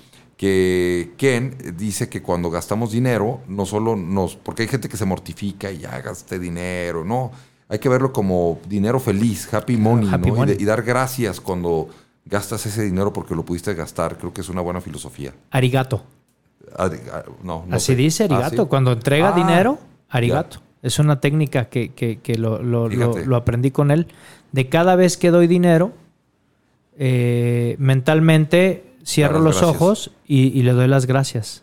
que 0.41 1.11
Ken 1.19 1.55
dice 1.77 2.09
que 2.09 2.23
cuando 2.23 2.49
gastamos 2.51 2.93
dinero, 2.93 3.43
no 3.47 3.67
solo 3.67 3.95
nos. 3.95 4.37
Porque 4.37 4.63
hay 4.63 4.69
gente 4.69 4.89
que 4.89 4.97
se 4.97 5.05
mortifica 5.05 5.71
y 5.71 5.81
ya 5.81 6.01
gasté 6.01 6.39
dinero, 6.39 7.05
no. 7.05 7.31
Hay 7.69 7.79
que 7.79 7.91
verlo 7.91 8.11
como 8.11 8.59
dinero 8.67 8.99
feliz, 9.01 9.53
happy 9.53 9.77
money, 9.77 10.09
Happy 10.11 10.31
¿no? 10.31 10.35
Y 10.37 10.39
money. 10.39 10.55
de- 10.57 10.63
Y, 10.63 10.65
dar 10.65 10.81
gracias 10.83 11.43
cuando 11.43 11.91
gastas 12.25 12.65
ese 12.65 12.85
dinero 12.85 13.13
porque 13.13 13.35
lo 13.35 13.45
pudiste 13.45 13.75
gastar. 13.75 14.17
Creo 14.17 14.33
que 14.33 14.41
es 14.41 14.49
una 14.49 14.63
buena 14.63 14.81
filosofía. 14.81 15.35
Arigato. 15.51 16.03
Ah, 16.79 16.91
no, 17.43 17.67
no 17.69 17.77
Así 17.77 17.89
sé. 17.93 17.97
dice 17.97 18.23
Ah, 18.31 18.37
arigato. 18.37 18.63
¿sí? 18.63 18.69
Cuando 18.71 18.93
entrega 18.93 19.35
Ah, 19.35 19.37
dinero, 19.37 19.79
arigato. 20.09 20.63
Es 20.81 20.99
una 20.99 21.21
técnica 21.21 21.67
que, 21.69 21.93
que- 21.93 22.21
que 22.21 22.37
lo, 22.39 22.63
lo- 22.63 22.89
lo- 22.89 23.13
Fíjate. 23.13 23.27
lo 23.27 23.37
aprendí 23.37 23.73
con 23.73 23.91
él. 23.91 24.07
De 24.53 24.71
cada 24.71 24.97
vez 24.97 25.19
que 25.19 25.31
doy 25.31 25.47
dinero, 25.49 25.93
eh, 26.99 27.77
mentalmente 27.79 28.85
cierro 29.05 29.41
los 29.41 29.57
gracias. 29.61 29.77
ojos 29.83 30.11
y, 30.27 30.59
y 30.59 30.63
le 30.63 30.73
doy 30.73 30.89
las 30.89 31.07
gracias. 31.07 31.63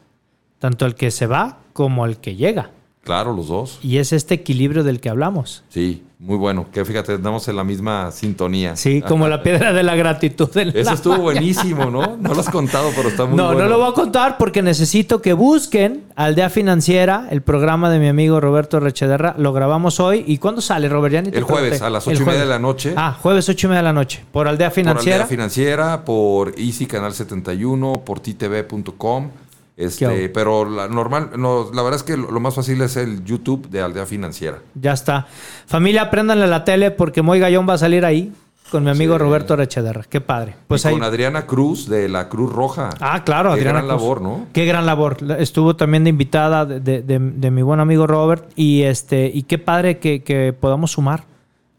Tanto 0.60 0.86
al 0.86 0.96
que 0.96 1.12
se 1.12 1.28
va 1.28 1.60
como 1.74 2.04
al 2.04 2.18
que 2.20 2.36
llega. 2.36 2.72
Claro, 3.08 3.32
los 3.34 3.47
dos. 3.47 3.80
Y 3.82 3.97
es 3.99 4.12
este 4.12 4.34
equilibrio 4.36 4.84
del 4.84 4.99
que 4.99 5.08
hablamos. 5.10 5.64
Sí, 5.70 6.03
muy 6.20 6.36
bueno. 6.36 6.66
Que 6.74 6.84
fíjate, 6.84 7.14
andamos 7.14 7.47
en 7.47 7.55
la 7.55 7.64
misma 7.64 8.12
sintonía. 8.12 8.76
Sí, 8.76 9.01
como 9.01 9.30
la 9.30 9.41
piedra 9.41 9.72
de 9.72 9.82
la 9.82 9.95
gratitud. 9.95 10.49
Eso 10.58 10.89
la 10.89 10.93
estuvo 10.93 11.14
mañana. 11.14 11.24
buenísimo, 11.24 11.86
¿no? 11.89 12.18
No 12.18 12.34
lo 12.34 12.41
has 12.41 12.49
contado, 12.49 12.91
pero 12.93 13.08
está 13.08 13.26
muy 13.26 13.38
No, 13.38 13.45
bueno. 13.45 13.62
no 13.62 13.70
lo 13.70 13.78
voy 13.80 13.89
a 13.89 13.93
contar 13.93 14.38
porque 14.38 14.62
necesito 14.62 15.22
que 15.22 15.32
busquen 15.32 16.03
Aldea 16.18 16.49
Financiera, 16.49 17.28
el 17.32 17.41
programa 17.41 17.89
de 17.89 17.99
mi 17.99 18.10
amigo 18.10 18.41
Roberto 18.41 18.82
Rechederra. 18.82 19.36
Lo 19.38 19.53
grabamos 19.53 20.01
hoy. 20.01 20.26
¿Y 20.28 20.38
cuándo 20.39 20.60
sale, 20.60 20.89
Robert? 20.89 21.14
Ya 21.14 21.22
ni 21.22 21.32
te 21.32 21.38
El 21.38 21.45
jueves, 21.45 21.82
a 21.82 21.89
las 21.89 22.05
ocho 22.08 22.24
y 22.24 22.26
media 22.26 22.41
de 22.41 22.45
la 22.47 22.60
noche. 22.60 22.93
Ah, 22.97 23.18
jueves 23.22 23.47
ocho 23.47 23.68
y 23.68 23.70
media 23.70 23.80
de 23.84 23.86
la 23.86 23.93
noche. 23.93 24.26
Por 24.34 24.49
Aldea 24.49 24.68
Por 24.68 24.76
Financiera. 24.76 25.16
Aldea 25.16 25.28
Financiera, 25.28 26.03
por 26.03 26.60
Easy 26.60 26.86
Canal 26.88 27.14
71, 27.14 28.01
por 28.05 28.20
titv.com. 28.20 29.30
¿Qué 29.78 29.84
Este, 29.86 30.30
pero 30.30 30.68
la 30.70 30.88
normal, 30.88 31.30
no, 31.38 31.70
la 31.72 31.84
verdad 31.84 31.98
es 32.00 32.04
que 32.04 32.18
lo, 32.18 32.32
lo 32.32 32.40
más 32.40 32.56
fácil 32.56 32.82
es 32.82 32.98
el 32.98 33.24
YouTube 33.24 33.70
de 33.70 33.80
Aldea 33.82 34.06
Financiera. 34.08 34.58
ya 34.74 34.92
está. 34.94 35.28
Familia, 35.68 36.10
préndanle 36.10 36.48
la 36.48 36.64
tele 36.66 36.90
porque 36.92 37.22
Moy 37.22 37.40
Gallón 37.40 37.70
va 37.70 37.74
a 37.74 37.78
salir 37.78 38.04
ahí 38.04 38.34
con 38.72 38.84
mi 38.84 38.90
amigo 38.90 39.14
Sí. 39.14 39.20
Roberto 39.20 39.56
Rechederra. 39.56 40.04
Qué 40.10 40.20
padre. 40.20 40.56
Pues 40.68 40.84
y 40.84 40.88
ahí. 40.88 40.94
con 40.96 41.04
Adriana 41.04 41.46
Cruz 41.46 41.88
de 41.88 42.10
la 42.10 42.28
Cruz 42.28 42.52
Roja. 42.52 42.90
Ah, 43.00 43.24
claro, 43.24 43.50
Qué 43.54 43.60
Adriana 43.60 43.80
gran 43.82 43.90
Cruz. 43.92 44.02
labor, 44.02 44.22
¿no? 44.22 44.46
Qué 44.52 44.66
gran 44.66 44.86
labor. 44.88 45.18
Estuvo 45.40 45.76
también 45.76 46.04
de 46.04 46.10
invitada 46.10 46.66
de, 46.66 46.80
de- 46.80 47.02
de- 47.04 47.20
de 47.20 47.52
mi 47.52 47.62
buen 47.62 47.80
amigo 47.80 48.08
Robert. 48.08 48.50
Y 48.56 48.82
este, 48.82 49.32
y 49.34 49.44
qué 49.44 49.58
padre 49.60 50.00
que, 50.00 50.24
que 50.24 50.54
podamos 50.60 50.92
sumar. 50.92 51.24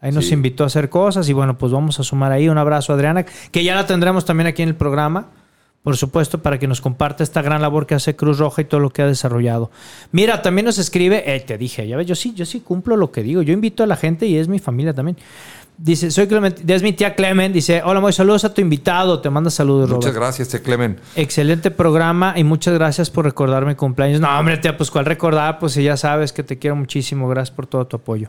Ahí 0.01 0.13
nos 0.13 0.27
Sí. 0.29 0.35
invitó 0.35 0.63
a 0.63 0.69
hacer 0.69 0.89
cosas 0.89 1.29
y 1.29 1.33
bueno, 1.33 1.59
pues 1.59 1.73
vamos 1.73 1.99
a 1.99 2.05
sumar 2.05 2.31
ahí. 2.31 2.49
Un 2.49 2.57
abrazo, 2.59 2.93
Adriana, 2.93 3.27
que 3.51 3.65
ya 3.65 3.75
la 3.75 3.85
tendremos 3.87 4.25
también 4.25 4.47
aquí 4.47 4.63
en 4.63 4.69
el 4.69 4.77
programa. 4.77 5.27
Por 5.83 5.97
supuesto, 5.97 6.43
para 6.43 6.59
que 6.59 6.67
nos 6.67 6.81
comparte 6.81 7.23
esta 7.23 7.41
gran 7.41 7.63
labor 7.63 7.87
que 7.87 7.95
hace 7.95 8.15
Cruz 8.17 8.39
Roja 8.39 8.63
y 8.63 8.65
todo 8.65 8.81
lo 8.81 8.91
que 8.91 9.03
ha 9.03 9.07
desarrollado. 9.07 9.71
Mira, 10.13 10.43
también 10.43 10.67
nos 10.67 10.79
escribe, 10.79 11.23
eh, 11.35 11.41
te 11.41 11.57
dije, 11.57 11.87
ya 11.87 11.97
ves, 11.97 12.07
yo 12.07 12.15
sí, 12.15 12.35
yo 12.35 12.45
sí 12.45 12.61
cumplo 12.61 12.97
lo 12.97 13.11
que 13.11 13.23
digo. 13.23 13.43
Yo 13.43 13.53
invito 13.55 13.83
a 13.85 13.87
la 13.87 13.97
gente 13.97 14.27
y 14.27 14.37
es 14.37 14.49
mi 14.49 14.59
familia 14.59 14.93
también. 14.93 15.17
Dice, 15.79 16.11
soy 16.11 16.27
Clement, 16.27 16.69
es 16.69 16.83
mi 16.83 16.93
tía 16.93 17.15
Clement. 17.15 17.55
Dice, 17.55 17.81
hola, 17.85 18.01
muy 18.01 18.13
saludos 18.13 18.45
a 18.45 18.53
tu 18.53 18.61
invitado. 18.61 19.21
Te 19.21 19.31
manda 19.31 19.49
saludos, 19.49 19.89
Muchas 19.89 20.07
Robert. 20.13 20.17
gracias, 20.17 20.49
Te 20.49 20.61
Clemen. 20.61 20.99
Excelente 21.15 21.71
programa 21.71 22.35
y 22.37 22.43
muchas 22.43 22.75
gracias 22.75 23.09
por 23.11 23.25
recordar 23.25 23.65
mi 23.65 23.77
cumpleaños. 23.77 24.21
No, 24.21 24.29
hombre, 24.37 24.59
tía, 24.59 24.77
pues 24.77 24.91
cuál 24.91 25.05
recordar, 25.05 25.61
pues 25.61 25.75
si 25.75 25.85
ya 25.85 25.97
sabes 25.97 26.33
que 26.33 26.43
te 26.43 26.59
quiero 26.59 26.75
muchísimo. 26.75 27.29
Gracias 27.29 27.55
por 27.55 27.69
todo 27.69 27.87
tu 27.87 27.97
apoyo. 27.97 28.29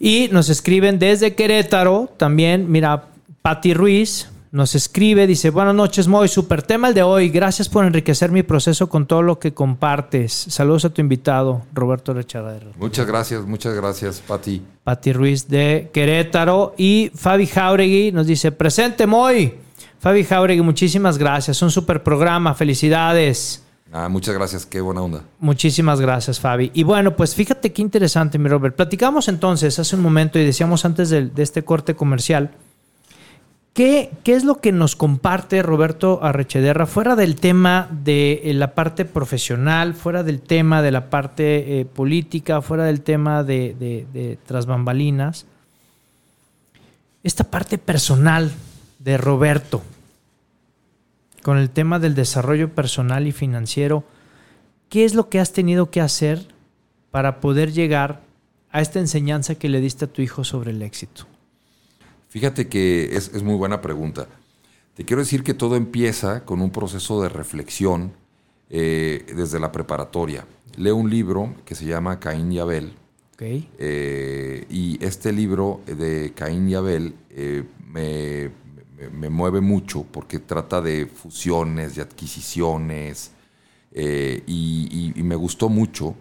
Y 0.00 0.28
nos 0.32 0.48
escriben 0.48 0.98
desde 0.98 1.36
Querétaro 1.36 2.10
también, 2.16 2.70
mira, 2.70 3.04
Patti 3.42 3.72
Ruiz 3.74 4.28
nos 4.50 4.74
escribe, 4.74 5.26
dice, 5.26 5.50
buenas 5.50 5.74
noches, 5.74 6.08
Moy, 6.08 6.28
super 6.28 6.62
tema 6.62 6.88
el 6.88 6.94
de 6.94 7.02
hoy. 7.02 7.28
Gracias 7.28 7.68
por 7.68 7.84
enriquecer 7.84 8.30
mi 8.30 8.42
proceso 8.42 8.88
con 8.88 9.06
todo 9.06 9.22
lo 9.22 9.38
que 9.38 9.52
compartes. 9.54 10.32
Saludos 10.32 10.84
a 10.84 10.90
tu 10.90 11.00
invitado, 11.00 11.62
Roberto 11.74 12.14
Rechadero. 12.14 12.70
Muchas 12.78 13.06
gracias, 13.06 13.44
muchas 13.44 13.74
gracias, 13.74 14.20
Pati. 14.26 14.62
Pati 14.84 15.12
Ruiz 15.12 15.48
de 15.48 15.90
Querétaro. 15.92 16.74
Y 16.78 17.10
Fabi 17.14 17.46
Jauregui 17.46 18.12
nos 18.12 18.26
dice, 18.26 18.50
presente 18.52 19.06
Moy. 19.06 19.54
Fabi 20.00 20.24
Jauregui, 20.24 20.62
muchísimas 20.62 21.18
gracias. 21.18 21.60
Un 21.60 21.70
super 21.70 22.02
programa. 22.02 22.54
Felicidades. 22.54 23.62
Ah, 23.90 24.08
muchas 24.08 24.34
gracias, 24.34 24.66
qué 24.66 24.80
buena 24.82 25.00
onda. 25.02 25.22
Muchísimas 25.40 26.00
gracias, 26.00 26.38
Fabi. 26.40 26.70
Y 26.74 26.82
bueno, 26.82 27.16
pues 27.16 27.34
fíjate 27.34 27.72
qué 27.72 27.80
interesante, 27.80 28.38
mi 28.38 28.48
Robert. 28.48 28.76
Platicamos 28.76 29.28
entonces 29.28 29.78
hace 29.78 29.96
un 29.96 30.02
momento 30.02 30.38
y 30.38 30.44
decíamos 30.44 30.84
antes 30.84 31.08
del- 31.10 31.34
de, 31.34 31.42
este 31.42 31.64
corte 31.64 31.94
comercial. 31.94 32.50
¿Qué, 33.78 34.10
¿Qué 34.24 34.34
es 34.34 34.42
lo 34.42 34.56
que 34.56 34.72
nos 34.72 34.96
comparte 34.96 35.62
Roberto 35.62 36.18
Arrechederra 36.20 36.84
fuera 36.84 37.14
del 37.14 37.36
tema 37.36 37.88
de 38.02 38.40
eh, 38.42 38.52
la 38.52 38.74
parte 38.74 39.04
profesional, 39.04 39.94
fuera 39.94 40.24
del 40.24 40.40
tema 40.40 40.82
de 40.82 40.90
la 40.90 41.10
parte 41.10 41.78
eh, 41.78 41.84
política, 41.84 42.60
fuera 42.60 42.82
del 42.82 43.02
tema 43.02 43.44
de, 43.44 43.76
de, 43.78 44.04
de 44.12 44.36
tras 44.44 44.66
bambalinas? 44.66 45.46
Esta 47.22 47.44
parte 47.44 47.78
personal 47.78 48.50
de 48.98 49.16
Roberto 49.16 49.84
con 51.44 51.56
el 51.56 51.70
tema 51.70 52.00
del 52.00 52.16
desarrollo 52.16 52.74
personal 52.74 53.28
y 53.28 53.32
financiero, 53.32 54.02
¿qué 54.88 55.04
es 55.04 55.14
lo 55.14 55.28
que 55.28 55.38
has 55.38 55.52
tenido 55.52 55.88
que 55.92 56.00
hacer 56.00 56.48
para 57.12 57.38
poder 57.38 57.70
llegar 57.70 58.22
a 58.72 58.80
esta 58.80 58.98
enseñanza 58.98 59.54
que 59.54 59.68
le 59.68 59.80
diste 59.80 60.06
a 60.06 60.12
tu 60.12 60.20
hijo 60.20 60.42
sobre 60.42 60.72
el 60.72 60.82
éxito? 60.82 61.28
Fíjate 62.28 62.68
que 62.68 63.16
es, 63.16 63.30
es 63.34 63.42
muy 63.42 63.54
buena 63.54 63.80
pregunta. 63.80 64.28
Te 64.94 65.04
quiero 65.04 65.22
decir 65.22 65.42
que 65.42 65.54
todo 65.54 65.76
empieza 65.76 66.44
con 66.44 66.60
un 66.60 66.70
proceso 66.70 67.22
de 67.22 67.28
reflexión 67.28 68.12
eh, 68.70 69.24
desde 69.34 69.60
la 69.60 69.72
preparatoria. 69.72 70.46
Leo 70.76 70.96
un 70.96 71.08
libro 71.10 71.54
que 71.64 71.74
se 71.74 71.84
llama 71.86 72.20
Caín 72.20 72.52
y 72.52 72.58
Abel. 72.58 72.92
¿Ok? 73.34 73.42
eh, 73.78 74.66
y 74.68 74.98
este 75.04 75.32
libro 75.32 75.80
de 75.86 76.32
Caín 76.34 76.68
y 76.68 76.74
Abel 76.74 77.14
eh, 77.30 77.62
me, 77.86 78.50
me- 78.96 79.08
me 79.10 79.28
mueve 79.30 79.60
mucho 79.60 80.02
porque 80.10 80.40
trata 80.40 80.80
de 80.80 81.06
fusiones, 81.06 81.94
de 81.94 82.02
adquisiciones, 82.02 83.30
y, 83.94 84.02
y- 84.46 85.12
y 85.16 85.22
me 85.22 85.36
gustó 85.36 85.68
mucho. 85.68 86.14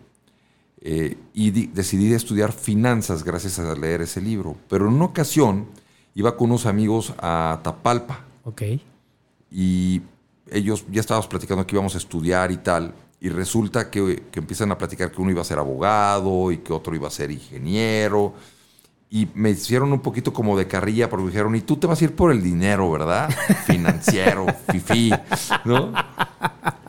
Y 1.33 1.51
di- 1.51 1.67
decidí 1.73 2.13
estudiar 2.13 2.53
finanzas 2.53 3.23
gracias 3.23 3.57
a 3.59 3.75
leer 3.75 4.01
ese 4.01 4.21
libro. 4.21 4.55
Pero 4.69 4.87
en 4.87 4.93
una 4.93 5.05
ocasión 5.05 5.65
iba 6.18 6.36
con 6.36 6.49
unos 6.49 6.65
amigos 6.65 7.13
a 7.20 7.59
Tapalpa 7.63 8.22
Ok. 8.43 8.63
y 9.51 10.01
ellos 10.49 10.84
ya 10.91 10.99
estábamos 10.99 11.28
platicando 11.28 11.65
que 11.68 11.76
íbamos 11.76 11.93
a 11.93 11.99
estudiar 11.99 12.51
y 12.51 12.57
tal, 12.57 12.93
y 13.22 13.30
resulta 13.30 13.91
que, 13.91 14.24
que 14.32 14.39
empiezan 14.39 14.72
a 14.72 14.78
platicar 14.78 15.11
que 15.11 15.22
uno 15.22 15.30
iba 15.30 15.41
a 15.41 15.45
ser 15.45 15.59
abogado 15.59 16.51
y 16.51 16.57
que 16.57 16.74
otro 16.74 16.95
iba 16.95 17.07
a 17.07 17.11
ser 17.11 17.30
ingeniero, 17.30 18.34
y 19.11 19.28
me 19.36 19.51
hicieron 19.51 19.93
un 19.93 19.99
poquito 19.99 20.34
como 20.34 20.57
de 20.57 20.68
carrilla 20.68 21.07
porque 21.07 21.26
me 21.26 21.32
dijeron, 21.32 21.55
y 21.55 21.61
tú 21.61 21.78
te 21.78 21.86
vas 21.86 22.01
a 22.01 22.05
ir 22.05 22.15
por 22.15 22.32
el 22.32 22.41
dinero, 22.41 22.89
¿verdad? 22.91 23.30
Financiero, 23.65 24.47
fifí, 24.72 25.11
¿no? 25.65 25.93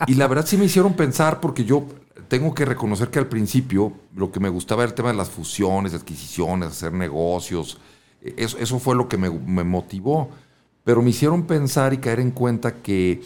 Y 0.06 0.14
la 0.14 0.26
verdad 0.26 0.46
sí 0.46 0.56
me 0.56 0.64
hicieron 0.64 0.94
pensar 0.94 1.38
porque 1.38 1.64
yo 1.64 1.84
tengo 2.28 2.54
que 2.54 2.64
reconocer 2.64 3.10
que 3.10 3.18
al 3.18 3.26
principio 3.28 3.92
lo 4.16 4.32
que 4.32 4.40
me 4.40 4.48
gustaba 4.48 4.82
era 4.82 4.90
el 4.90 4.94
tema 4.94 5.10
de 5.10 5.16
las 5.16 5.28
fusiones, 5.28 5.94
adquisiciones, 5.94 6.68
hacer 6.70 6.92
negocios. 6.92 7.78
Eso, 8.36 8.58
eso 8.58 8.78
fue 8.78 8.94
lo 8.94 9.08
que 9.08 9.16
me, 9.16 9.30
me 9.30 9.64
motivó. 9.64 10.30
Pero 10.84 11.02
me 11.02 11.10
hicieron 11.10 11.44
pensar 11.44 11.92
y 11.92 11.98
caer 11.98 12.20
en 12.20 12.30
cuenta 12.30 12.76
que, 12.76 13.22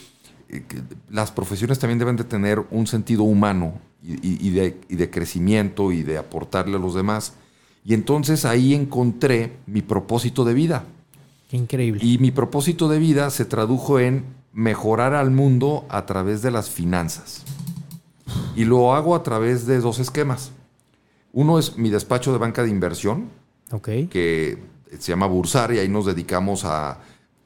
eh, 0.49 0.65
que 0.67 0.83
las 1.11 1.31
profesiones 1.31 1.79
también 1.79 1.99
deben 1.99 2.17
de 2.17 2.25
tener 2.25 2.61
un 2.71 2.87
sentido 2.87 3.23
humano 3.23 3.75
y, 4.03 4.51
de, 4.51 4.81
y 4.89 4.97
de 4.97 5.11
crecimiento 5.11 5.93
y 5.93 6.03
de 6.03 6.19
aportarle 6.19 6.77
a 6.77 6.81
los 6.81 6.95
demás. 6.95 7.35
Y 7.85 7.95
entonces 7.95 8.45
ahí 8.45 8.75
encontré 8.75 9.53
mi 9.67 9.83
propósito 9.83 10.45
de 10.45 10.55
vida. 10.55 10.85
Qué 11.49 11.57
increíble. 11.57 12.05
Y 12.05 12.19
mi 12.19 12.31
propósito 12.31 12.89
de 12.89 12.99
vida 12.99 13.31
se 13.31 13.45
tradujo 13.45 14.01
en 14.01 14.25
mejorar 14.53 15.15
al 15.15 15.31
mundo 15.31 15.85
a 15.89 16.07
través 16.07 16.43
de 16.43 16.51
las 16.51 16.71
finanzas. 16.71 17.45
Y 18.57 18.65
lo 18.65 18.95
hago 18.95 19.15
a 19.15 19.23
través 19.23 19.67
de 19.67 19.79
dos 19.81 19.99
esquemas. 19.99 20.53
Uno 21.33 21.59
es 21.59 21.77
mi 21.77 21.91
despacho 21.91 22.33
de 22.33 22.39
banca 22.39 22.63
de 22.63 22.71
inversión, 22.71 23.31
ok. 23.71 23.89
que 24.11 24.59
se 24.99 25.12
llama 25.12 25.26
Bursar, 25.26 25.72
y 25.72 25.78
ahí 25.78 25.88
nos 25.88 26.07
dedicamos 26.07 26.64
a 26.64 26.99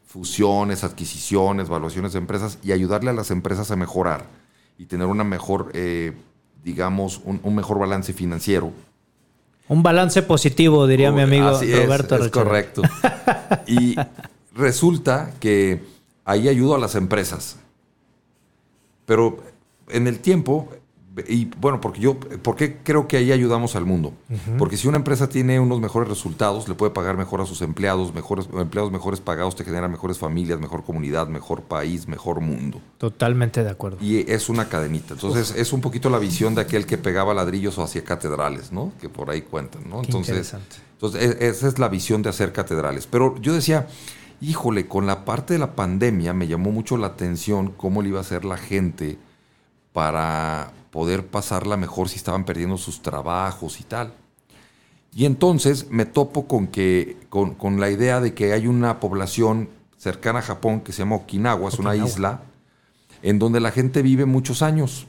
fusiones, 0.06 0.84
adquisiciones, 0.84 1.68
valuaciones 1.68 2.12
de 2.12 2.18
empresas 2.18 2.58
y 2.62 2.72
ayudarle 2.72 3.10
a 3.10 3.12
las 3.12 3.30
empresas 3.30 3.70
a 3.70 3.76
mejorar 3.76 4.24
y 4.78 4.86
tener 4.86 5.06
una 5.06 5.24
mejor, 5.24 5.70
eh, 5.74 6.12
digamos, 6.64 7.20
un, 7.24 7.40
un 7.42 7.54
mejor 7.54 7.78
balance 7.78 8.12
financiero. 8.12 8.72
Un 9.68 9.82
balance 9.82 10.22
positivo, 10.22 10.86
diría 10.86 11.10
mi 11.10 11.22
amigo 11.22 11.48
Así 11.48 11.72
es, 11.72 11.84
Roberto 11.84 12.14
es, 12.14 12.20
Rechero. 12.24 12.44
correcto. 12.44 12.82
Y 13.66 13.96
resulta 14.54 15.32
que 15.40 15.84
ahí 16.24 16.48
ayudo 16.48 16.74
a 16.74 16.78
las 16.78 16.94
empresas. 16.94 17.56
Pero 19.04 19.38
en 19.88 20.06
el 20.06 20.18
tiempo, 20.18 20.68
y 21.28 21.46
bueno, 21.60 21.80
porque 21.80 22.00
yo, 22.00 22.18
¿por 22.18 22.56
qué 22.56 22.76
creo 22.82 23.08
que 23.08 23.16
ahí 23.16 23.32
ayudamos 23.32 23.74
al 23.74 23.86
mundo? 23.86 24.12
Porque 24.58 24.76
si 24.76 24.86
una 24.86 24.98
empresa 24.98 25.28
tiene 25.28 25.58
unos 25.58 25.80
mejores 25.80 26.08
resultados, 26.08 26.68
le 26.68 26.74
puede 26.74 26.92
pagar 26.92 27.16
mejor 27.16 27.40
a 27.40 27.46
sus 27.46 27.62
empleados, 27.62 28.14
mejores 28.14 28.48
empleados 28.52 28.92
mejores 28.92 29.20
pagados, 29.20 29.56
te 29.56 29.64
genera 29.64 29.88
mejores 29.88 30.18
familias, 30.18 30.60
mejor 30.60 30.84
comunidad, 30.84 31.28
mejor 31.28 31.62
país, 31.62 32.06
mejor 32.06 32.40
mundo. 32.40 32.80
Totalmente 32.98 33.64
de 33.64 33.70
acuerdo. 33.70 33.98
Y 34.00 34.30
es 34.30 34.48
una 34.50 34.68
cadenita. 34.68 35.14
Entonces, 35.14 35.54
es 35.56 35.72
un 35.72 35.80
poquito 35.80 36.10
la 36.10 36.18
visión 36.18 36.54
de 36.54 36.60
aquel 36.60 36.84
que 36.84 36.98
pegaba 36.98 37.32
ladrillos 37.32 37.78
o 37.78 37.82
hacía 37.82 38.04
catedrales, 38.04 38.70
¿no? 38.72 38.92
Que 39.00 39.08
por 39.08 39.30
ahí 39.30 39.40
cuentan, 39.42 39.88
¿no? 39.88 40.00
Qué 40.02 40.08
Entonces, 40.08 40.28
interesante. 40.28 40.76
entonces, 40.92 41.36
e- 41.40 41.48
esa 41.48 41.68
es 41.68 41.78
la 41.78 41.88
visión 41.88 42.22
de 42.22 42.28
hacer 42.28 42.52
catedrales. 42.52 43.06
Pero 43.06 43.40
yo 43.40 43.54
decía, 43.54 43.86
híjole, 44.42 44.86
con 44.86 45.06
la 45.06 45.24
parte 45.24 45.54
de 45.54 45.60
la 45.60 45.74
pandemia 45.74 46.34
me 46.34 46.46
llamó 46.46 46.72
mucho 46.72 46.98
la 46.98 47.06
atención 47.06 47.72
cómo 47.74 48.02
le 48.02 48.10
iba 48.10 48.18
a 48.18 48.22
hacer 48.22 48.44
la 48.44 48.58
gente 48.58 49.16
para 49.94 50.72
poder 50.96 51.26
pasarla 51.26 51.76
mejor 51.76 52.08
si 52.08 52.16
estaban 52.16 52.46
perdiendo 52.46 52.78
sus 52.78 53.02
trabajos 53.02 53.80
y 53.80 53.84
tal. 53.84 54.14
Y 55.14 55.26
entonces 55.26 55.90
me 55.90 56.06
topo 56.06 56.48
con, 56.48 56.68
que, 56.68 57.18
con, 57.28 57.78
la 57.78 57.90
idea 57.90 58.22
de 58.22 58.32
que 58.32 58.54
hay 58.54 58.66
una 58.66 58.98
población 58.98 59.68
cercana 59.98 60.38
a 60.38 60.42
Japón 60.42 60.80
que 60.80 60.92
se 60.92 61.00
llama 61.00 61.16
Okinawa, 61.16 61.68
es 61.68 61.78
una 61.78 61.94
isla, 61.94 62.40
en 63.22 63.38
donde 63.38 63.60
la 63.60 63.72
gente 63.72 64.00
vive 64.00 64.24
muchos 64.24 64.62
años. 64.62 65.06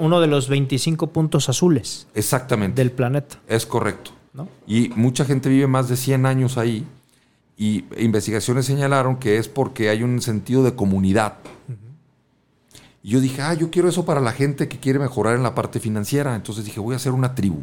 uno 0.00 0.20
de 0.20 0.26
los 0.26 0.48
25 0.48 1.06
puntos 1.12 1.48
azules. 1.48 2.08
Exactamente. 2.16 2.82
Del 2.82 2.90
planeta. 2.90 3.36
Es 3.46 3.66
correcto. 3.66 4.10
Y 4.66 4.88
mucha 4.96 5.24
gente 5.24 5.48
vive 5.48 5.68
más 5.68 5.88
de 5.88 5.96
100 5.96 6.26
años 6.26 6.58
ahí. 6.58 6.84
Y 7.56 7.84
investigaciones 7.96 8.66
señalaron 8.66 9.18
que 9.18 9.38
es 9.38 9.46
porque 9.46 9.88
hay 9.88 10.02
un 10.02 10.20
sentido 10.20 10.64
de 10.64 10.74
comunidad. 10.74 11.34
Y 13.02 13.10
yo 13.10 13.20
dije, 13.20 13.42
ah, 13.42 13.54
yo 13.54 13.70
quiero 13.70 13.88
eso 13.88 14.04
para 14.04 14.20
la 14.20 14.32
gente 14.32 14.68
que 14.68 14.78
quiere 14.78 14.98
mejorar 14.98 15.36
en 15.36 15.42
la 15.42 15.54
parte 15.54 15.80
financiera. 15.80 16.34
Entonces 16.34 16.64
dije, 16.64 16.80
voy 16.80 16.94
a 16.94 16.96
hacer 16.96 17.12
una 17.12 17.34
tribu. 17.34 17.62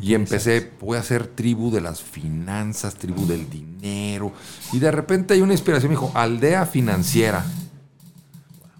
Y 0.00 0.14
empecé, 0.14 0.72
voy 0.80 0.96
a 0.96 1.00
hacer 1.00 1.28
tribu 1.28 1.70
de 1.70 1.80
las 1.80 2.02
finanzas, 2.02 2.96
tribu 2.96 3.24
del 3.24 3.48
dinero. 3.48 4.32
Y 4.72 4.80
de 4.80 4.90
repente 4.90 5.34
hay 5.34 5.42
una 5.42 5.52
inspiración, 5.52 5.90
me 5.90 5.96
dijo, 5.96 6.10
aldea 6.14 6.66
financiera. 6.66 7.44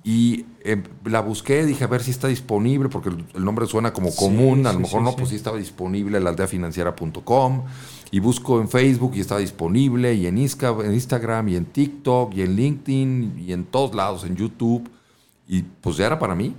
Y 0.02 0.46
em, 0.64 0.82
la 1.04 1.20
busqué, 1.20 1.64
dije 1.64 1.84
a 1.84 1.86
ver 1.86 2.02
si 2.02 2.10
está 2.10 2.28
disponible, 2.28 2.88
porque 2.88 3.10
el, 3.10 3.44
nombre 3.44 3.66
suena 3.66 3.92
como 3.92 4.14
común, 4.14 4.66
a 4.66 4.72
lo 4.72 4.80
mejor 4.80 5.02
no, 5.02 5.14
pues 5.14 5.30
sí 5.30 5.36
estaba 5.36 5.58
disponible 5.58 6.18
la 6.20 6.30
aldeafinanciera.com. 6.30 7.64
Y 8.10 8.20
busco 8.20 8.60
en 8.60 8.68
Facebook 8.68 9.12
y 9.14 9.20
estaba 9.20 9.40
disponible, 9.40 10.14
y 10.14 10.26
en, 10.26 10.38
en 10.38 10.94
Instagram, 10.94 11.48
y 11.48 11.56
en 11.56 11.64
TikTok, 11.66 12.34
y 12.34 12.42
en 12.42 12.56
LinkedIn, 12.56 13.44
y 13.46 13.52
en 13.52 13.64
todos 13.64 13.94
lados, 13.94 14.24
en 14.24 14.36
YouTube. 14.36 14.88
Y 15.46 15.62
pues 15.62 15.96
ya 15.96 16.06
era 16.06 16.18
para 16.18 16.34
mí. 16.34 16.54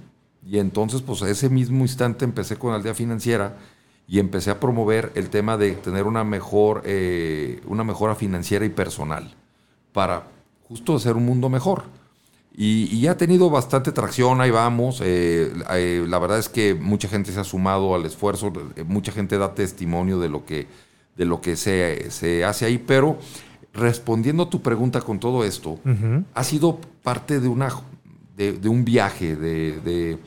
Y 0.46 0.60
entonces, 0.60 1.02
pues 1.02 1.22
a 1.22 1.30
ese 1.30 1.50
mismo 1.50 1.82
instante 1.82 2.24
empecé 2.24 2.58
con 2.58 2.74
Aldea 2.74 2.94
Financiera 2.94 3.58
y 4.08 4.20
empecé 4.20 4.50
a 4.50 4.60
promover 4.60 5.12
el 5.16 5.30
tema 5.30 5.58
de 5.58 5.72
tener 5.74 6.06
una 6.06 6.24
mejor, 6.24 6.84
eh, 6.86 7.62
una 7.68 7.84
mejora 7.84 8.16
financiera 8.16 8.66
y 8.66 8.70
personal 8.70 9.36
para 9.92 10.24
justo 10.68 10.96
hacer 10.96 11.18
un 11.18 11.26
mundo 11.26 11.50
mejor. 11.50 11.84
Y, 12.60 13.02
ya 13.02 13.12
ha 13.12 13.18
tenido 13.18 13.50
bastante 13.50 13.92
tracción, 13.92 14.42
ahí 14.42 14.50
vamos. 14.50 15.02
Eh, 15.04 15.54
eh, 15.72 16.06
la 16.08 16.18
verdad 16.18 16.40
es 16.40 16.50
que 16.50 16.74
mucha 16.74 17.08
gente 17.08 17.32
se 17.32 17.40
ha 17.40 17.44
sumado 17.44 17.94
al 17.94 18.06
esfuerzo, 18.06 18.52
mucha 18.88 19.12
gente 19.12 19.38
da 19.38 19.54
testimonio 19.54 20.20
de 20.20 20.30
lo 20.30 20.46
que, 20.46 20.68
de 21.16 21.26
lo 21.26 21.42
que 21.42 21.56
se, 21.56 22.10
se 22.10 22.46
hace 22.46 22.66
ahí, 22.66 22.78
pero 22.78 23.20
respondiendo 23.74 24.44
a 24.44 24.50
tu 24.50 24.62
pregunta 24.62 25.02
con 25.02 25.20
todo 25.20 25.44
esto, 25.44 25.80
ha 26.34 26.44
sido 26.44 26.80
parte 27.04 27.40
de, 27.40 27.48
una, 27.48 27.70
de, 28.38 28.70
un 28.70 28.86
viaje, 28.86 29.36
de 29.36 30.18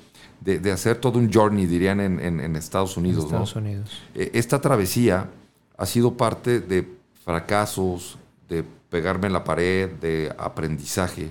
de, 0.41 0.73
hacer 0.73 0.97
todo 0.97 1.19
un 1.19 1.33
journey, 1.33 1.67
dirían 1.67 2.01
en, 2.01 2.57
Estados 2.57 2.97
Unidos. 2.97 3.25
Estados 3.25 3.57
Unidos. 3.57 3.91
Eh, 4.15 4.31
esta 4.35 4.61
travesía 4.61 5.29
ha 5.77 5.87
sido 5.87 6.17
parte 6.17 6.61
de 6.61 6.89
fracasos, 7.25 8.19
de 8.49 8.65
pegarme 8.89 9.27
en 9.27 9.33
la 9.33 9.45
pared, 9.45 9.91
de 9.91 10.33
aprendizaje. 10.39 11.31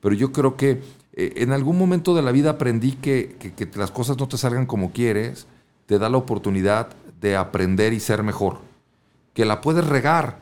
Pero 0.00 0.14
yo 0.14 0.32
creo 0.32 0.56
que 0.56 0.82
eh, 1.14 1.32
en 1.36 1.52
algún 1.52 1.78
momento 1.78 2.14
de 2.14 2.22
la 2.22 2.32
vida 2.32 2.50
aprendí 2.50 2.92
que, 2.92 3.36
que, 3.38 3.68
las 3.78 3.90
cosas 3.90 4.18
no 4.18 4.28
te 4.28 4.38
salgan 4.38 4.66
como 4.66 4.92
quieres, 4.92 5.46
te 5.86 5.98
da 5.98 6.08
la 6.08 6.18
oportunidad 6.18 6.88
de 7.20 7.36
aprender 7.36 7.92
y 7.92 8.00
ser 8.00 8.22
mejor. 8.22 8.58
Que 9.34 9.44
la 9.44 9.60
puedes 9.60 9.86
regar, 9.86 10.38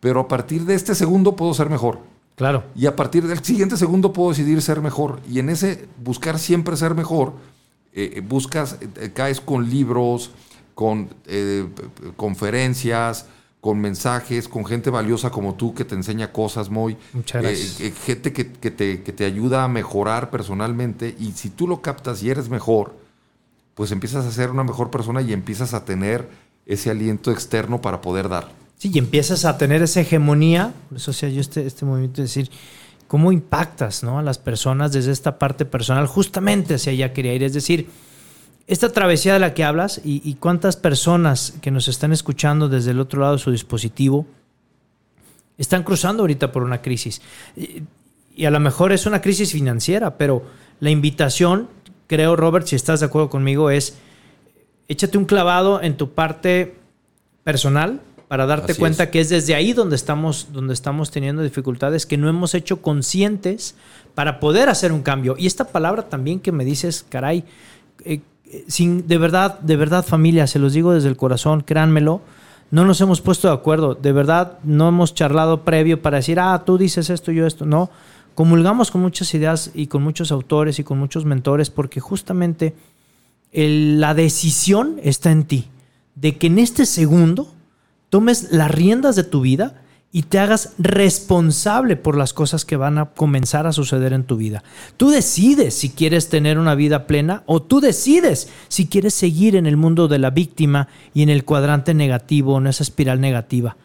pero 0.00 0.20
a 0.20 0.28
partir 0.28 0.64
de 0.64 0.74
este 0.74 0.94
segundo 0.94 1.36
puedo 1.36 1.54
ser 1.54 1.68
mejor. 1.70 2.00
Claro. 2.38 2.62
Y 2.76 2.86
a 2.86 2.94
partir 2.94 3.26
del 3.26 3.42
siguiente 3.42 3.76
segundo 3.76 4.12
puedo 4.12 4.30
decidir 4.30 4.62
ser 4.62 4.80
mejor. 4.80 5.18
Y 5.28 5.40
en 5.40 5.50
ese 5.50 5.88
buscar 6.02 6.38
siempre 6.38 6.76
ser 6.76 6.94
mejor, 6.94 7.32
eh, 7.92 8.12
eh, 8.14 8.20
buscas, 8.20 8.78
eh, 8.80 9.10
caes 9.12 9.40
con 9.40 9.68
libros, 9.68 10.30
con 10.76 11.08
conferencias, 12.16 13.26
con 13.60 13.80
mensajes, 13.80 14.46
con 14.46 14.64
gente 14.64 14.88
valiosa 14.88 15.30
como 15.30 15.56
tú 15.56 15.74
que 15.74 15.84
te 15.84 15.96
enseña 15.96 16.30
cosas 16.30 16.70
muy... 16.70 16.96
Muchas 17.12 17.42
gracias. 17.42 17.92
gente 18.04 18.32
que, 18.32 18.44
te, 18.44 19.02
que, 19.02 19.12
te, 19.12 19.24
ayuda 19.24 19.64
a 19.64 19.68
mejorar 19.68 20.30
personalmente 20.30 21.16
y 21.18 21.32
si 21.32 21.50
tú 21.50 21.66
lo 21.66 21.82
captas 21.82 22.22
y 22.22 22.30
eres 22.30 22.48
mejor, 22.48 22.94
pues 23.74 23.90
empiezas 23.90 24.24
a 24.24 24.30
ser 24.30 24.52
una 24.52 24.62
mejor 24.62 24.92
persona 24.92 25.20
y 25.22 25.32
empiezas 25.32 25.74
a 25.74 25.84
tener 25.84 26.28
ese 26.66 26.90
aliento 26.90 27.32
externo 27.32 27.80
para 27.80 28.00
poder 28.00 28.28
dar. 28.28 28.48
Sí, 28.78 28.90
y 28.94 28.98
empiezas 28.98 29.44
a 29.44 29.58
tener 29.58 29.82
esa 29.82 30.00
hegemonía, 30.00 30.72
por 30.88 30.98
eso 30.98 31.12
sea 31.12 31.28
yo 31.28 31.40
este, 31.40 31.66
este 31.66 31.84
movimiento 31.84 32.18
de 32.18 32.28
decir, 32.28 32.50
cómo 33.08 33.32
impactas 33.32 34.04
¿no? 34.04 34.18
a 34.20 34.22
las 34.22 34.38
personas 34.38 34.92
desde 34.92 35.10
esta 35.10 35.38
parte 35.38 35.64
personal, 35.64 36.06
justamente 36.06 36.74
hacia 36.74 36.92
allá 36.92 37.12
quería 37.12 37.34
ir. 37.34 37.42
Es 37.42 37.54
decir, 37.54 37.88
esta 38.68 38.92
travesía 38.92 39.32
de 39.32 39.40
la 39.40 39.54
que 39.54 39.64
hablas 39.64 40.00
y, 40.04 40.34
cuántas 40.34 40.76
personas 40.76 41.54
que 41.60 41.70
nos 41.70 41.88
están 41.88 42.12
escuchando 42.12 42.68
desde 42.68 42.92
el 42.92 43.00
otro 43.00 43.22
lado 43.22 43.32
de 43.32 43.38
su 43.38 43.50
dispositivo 43.50 44.26
están 45.56 45.82
cruzando 45.82 46.22
ahorita 46.22 46.52
por 46.52 46.62
una 46.62 46.82
crisis. 46.82 47.20
Y, 47.56 47.82
y 48.36 48.44
a 48.44 48.50
lo 48.50 48.60
mejor 48.60 48.92
es 48.92 49.06
una 49.06 49.22
crisis 49.22 49.52
financiera, 49.52 50.18
pero 50.18 50.44
la 50.78 50.90
invitación, 50.90 51.68
creo, 52.06 52.36
Robert, 52.36 52.66
si 52.66 52.76
estás 52.76 53.00
de 53.00 53.06
acuerdo 53.06 53.30
conmigo, 53.30 53.70
es 53.70 53.96
échate 54.86 55.18
un 55.18 55.24
clavado 55.24 55.82
en 55.82 55.96
tu 55.96 56.12
parte 56.12 56.76
personal, 57.42 58.02
para 58.28 58.44
darte 58.44 58.74
cuenta 58.74 59.10
que 59.10 59.20
es 59.20 59.30
desde 59.30 59.54
ahí 59.54 59.72
donde 59.72 59.96
estamos, 59.96 60.48
donde 60.52 60.74
estamos 60.74 61.10
teniendo 61.10 61.42
dificultades 61.42 62.04
que 62.04 62.18
no 62.18 62.28
hemos 62.28 62.54
hecho 62.54 62.82
conscientes 62.82 63.74
para 64.14 64.38
poder 64.38 64.68
hacer 64.68 64.92
un 64.92 65.02
cambio. 65.02 65.34
Y 65.38 65.46
esta 65.46 65.64
palabra 65.68 66.08
también 66.10 66.38
que 66.38 66.52
me 66.52 66.66
dices, 66.66 67.06
caray, 67.08 67.44
eh, 68.04 68.20
sin, 68.66 69.08
de 69.08 69.16
verdad, 69.16 69.58
de 69.60 69.76
verdad 69.76 70.04
familia, 70.04 70.46
se 70.46 70.58
los 70.58 70.74
digo 70.74 70.92
desde 70.92 71.08
el 71.08 71.16
corazón, 71.16 71.62
créanmelo, 71.62 72.20
no 72.70 72.84
nos 72.84 73.00
hemos 73.00 73.22
puesto 73.22 73.48
de 73.48 73.54
acuerdo, 73.54 73.94
de 73.94 74.12
verdad 74.12 74.58
no 74.62 74.88
hemos 74.88 75.14
charlado 75.14 75.64
previo 75.64 76.02
para 76.02 76.18
decir, 76.18 76.38
ah, 76.38 76.62
tú 76.66 76.76
dices 76.76 77.08
esto, 77.08 77.32
yo 77.32 77.46
esto, 77.46 77.64
no. 77.64 77.90
Comulgamos 78.34 78.90
con 78.90 79.00
muchas 79.00 79.32
ideas 79.34 79.70
y 79.74 79.86
con 79.86 80.02
muchos 80.02 80.30
autores 80.30 80.78
y 80.78 80.84
con 80.84 80.98
muchos 80.98 81.24
mentores 81.24 81.70
porque 81.70 81.98
justamente 81.98 82.74
la 83.52 84.12
decisión 84.12 85.00
está 85.02 85.30
en 85.30 85.44
ti, 85.44 85.68
de 86.14 86.36
que 86.36 86.48
en 86.48 86.58
este 86.58 86.84
segundo 86.84 87.48
tomes 88.10 88.52
las 88.52 88.70
riendas 88.70 89.16
de 89.16 89.24
tu 89.24 89.40
vida 89.40 89.82
y 90.10 90.22
te 90.22 90.38
hagas 90.38 90.72
responsable 90.78 91.96
por 91.96 92.16
las 92.16 92.32
cosas 92.32 92.64
que 92.64 92.76
van 92.76 92.96
a 92.96 93.06
comenzar 93.10 93.66
a 93.66 93.72
suceder 93.72 94.14
en 94.14 94.24
tu 94.24 94.36
vida. 94.36 94.64
Tú 94.96 95.10
decides 95.10 95.74
si 95.74 95.90
quieres 95.90 96.30
tener 96.30 96.58
una 96.58 96.74
vida 96.74 97.06
plena 97.06 97.42
o 97.46 97.60
tú 97.60 97.80
decides 97.80 98.48
si 98.68 98.86
quieres 98.86 99.12
seguir 99.12 99.54
en 99.54 99.66
el 99.66 99.76
mundo 99.76 100.08
de 100.08 100.18
la 100.18 100.30
víctima 100.30 100.88
y 101.12 101.22
en 101.22 101.28
el 101.28 101.44
cuadrante 101.44 101.92
negativo, 101.92 102.56
en 102.56 102.68
esa 102.68 102.84
espiral 102.84 103.20
negativa. 103.20 103.76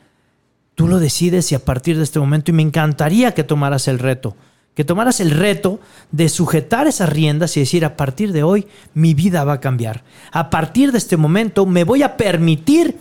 Tú 0.75 0.87
lo 0.87 0.99
decides 0.99 1.51
y 1.51 1.55
a 1.55 1.65
partir 1.65 1.97
de 1.97 2.03
este 2.03 2.19
momento, 2.19 2.51
y 2.51 2.53
me 2.53 2.63
encantaría 2.63 3.33
que 3.33 3.43
tomaras 3.43 3.87
el 3.87 3.99
reto, 3.99 4.35
que 4.75 4.85
tomaras 4.85 5.19
el 5.19 5.29
reto 5.29 5.79
de 6.11 6.29
sujetar 6.29 6.87
esas 6.87 7.09
riendas 7.09 7.55
y 7.57 7.59
decir, 7.59 7.85
a 7.85 7.95
partir 7.95 8.31
de 8.31 8.43
hoy 8.43 8.65
mi 8.93 9.13
vida 9.13 9.43
va 9.43 9.53
a 9.53 9.59
cambiar. 9.59 10.03
A 10.31 10.49
partir 10.49 10.91
de 10.91 10.97
este 10.97 11.17
momento 11.17 11.65
me 11.65 11.83
voy 11.83 12.01
a 12.01 12.17
permitir 12.17 12.97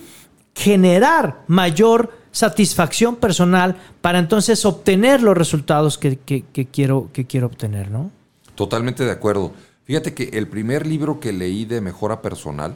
generar 0.54 1.44
mayor 1.46 2.10
satisfacción 2.32 3.16
personal 3.16 3.76
para 4.00 4.18
entonces 4.18 4.64
obtener 4.64 5.22
los 5.22 5.36
resultados 5.36 5.98
que, 5.98 6.18
quiero, 6.18 7.10
que 7.12 7.26
quiero 7.26 7.46
obtener, 7.46 7.90
¿no? 7.90 8.10
Totalmente 8.54 9.04
de 9.04 9.10
acuerdo. 9.10 9.52
Fíjate 9.84 10.14
que 10.14 10.30
el 10.32 10.48
primer 10.48 10.86
libro 10.86 11.20
que 11.20 11.32
leí 11.32 11.64
de 11.64 11.80
mejora 11.80 12.22
personal 12.22 12.74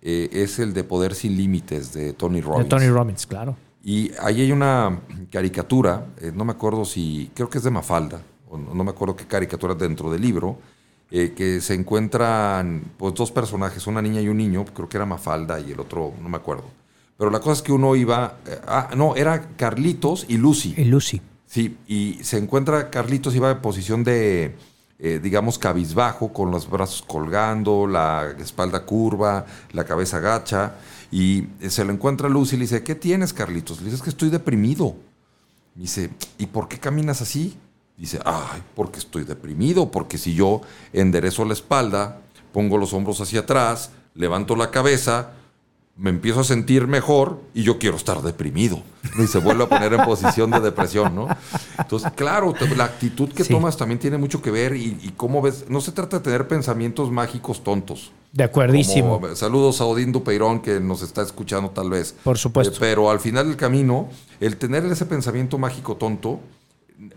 eh, 0.00 0.28
es 0.32 0.58
el 0.58 0.72
de 0.72 0.84
Poder 0.84 1.14
sin 1.14 1.36
Límites 1.36 1.92
de 1.92 2.14
Tony 2.14 2.40
Robbins. 2.40 2.64
De 2.64 2.70
Tony 2.70 2.88
Robbins, 2.88 3.26
claro. 3.26 3.56
Y 3.84 4.12
ahí 4.20 4.40
hay 4.42 4.52
una 4.52 5.00
caricatura, 5.30 6.06
eh, 6.20 6.32
no 6.34 6.44
me 6.44 6.52
acuerdo 6.52 6.84
si, 6.84 7.30
creo 7.34 7.50
que 7.50 7.58
es 7.58 7.64
de 7.64 7.70
Mafalda, 7.70 8.22
o 8.48 8.56
no 8.56 8.84
me 8.84 8.90
acuerdo 8.90 9.16
qué 9.16 9.26
caricatura 9.26 9.74
dentro 9.74 10.10
del 10.10 10.22
libro, 10.22 10.58
eh, 11.10 11.34
que 11.36 11.60
se 11.60 11.74
encuentran 11.74 12.84
pues, 12.96 13.12
dos 13.14 13.32
personajes, 13.32 13.86
una 13.86 14.00
niña 14.00 14.20
y 14.20 14.28
un 14.28 14.36
niño, 14.36 14.64
creo 14.64 14.88
que 14.88 14.96
era 14.96 15.04
Mafalda 15.04 15.58
y 15.58 15.72
el 15.72 15.80
otro, 15.80 16.14
no 16.22 16.28
me 16.28 16.36
acuerdo 16.36 16.81
pero 17.16 17.30
la 17.30 17.40
cosa 17.40 17.52
es 17.52 17.62
que 17.62 17.72
uno 17.72 17.94
iba. 17.94 18.38
Eh, 18.46 18.60
ah, 18.66 18.90
no, 18.96 19.16
era 19.16 19.48
Carlitos 19.56 20.26
y 20.28 20.38
Lucy. 20.38 20.74
Y 20.76 20.84
Lucy. 20.84 21.20
Sí, 21.46 21.76
y 21.86 22.18
se 22.22 22.38
encuentra 22.38 22.90
Carlitos, 22.90 23.34
iba 23.34 23.50
en 23.50 23.60
posición 23.60 24.04
de, 24.04 24.56
eh, 24.98 25.20
digamos, 25.22 25.58
cabizbajo, 25.58 26.32
con 26.32 26.50
los 26.50 26.68
brazos 26.68 27.02
colgando, 27.06 27.86
la 27.86 28.34
espalda 28.38 28.84
curva, 28.84 29.44
la 29.72 29.84
cabeza 29.84 30.18
gacha. 30.18 30.76
Y 31.10 31.44
se 31.68 31.84
lo 31.84 31.92
encuentra 31.92 32.28
Lucy 32.28 32.56
y 32.56 32.58
le 32.58 32.64
dice: 32.64 32.82
¿Qué 32.82 32.94
tienes, 32.94 33.32
Carlitos? 33.32 33.78
Le 33.78 33.84
dice: 33.84 33.96
Es 33.96 34.02
que 34.02 34.10
estoy 34.10 34.30
deprimido. 34.30 34.96
dice: 35.74 36.10
¿Y 36.38 36.46
por 36.46 36.68
qué 36.68 36.78
caminas 36.78 37.20
así? 37.20 37.56
Dice: 37.98 38.18
Ay, 38.24 38.62
porque 38.74 38.98
estoy 38.98 39.24
deprimido, 39.24 39.90
porque 39.90 40.16
si 40.16 40.34
yo 40.34 40.62
enderezo 40.94 41.44
la 41.44 41.52
espalda, 41.52 42.22
pongo 42.52 42.78
los 42.78 42.94
hombros 42.94 43.20
hacia 43.20 43.40
atrás, 43.40 43.90
levanto 44.14 44.56
la 44.56 44.70
cabeza, 44.70 45.32
me 45.96 46.10
empiezo 46.10 46.40
a 46.40 46.44
sentir 46.44 46.86
mejor 46.86 47.40
y 47.54 47.62
yo 47.62 47.78
quiero 47.78 47.96
estar 47.96 48.22
deprimido. 48.22 48.80
Y 49.22 49.26
se 49.26 49.38
vuelve 49.38 49.64
a 49.64 49.68
poner 49.68 49.92
en 49.92 50.02
posición 50.04 50.50
de 50.50 50.60
depresión, 50.60 51.14
¿no? 51.14 51.28
Entonces, 51.78 52.10
claro, 52.12 52.54
la 52.76 52.84
actitud 52.84 53.28
que 53.30 53.44
Sí. 53.44 53.52
tomas 53.52 53.76
también 53.76 53.98
tiene 53.98 54.16
mucho 54.16 54.40
que 54.40 54.50
ver 54.50 54.74
y, 54.74 54.98
y 55.02 55.12
cómo 55.16 55.42
ves. 55.42 55.66
No 55.68 55.80
se 55.80 55.92
trata 55.92 56.18
de 56.18 56.24
tener 56.24 56.48
pensamientos 56.48 57.10
mágicos 57.10 57.62
tontos. 57.62 58.10
De 58.32 58.44
acuerdísimo. 58.44 59.20
Como- 59.20 59.36
saludos 59.36 59.80
a 59.82 59.84
Odín 59.84 60.10
Dupeirón 60.12 60.60
que 60.60 60.80
nos 60.80 61.02
está 61.02 61.20
escuchando 61.22 61.70
tal 61.70 61.90
vez. 61.90 62.14
Por 62.24 62.38
supuesto. 62.38 62.74
Eh, 62.74 62.78
pero 62.80 63.10
al 63.10 63.20
final 63.20 63.46
del 63.48 63.56
camino, 63.58 64.08
el 64.40 64.56
tener 64.56 64.86
ese 64.86 65.04
pensamiento 65.04 65.58
mágico 65.58 65.96
tonto 65.96 66.40
eh, 66.40 66.61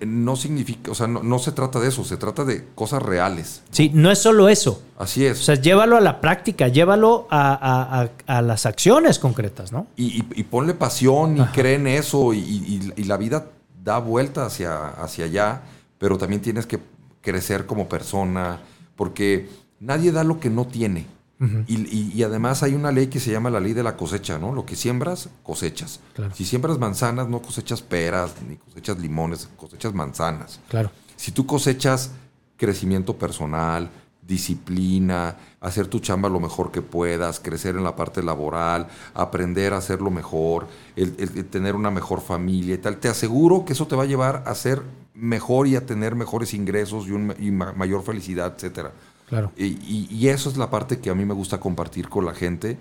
no 0.01 0.35
significa, 0.35 0.91
o 0.91 0.95
sea, 0.95 1.07
no, 1.07 1.21
no 1.23 1.37
se 1.39 1.51
trata 1.51 1.79
de 1.79 1.89
eso, 1.89 2.03
se 2.03 2.17
trata 2.17 2.43
de 2.43 2.65
cosas 2.75 3.01
reales. 3.03 3.61
Sí, 3.71 3.91
no 3.93 4.09
es 4.11 4.19
solo 4.19 4.49
eso. 4.49 4.81
Así 4.97 5.25
es. 5.25 5.39
O 5.41 5.43
sea, 5.43 5.55
llévalo 5.55 5.95
a 5.97 6.01
la 6.01 6.21
práctica, 6.21 6.67
llévalo 6.69 7.27
a, 7.29 7.51
a- 7.53 8.01
a- 8.03 8.37
a 8.37 8.41
las 8.41 8.65
acciones 8.65 9.19
concretas, 9.19 9.71
¿no? 9.71 9.87
y, 9.95 10.05
y- 10.19 10.27
y 10.35 10.43
ponle 10.43 10.73
pasión 10.73 11.37
y 11.37 11.43
cree 11.47 11.75
en 11.75 11.87
eso 11.87 12.33
y, 12.33 12.39
y- 12.39 12.93
y 12.95 13.03
la 13.03 13.17
vida 13.17 13.47
da 13.83 13.99
vuelta 13.99 14.45
hacia, 14.45 14.87
hacia 14.89 15.25
allá, 15.25 15.61
pero 15.99 16.17
también 16.17 16.41
tienes 16.41 16.65
que 16.65 16.79
crecer 17.21 17.65
como 17.65 17.87
persona, 17.87 18.61
porque 18.95 19.49
nadie 19.79 20.11
da 20.11 20.23
lo 20.23 20.39
que 20.39 20.49
no 20.49 20.65
tiene. 20.65 21.05
Y, 21.67 21.75
y- 21.75 22.11
y 22.15 22.23
además 22.23 22.63
hay 22.63 22.73
una 22.75 22.91
ley 22.91 23.07
que 23.07 23.19
se 23.19 23.31
llama 23.31 23.49
la 23.49 23.59
ley 23.59 23.73
de 23.73 23.83
la 23.83 23.97
cosecha, 23.97 24.37
¿no? 24.39 24.53
Lo 24.53 24.65
que 24.65 24.75
siembras, 24.75 25.29
cosechas. 25.43 25.99
Claro. 26.13 26.33
Si 26.33 26.45
siembras 26.45 26.77
manzanas, 26.79 27.27
no 27.27 27.41
cosechas 27.41 27.81
peras, 27.81 28.31
ni 28.47 28.55
cosechas 28.55 28.97
limones, 28.99 29.49
cosechas 29.57 29.93
manzanas. 29.93 30.59
Claro. 30.69 30.91
Si 31.17 31.31
tú 31.31 31.45
cosechas 31.45 32.11
crecimiento 32.57 33.17
personal, 33.17 33.89
disciplina, 34.25 35.35
hacer 35.61 35.87
tu 35.87 35.99
chamba 35.99 36.29
lo 36.29 36.39
mejor 36.39 36.71
que 36.71 36.81
puedas, 36.81 37.39
crecer 37.39 37.75
en 37.75 37.83
la 37.83 37.95
parte 37.95 38.21
laboral, 38.23 38.87
aprender 39.13 39.73
a 39.73 39.77
hacerlo 39.77 40.11
mejor, 40.11 40.67
el, 40.95 41.15
el- 41.17 41.37
el 41.37 41.45
tener 41.45 41.75
una 41.75 41.91
mejor 41.91 42.21
familia 42.21 42.75
y 42.75 42.77
tal, 42.77 42.97
te 42.97 43.07
aseguro 43.09 43.65
que 43.65 43.73
eso 43.73 43.87
te 43.87 43.95
va 43.95 44.03
a 44.03 44.07
llevar 44.07 44.43
a 44.45 44.55
ser 44.55 44.81
mejor 45.13 45.67
y 45.67 45.75
a 45.75 45.85
tener 45.85 46.15
mejores 46.15 46.53
ingresos 46.53 47.07
y, 47.07 47.11
un, 47.11 47.33
y 47.39 47.51
ma- 47.51 47.73
mayor 47.73 48.03
felicidad, 48.03 48.53
etcétera. 48.55 48.91
Claro. 49.27 49.51
Y, 49.57 49.65
y- 49.65 50.07
y 50.11 50.27
eso 50.29 50.49
es 50.49 50.57
la 50.57 50.69
parte 50.69 50.99
que 50.99 51.09
a 51.09 51.15
mí 51.15 51.25
me 51.25 51.33
gusta 51.33 51.59
compartir 51.59 52.09
con 52.09 52.25
la 52.25 52.33
gente. 52.33 52.77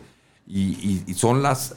Y, 0.46 0.60
y- 0.72 1.04
y 1.06 1.14
son 1.14 1.42
las. 1.42 1.74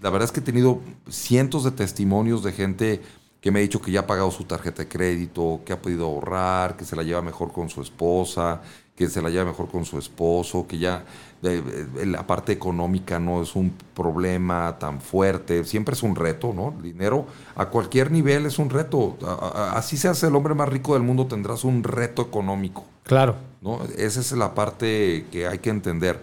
La 0.00 0.10
verdad 0.10 0.26
es 0.26 0.32
que 0.32 0.40
he 0.40 0.42
tenido 0.42 0.80
cientos 1.08 1.64
de 1.64 1.70
testimonios 1.70 2.42
de 2.42 2.52
gente 2.52 3.02
que 3.40 3.50
me 3.50 3.58
ha 3.60 3.62
dicho 3.62 3.80
que 3.80 3.92
ya 3.92 4.00
ha 4.00 4.06
pagado 4.06 4.30
su 4.30 4.44
tarjeta 4.44 4.82
de 4.82 4.88
crédito, 4.88 5.60
que 5.64 5.72
ha 5.72 5.80
podido 5.80 6.06
ahorrar, 6.06 6.76
que 6.76 6.84
se 6.84 6.96
la 6.96 7.02
lleva 7.02 7.22
mejor 7.22 7.52
con 7.52 7.68
su 7.68 7.80
esposa, 7.80 8.60
que 8.96 9.08
se 9.08 9.22
la 9.22 9.30
lleva 9.30 9.44
mejor 9.44 9.68
con 9.68 9.84
su 9.84 9.98
esposo, 9.98 10.66
que 10.66 10.78
ya 10.78 11.04
la 11.42 12.26
parte 12.26 12.52
económica 12.52 13.20
no 13.20 13.42
es 13.42 13.54
un 13.54 13.72
problema 13.94 14.78
tan 14.78 15.00
fuerte. 15.00 15.64
Siempre 15.64 15.94
es 15.94 16.02
un 16.02 16.16
reto, 16.16 16.52
¿no? 16.52 16.74
El 16.76 16.82
dinero 16.82 17.26
a 17.54 17.66
cualquier 17.66 18.10
nivel 18.10 18.46
es 18.46 18.58
un 18.58 18.70
reto. 18.70 19.16
Así 19.72 19.96
seas 19.96 20.22
el 20.24 20.34
hombre 20.34 20.54
más 20.54 20.68
rico 20.68 20.94
del 20.94 21.02
mundo, 21.02 21.26
tendrás 21.26 21.62
un 21.64 21.84
reto 21.84 22.22
económico. 22.22 22.84
Claro. 23.04 23.36
¿No? 23.60 23.82
Esa 23.96 24.20
es 24.20 24.32
la 24.32 24.54
parte 24.54 25.26
que 25.30 25.46
hay 25.46 25.58
que 25.58 25.70
entender. 25.70 26.20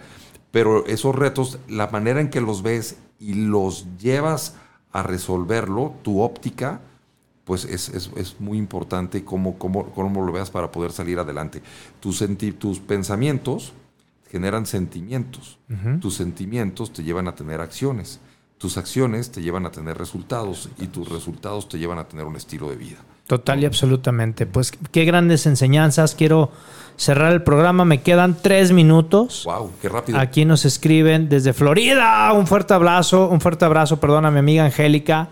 Pero 0.52 0.86
esos 0.86 1.16
retos, 1.16 1.60
la 1.68 1.88
manera 1.88 2.22
en 2.22 2.30
que 2.30 2.42
los 2.42 2.62
ves 2.62 2.98
y 3.20 3.34
los 3.34 3.86
llevas 3.98 4.56
a 4.92 5.02
resolverlo, 5.04 5.94
tu 6.04 6.22
óptica, 6.22 6.82
pues 7.46 7.66
es, 7.66 7.90
es- 7.90 8.12
es 8.16 8.40
muy 8.40 8.58
importante 8.58 9.26
cómo, 9.26 9.58
cómo, 9.58 9.88
cómo 9.92 10.24
lo 10.26 10.32
veas 10.32 10.52
para 10.52 10.72
poder 10.72 10.92
salir 10.92 11.20
adelante. 11.20 11.62
Tus, 12.00 12.22
senti- 12.22 12.52
tus 12.54 12.80
pensamientos 12.80 13.74
generan 14.30 14.66
sentimientos. 14.66 15.58
Tus 16.00 16.16
sentimientos 16.16 16.94
te 16.94 17.04
llevan 17.04 17.28
a 17.28 17.36
tener 17.36 17.60
acciones. 17.62 18.20
Tus 18.58 18.78
acciones 18.78 19.32
te 19.32 19.42
llevan 19.42 19.66
a 19.66 19.72
tener 19.72 19.98
resultados 19.98 20.70
y 20.80 20.88
tus 20.88 21.10
resultados 21.10 21.68
te 21.68 21.78
llevan 21.80 21.98
a 21.98 22.08
tener 22.08 22.26
un 22.26 22.36
estilo 22.36 22.70
de 22.70 22.78
vida. 22.78 22.98
Total 23.28 23.62
y 23.62 23.66
absolutamente. 23.66 24.46
Pues 24.46 24.72
qué 24.92 25.06
grandes 25.06 25.46
enseñanzas. 25.46 26.14
Quiero 26.16 26.52
cerrar 26.98 27.32
el 27.32 27.42
programa. 27.42 27.86
Me 27.86 28.02
quedan 28.02 28.38
tres 28.42 28.72
minutos. 28.72 29.44
¡Wow! 29.46 29.72
¡Qué 29.82 29.90
rápido! 29.90 30.20
Aquí 30.20 30.46
nos 30.46 30.66
escriben 30.66 31.30
desde 31.30 31.54
Florida. 31.54 32.32
Un 32.34 32.48
fuerte 32.48 32.74
abrazo, 32.74 33.30
un 33.30 33.40
fuerte 33.40 33.66
abrazo, 33.66 34.00
perdón, 34.00 34.26
a 34.26 34.32
mi 34.32 34.40
amiga 34.40 34.66
Angélica. 34.66 35.30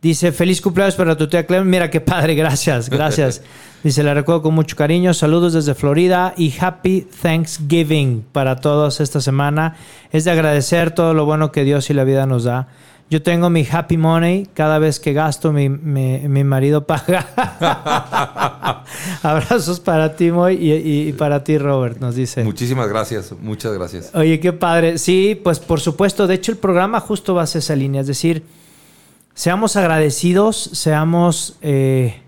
Dice, 0.00 0.32
feliz 0.32 0.60
cumpleaños 0.60 0.96
para 0.96 1.16
tu 1.16 1.28
tía 1.28 1.46
Clem. 1.46 1.68
Mira 1.68 1.88
qué 1.90 2.00
padre, 2.00 2.34
gracias, 2.34 2.88
gracias. 2.90 3.42
Dice, 3.84 4.02
la 4.02 4.14
recuerdo 4.14 4.42
con 4.42 4.54
mucho 4.54 4.76
cariño. 4.76 5.14
Saludos 5.14 5.52
desde 5.52 5.74
Florida 5.74 6.34
y 6.36 6.52
Happy 6.58 7.06
Thanksgiving 7.22 8.24
para 8.32 8.56
todos 8.56 9.00
esta 9.00 9.20
semana. 9.20 9.76
Es 10.10 10.24
de 10.24 10.30
agradecer 10.30 10.92
todo 10.92 11.14
lo 11.14 11.24
bueno 11.24 11.52
que 11.52 11.64
Dios 11.64 11.90
y 11.90 11.94
la 11.94 12.04
vida 12.04 12.26
nos 12.26 12.44
da. 12.44 12.68
Yo 13.10 13.22
tengo 13.22 13.50
mi 13.50 13.66
Happy 13.70 13.96
Money. 13.98 14.46
Cada 14.54 14.78
vez 14.78 14.98
que 14.98 15.12
gasto, 15.12 15.52
mi, 15.52 15.68
mi- 15.68 16.20
mi 16.28 16.44
marido 16.44 16.86
paga. 16.86 17.26
Abrazos 19.22 19.80
para 19.80 20.16
ti, 20.16 20.30
Moy, 20.30 20.54
y, 20.54 20.72
y- 20.72 21.08
y 21.08 21.12
para 21.12 21.44
ti, 21.44 21.58
Robert, 21.58 21.98
nos 22.00 22.14
dice. 22.14 22.42
Muchísimas 22.44 22.88
gracias, 22.88 23.34
muchas 23.40 23.72
gracias. 23.74 24.10
Oye, 24.14 24.40
qué 24.40 24.52
padre. 24.52 24.98
Sí, 24.98 25.38
pues 25.42 25.58
por 25.58 25.80
supuesto. 25.80 26.26
De 26.26 26.34
hecho, 26.34 26.52
el 26.52 26.58
programa 26.58 27.00
justo 27.00 27.34
va 27.34 27.42
hacia 27.42 27.58
esa 27.58 27.76
línea. 27.76 28.00
Es 28.00 28.06
decir, 28.06 28.44
seamos 29.34 29.76
agradecidos, 29.76 30.56
seamos, 30.72 31.56
eh, 31.60 32.20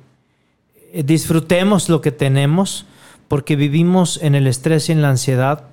disfrutemos 1.05 1.89
lo 1.89 2.01
que 2.01 2.13
tenemos, 2.13 2.87
porque 3.29 3.57
vivimos 3.57 4.19
en 4.23 4.35
el 4.35 4.47
estrés 4.47 4.89
y 4.91 4.93
en 4.93 5.01
la 5.03 5.09
ansiedad, 5.11 5.65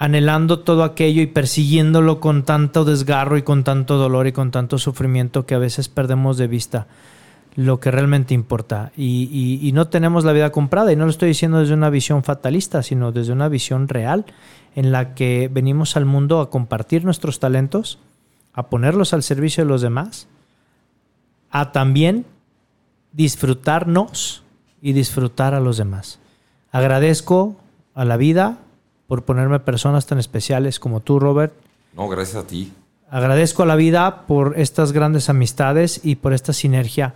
anhelando 0.00 0.60
todo 0.60 0.82
aquello 0.82 1.20
y 1.20 1.26
persiguiéndolo 1.26 2.20
con 2.20 2.44
tanto 2.44 2.86
desgarro 2.86 3.36
y 3.36 3.42
con 3.42 3.64
tanto 3.64 3.98
dolor 3.98 4.26
y 4.26 4.32
con 4.32 4.50
tanto 4.50 4.78
sufrimiento 4.78 5.44
que 5.44 5.54
a 5.54 5.58
veces 5.58 5.90
perdemos 5.90 6.38
de 6.38 6.46
vista 6.46 6.86
lo 7.54 7.80
que 7.80 7.90
realmente 7.90 8.32
importa. 8.32 8.92
Y, 8.96 9.70
no 9.74 9.88
tenemos 9.88 10.24
la 10.24 10.32
vida 10.32 10.50
comprada. 10.52 10.90
Y 10.90 10.96
no 10.96 11.04
lo 11.04 11.10
estoy 11.10 11.28
diciendo 11.28 11.58
desde 11.58 11.74
una 11.74 11.90
visión 11.90 12.24
fatalista, 12.24 12.82
sino 12.82 13.12
desde 13.12 13.34
una 13.34 13.50
visión 13.50 13.88
real 13.88 14.24
en 14.74 14.90
la 14.90 15.14
que 15.14 15.50
venimos 15.52 15.98
al 15.98 16.06
mundo 16.06 16.40
a 16.40 16.48
compartir 16.48 17.04
nuestros 17.04 17.38
talentos, 17.38 17.98
a 18.54 18.70
ponerlos 18.70 19.12
al 19.12 19.22
servicio 19.22 19.64
de 19.64 19.68
los 19.68 19.82
demás, 19.82 20.28
a 21.50 21.72
también 21.72 22.24
disfrutarnos 23.12 24.44
y 24.80 24.94
disfrutar 24.94 25.52
a 25.52 25.60
los 25.60 25.76
demás. 25.76 26.20
Agradezco 26.72 27.56
a 27.94 28.06
la 28.06 28.16
vida 28.16 28.60
por 29.10 29.24
ponerme 29.24 29.58
personas 29.58 30.06
tan 30.06 30.20
especiales 30.20 30.78
como 30.78 31.00
tú, 31.00 31.18
Robert. 31.18 31.52
No, 31.96 32.08
gracias 32.08 32.44
a 32.44 32.46
ti. 32.46 32.72
Agradezco 33.10 33.64
a 33.64 33.66
la 33.66 33.74
vida 33.74 34.24
por 34.28 34.56
estas 34.56 34.92
grandes 34.92 35.28
amistades 35.28 36.00
y 36.04 36.14
por 36.14 36.32
esta 36.32 36.52
sinergia 36.52 37.14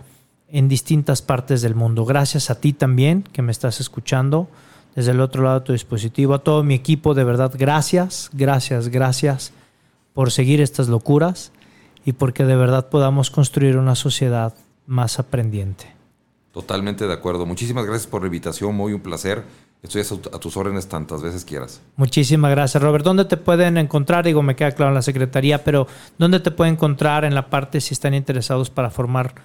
en 0.49 0.67
distintas 0.67 1.21
partes 1.21 1.61
del 1.61 1.73
mundo. 1.73 2.03
Gracias 2.03 2.49
a 2.49 2.59
ti 2.59 2.73
también 2.73 3.23
que 3.23 3.41
me 3.41 3.53
estás 3.53 3.79
escuchando 3.79 4.49
desde 4.93 5.11
el 5.11 5.21
otro 5.21 5.43
lado 5.43 5.61
de 5.61 5.65
tu 5.67 5.71
dispositivo. 5.71 6.33
A 6.33 6.39
todo 6.39 6.65
mi 6.65 6.73
equipo, 6.73 7.13
de 7.13 7.23
verdad, 7.23 7.53
gracias, 7.57 8.29
gracias, 8.33 8.89
gracias 8.89 9.53
por 10.13 10.31
seguir 10.31 10.59
estas 10.59 10.89
locuras 10.89 11.53
y 12.03 12.11
porque 12.11 12.43
de 12.43 12.57
verdad 12.57 12.89
podamos 12.89 13.31
construir 13.31 13.77
una 13.77 13.95
sociedad 13.95 14.53
más 14.85 15.17
aprendiente. 15.17 15.95
Totalmente 16.51 17.07
de 17.07 17.13
acuerdo. 17.13 17.45
Muchísimas 17.45 17.85
gracias 17.85 18.07
por 18.07 18.19
la 18.19 18.27
invitación, 18.27 18.75
muy 18.75 18.91
un 18.91 18.99
placer. 18.99 19.45
Estoy 19.85 20.19
a, 20.33 20.39
tus 20.39 20.57
órdenes 20.57 20.87
tantas 20.87 21.21
veces 21.21 21.45
quieras. 21.45 21.79
Muchísimas 21.95 22.49
gracias, 22.49 22.81
Robert. 22.81 23.05
¿Dónde 23.05 23.25
te 23.25 23.37
pueden 23.37 23.77
encontrar? 23.77 24.25
Digo, 24.25 24.41
me 24.41 24.55
queda 24.55 24.71
claro 24.71 24.89
en 24.89 24.95
la 24.95 25.03
secretaría, 25.03 25.63
pero 25.63 25.87
¿dónde 26.17 26.39
te 26.39 26.49
pueden 26.49 26.73
encontrar 26.73 27.23
en 27.23 27.35
la 27.35 27.49
parte 27.49 27.79
si 27.79 27.93
están 27.93 28.15
interesados 28.15 28.71
para 28.71 28.89
formar 28.89 29.35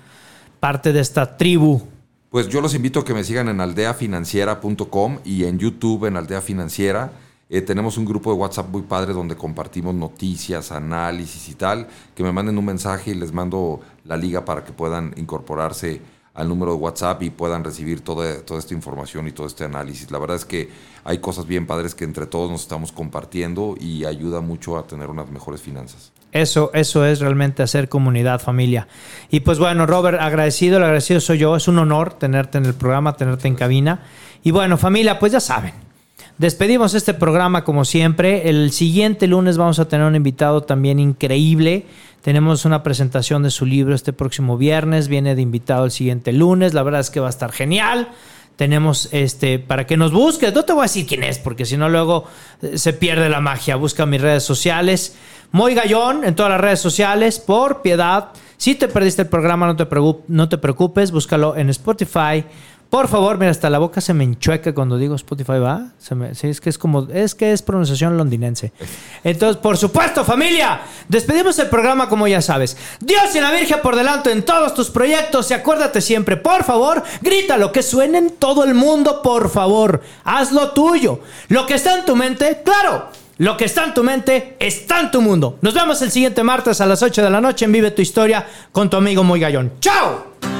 parte 0.59 0.95
de 0.95 1.01
esta 1.01 1.36
tribu? 1.36 1.82
Pues 2.30 2.49
yo 2.49 2.62
los 2.62 2.74
invito 2.74 3.01
a 3.01 3.05
que 3.05 3.12
me 3.12 3.22
sigan 3.22 3.49
en 3.49 3.61
aldeafinanciera.com 3.61 5.18
y 5.24 5.45
en 5.45 5.59
YouTube 5.59 6.07
en 6.07 6.16
Aldea 6.16 6.41
Financiera. 6.41 7.12
Eh, 7.51 7.61
tenemos 7.61 7.99
un 7.99 8.07
grupo 8.07 8.32
de 8.32 8.38
WhatsApp 8.38 8.70
muy 8.70 8.82
padre 8.82 9.12
donde 9.12 9.36
compartimos 9.36 9.95
noticias, 9.95 10.72
análisis 10.72 11.49
y 11.51 11.55
tal. 11.55 11.86
Que 12.14 12.22
me 12.22 12.32
manden 12.32 12.57
un 12.57 12.64
mensaje 12.64 13.11
y 13.11 13.14
les 13.14 13.32
mando 13.32 13.80
la 14.05 14.16
liga 14.16 14.45
para 14.45 14.64
que 14.64 14.72
puedan 14.72 15.12
incorporarse 15.16 16.01
al 16.41 16.49
número 16.49 16.72
de 16.72 16.78
WhatsApp 16.78 17.22
y 17.22 17.30
puedan 17.30 17.62
recibir 17.62 18.01
toda, 18.01 18.41
toda 18.43 18.59
esta 18.59 18.72
información 18.72 19.28
y 19.28 19.32
todo 19.32 19.47
este 19.47 19.64
análisis. 19.64 20.11
La 20.11 20.18
verdad 20.18 20.36
es 20.36 20.47
que 20.47 20.70
hay 21.05 21.18
cosas 21.18 21.47
bien 21.47 21.66
padres 21.66 21.95
que 21.95 22.05
entre 22.05 22.26
todos 22.26 22.51
nos 22.51 22.62
estamos 22.62 22.93
compartiendo 22.93 23.74
y 23.78 24.07
ayuda 24.07 24.41
mucho 24.41 24.78
a 24.78 24.86
tener 24.86 25.11
unas 25.11 25.30
mejores 25.30 25.61
finanzas. 25.61 26.12
Eso, 26.32 26.70
eso 26.72 27.05
es 27.05 27.20
realmente 27.20 27.62
hacer 27.62 27.88
comunidad, 27.88 28.41
familia. 28.41 28.88
Y 29.30 29.41
pues 29.41 29.59
bueno, 29.59 29.84
Robert, 29.84 30.18
agradecido, 30.20 30.78
el 30.78 30.84
agradecido 30.84 31.20
soy 31.20 31.38
yo. 31.38 31.57
Es 31.57 31.68
un 31.68 31.78
honor 31.78 32.14
tenerte 32.14 32.57
en 32.59 32.64
el 32.64 32.74
programa, 32.74 33.16
tenerte 33.16 33.49
en 33.49 33.57
cabina. 33.57 34.01
Y 34.43 34.51
bueno, 34.51 34.78
familia, 34.78 35.18
pues 35.18 35.32
ya 35.32 35.41
saben. 35.41 35.91
Despedimos 36.38 36.95
este 36.95 37.12
programa 37.12 37.64
como 37.64 37.84
siempre. 37.84 38.49
El 38.49 38.70
siguiente 38.70 39.26
lunes 39.26 39.59
vamos 39.59 39.78
a 39.78 39.88
tener 39.88 40.07
un 40.07 40.16
invitado 40.16 40.62
también 40.62 40.99
increíble. 40.99 41.84
Tenemos 42.23 42.64
una 42.64 42.83
presentación 42.83 43.43
de 43.43 43.51
su 43.51 43.64
libro 43.64 43.95
este 43.95 44.12
próximo 44.12 44.59
viernes. 44.59 45.09
Viene 45.09 45.35
de 45.35 45.43
invitado 45.43 45.85
el 45.85 45.91
siguiente 45.91 46.33
lunes. 46.33 46.75
La 46.75 46.83
verdad 46.83 47.01
es 47.01 47.11
que 47.11 47.21
va 47.21 47.29
a 47.29 47.31
estar 47.31 47.53
genial. 47.53 48.09
tenemos 48.57 49.09
este 49.12 49.59
para 49.59 49.87
que 49.87 49.97
nos 49.97 50.12
busques. 50.12 50.53
No 50.55 50.64
te 50.64 50.75
voy 50.75 50.81
a 50.81 50.85
decir 50.85 51.07
quién 51.07 51.23
es, 51.23 51.39
porque 51.39 51.64
si 51.64 51.79
no 51.79 51.89
luego 51.89 52.27
eh, 52.61 52.77
se 52.77 52.93
pierde 52.93 53.31
la 53.31 53.41
magia. 53.41 53.77
Busca 53.77 54.05
mis 54.05 54.21
redes 54.21 54.43
sociales. 54.43 55.16
Muy 55.51 55.75
Gallón 55.75 56.25
en 56.25 56.35
todas 56.35 56.53
las 56.53 56.61
redes 56.61 56.81
sociales, 56.81 57.39
por 57.39 57.81
piedad. 57.81 58.29
Si 58.59 58.75
te 58.75 58.89
perdiste 58.89 59.23
el 59.23 59.29
programa, 59.29 59.66
no 59.66 59.77
te, 59.77 59.89
no 60.29 60.49
te 60.49 60.59
preocupes, 60.59 61.11
búscalo 61.11 61.57
en 61.57 61.71
Spotify 61.71 62.45
por 62.91 63.07
favor, 63.07 63.38
mira, 63.38 63.53
hasta 63.53 63.70
la 63.70 63.78
boca 63.78 64.01
se 64.01 64.12
me 64.12 64.24
enchueca 64.24 64.74
cuando 64.74 64.99
digo 64.99 65.14
Spotify, 65.14 65.61
¿va? 65.61 65.91
es 66.43 66.61
que 66.61 66.68
es 66.68 66.76
como, 66.76 67.07
es 67.12 67.36
que 67.36 67.53
es 67.53 67.62
pronunciación 67.62 68.16
londinense. 68.16 68.72
Entonces, 69.22 69.59
por 69.59 69.76
supuesto, 69.76 70.24
familia, 70.24 70.80
despedimos 71.09 71.57
el 71.61 71.68
programa 71.68 72.09
como 72.09 72.26
ya 72.26 72.43
sabes. 72.43 72.76
Dios 72.99 73.32
y 73.36 73.41
la 73.41 73.53
Virgen 73.53 73.78
por 73.80 73.95
delante 73.95 74.32
en 74.32 74.43
todos 74.43 74.74
tus 74.74 74.91
proyectos 74.91 75.49
y 75.53 75.55
acuérdate 75.55 76.01
siempre, 76.01 76.36
por 76.36 76.64
favor, 76.64 77.05
grita 77.22 77.57
lo 77.57 77.70
que 77.70 77.84
suene 77.84 78.18
en 78.18 78.30
todo 78.30 78.64
el 78.64 78.74
mundo, 78.74 79.22
por 79.22 79.51
favor. 79.51 80.03
Haz 80.24 80.51
lo 80.51 80.72
tuyo. 80.72 81.20
Lo 81.47 81.66
que 81.66 81.74
está 81.74 81.97
en 81.97 82.05
tu 82.05 82.16
mente, 82.16 82.62
claro. 82.64 83.09
Lo 83.38 83.57
que 83.57 83.66
está 83.66 83.84
en 83.84 83.95
tu 83.95 84.03
mente 84.03 84.57
está 84.59 84.99
en 85.01 85.12
tu 85.12 85.22
mundo. 85.22 85.59
Nos 85.62 85.74
vemos 85.74 86.03
el 86.03 86.11
siguiente 86.11 86.43
martes 86.43 86.80
a 86.80 86.86
las 86.86 87.05
8 87.05 87.22
de 87.22 87.30
la 87.30 87.41
noche 87.41 87.66
en 87.66 87.72
Vive 87.72 87.93
tu 87.93 88.03
Historia 88.03 88.45
con 88.72 88.91
tu 88.91 88.97
amigo 88.97 89.22
Muy 89.22 89.38
Gallón. 89.38 89.74
¡Chao! 89.80 90.59